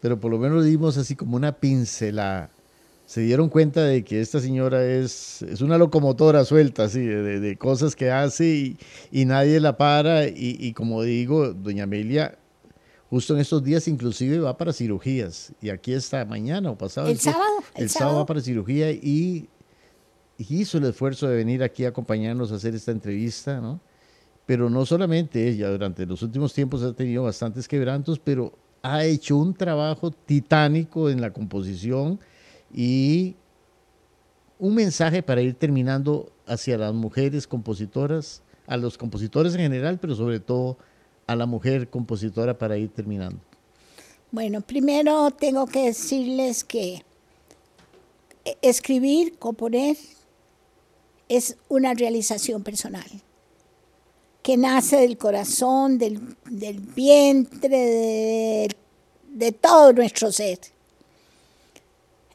[0.00, 2.48] pero por lo menos dimos así como una pincelada.
[3.06, 7.96] Se dieron cuenta de que esta señora es, es una locomotora suelta, así, de, cosas
[7.96, 8.76] que hace
[9.10, 10.28] y, nadie la para.
[10.28, 12.38] Y, como digo, doña Amelia,
[13.08, 15.52] justo en estos días inclusive va para cirugías.
[15.60, 17.08] Y aquí está mañana o pasado.
[17.08, 17.64] El, sábado.
[17.74, 19.48] El, sábado va para cirugía y
[20.38, 23.80] hizo el esfuerzo de venir aquí a acompañarnos a hacer esta entrevista, ¿no?
[24.50, 28.52] Pero no solamente ella, durante los últimos tiempos ha tenido bastantes quebrantos, pero
[28.82, 32.18] ha hecho un trabajo titánico en la composición
[32.74, 33.36] y
[34.58, 40.16] un mensaje para ir terminando hacia las mujeres compositoras, a los compositores en general, pero
[40.16, 40.78] sobre todo
[41.28, 43.38] a la mujer compositora para ir terminando.
[44.32, 47.04] Bueno, primero tengo que decirles que
[48.62, 49.96] escribir, componer,
[51.28, 53.06] es una realización personal
[54.42, 56.36] que nace del corazón, del,
[56.94, 58.68] vientre,
[59.28, 60.58] de, todo nuestro ser.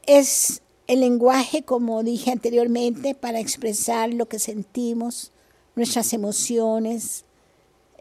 [0.06, 5.32] Es el lenguaje, como dije anteriormente, para expresar lo que sentimos,
[5.76, 7.26] nuestras emociones,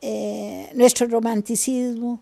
[0.03, 2.21] eh, nuestro romanticismo,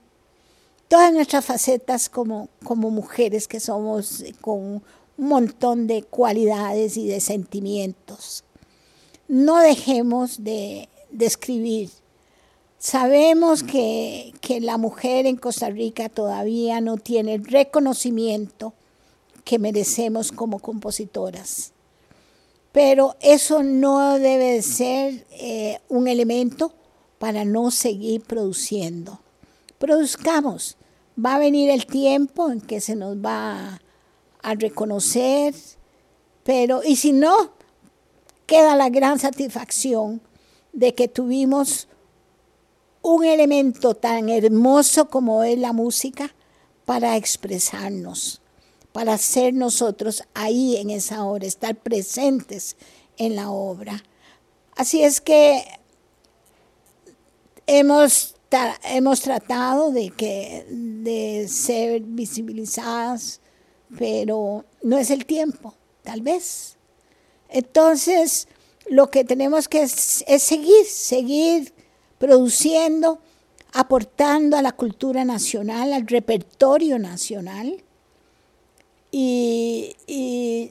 [0.86, 4.82] todas nuestras facetas como, como mujeres que somos con un
[5.28, 8.44] montón de cualidades y de sentimientos.
[9.26, 11.90] No dejemos de, escribir.
[12.78, 18.74] Sabemos que, que la mujer en Costa Rica todavía no tiene el reconocimiento
[19.44, 21.72] que merecemos como compositoras.
[22.72, 26.72] Pero eso no debe ser eh, un elemento
[27.18, 29.20] para no seguir produciendo.
[29.78, 30.76] Produzcamos.
[31.22, 33.80] Va a venir el tiempo en que se nos va
[34.42, 35.54] a reconocer,
[36.42, 37.52] pero y si no,
[38.46, 40.22] queda la gran satisfacción
[40.72, 41.88] de que tuvimos
[43.02, 46.34] un elemento tan hermoso como es la música
[46.84, 48.40] para expresarnos,
[48.92, 52.76] para ser nosotros ahí en esa hora, estar presentes
[53.16, 54.02] en la obra.
[54.76, 55.64] Así es que
[57.66, 58.36] hemos,
[58.84, 63.42] hemos tratado de, que, de ser visibilizadas
[63.98, 66.76] pero no es el tiempo, tal vez.
[67.48, 68.48] Entonces,
[68.88, 71.72] lo que tenemos que es, seguir, seguir
[72.18, 73.18] produciendo,
[73.72, 77.82] aportando a la cultura nacional, al repertorio nacional.
[79.10, 79.94] Y,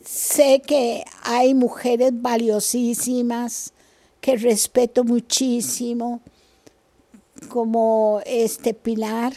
[0.04, 3.74] sé que hay mujeres valiosísimas
[4.20, 6.22] que respeto muchísimo,
[7.50, 9.34] como este Pilar,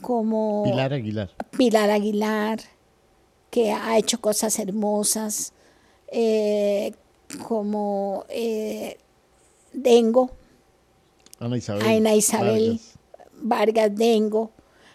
[0.00, 1.30] como Pilar Aguilar.
[1.56, 2.60] Pilar Aguilar,
[3.50, 5.52] que ha hecho cosas hermosas,
[6.12, 6.92] eh,
[7.38, 8.98] como eh,
[9.72, 10.30] Dengo,
[11.38, 12.80] Ana Isabel, Ana Isabel
[13.42, 13.94] Vargas.
[13.94, 14.50] Dengo.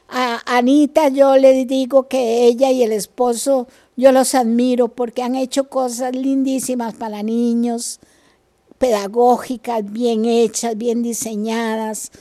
[0.07, 3.67] A Anita yo le digo que ella y el esposo
[3.97, 7.99] yo los admiro porque han hecho cosas lindísimas para niños,
[8.77, 12.11] pedagógicas, bien hechas, bien diseñadas.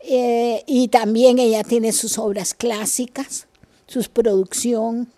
[0.00, 3.46] Eh, y también ella tiene sus obras clásicas,
[3.86, 5.08] su producción.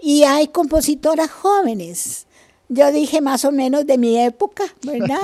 [0.00, 2.26] Y hay compositoras jóvenes.
[2.74, 5.20] Yo dije más o menos de mi época, ¿verdad?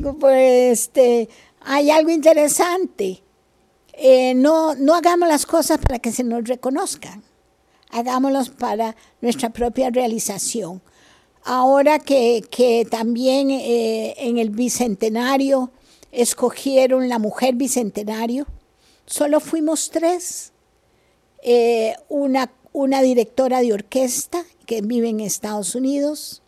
[0.20, 1.28] pues este,
[1.60, 3.22] hay algo interesante.
[3.94, 7.24] Eh, no, no hagamos las cosas para que se nos reconozcan,
[7.90, 10.80] hagámoslas para nuestra propia realización.
[11.42, 15.72] Ahora que, que también eh, en el bicentenario
[16.12, 18.46] escogieron la mujer bicentenario.
[19.06, 20.52] Solo fuimos tres.
[21.42, 26.42] Eh, una, una directora de orquesta que vive en Estados Unidos,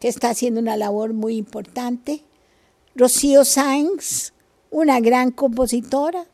[0.00, 2.24] que está haciendo una labor muy importante.
[2.94, 4.32] Rocío Sainz,
[4.70, 6.26] una gran compositora,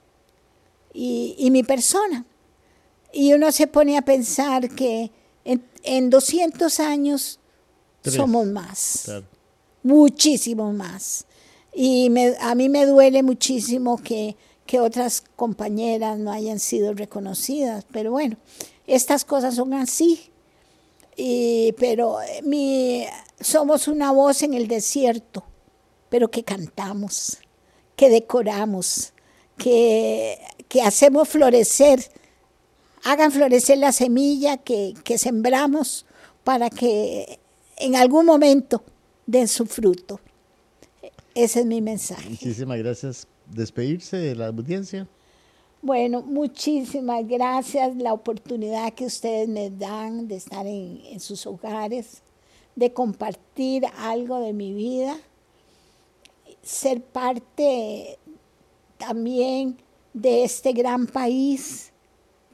[0.94, 2.24] y, mi persona.
[3.12, 5.10] Y uno se pone a pensar que
[5.44, 7.38] en, 200 años
[8.04, 9.10] somos más,
[9.82, 11.26] muchísimo más.
[11.74, 12.10] Y
[12.40, 14.36] a mí me duele muchísimo que,
[14.80, 18.38] otras compañeras no hayan sido reconocidas, pero bueno,
[18.86, 20.31] estas cosas son así.
[21.78, 23.04] Pero mi,
[23.40, 25.44] somos una voz en el desierto,
[26.08, 27.38] pero que cantamos,
[27.96, 29.12] que decoramos,
[29.56, 32.00] que, que hacemos florecer,
[33.04, 36.06] hagan florecer la semilla que, que sembramos
[36.44, 37.38] para que
[37.76, 38.82] en algún momento
[39.26, 40.20] den su fruto.
[41.34, 42.28] Ese es mi mensaje.
[42.28, 43.26] Muchísimas gracias.
[43.46, 45.08] Despedirse de la audiencia.
[45.84, 52.22] Bueno, muchísimas gracias la oportunidad que ustedes me dan de estar en, en sus hogares,
[52.76, 55.16] de compartir algo de mi vida,
[56.62, 58.16] ser parte
[58.96, 59.76] también
[60.14, 61.92] de este gran país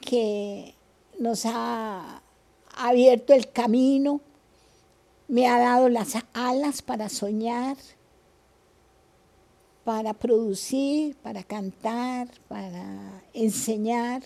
[0.01, 0.73] que
[1.19, 2.23] nos ha
[2.75, 4.21] abierto el camino,
[5.27, 7.77] me ha dado las alas para soñar
[9.89, 14.21] para producir, para cantar, para enseñar.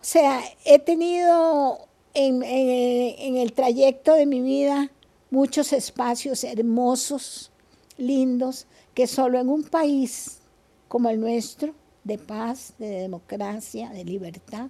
[0.00, 4.88] O sea, he tenido en, el trayecto de mi vida
[5.32, 7.50] muchos espacios hermosos,
[7.96, 10.38] lindos, que solo en un país
[10.86, 11.74] como el nuestro,
[12.04, 14.68] de paz, de democracia, de libertad,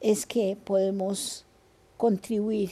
[0.00, 1.44] es que podemos
[1.96, 2.70] contribuir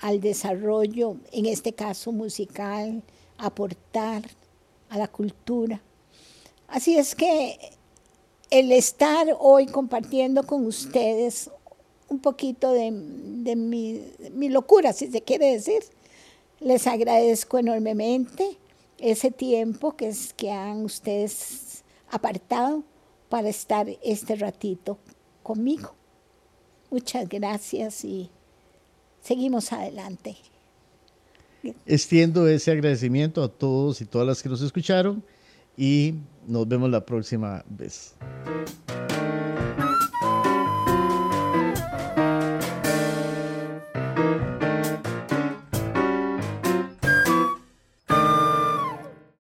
[0.00, 3.02] al desarrollo, en este caso musical,
[3.38, 4.24] aportar
[4.90, 5.80] a la cultura.
[6.68, 7.58] Así es que
[8.50, 11.50] el estar hoy compartiendo con ustedes
[12.08, 14.02] un poquito de, mi,
[14.32, 15.82] mi, locura, si se quiere decir,
[16.60, 18.56] les agradezco enormemente
[18.98, 22.82] ese tiempo que, es, que han ustedes apartado
[23.28, 24.98] para estar este ratito
[25.42, 25.94] conmigo.
[26.90, 28.30] Muchas gracias y
[29.20, 30.36] seguimos adelante.
[31.86, 35.22] Extiendo ese agradecimiento a todos y todas las que nos escucharon
[35.76, 36.14] y
[36.46, 38.14] nos vemos la próxima vez.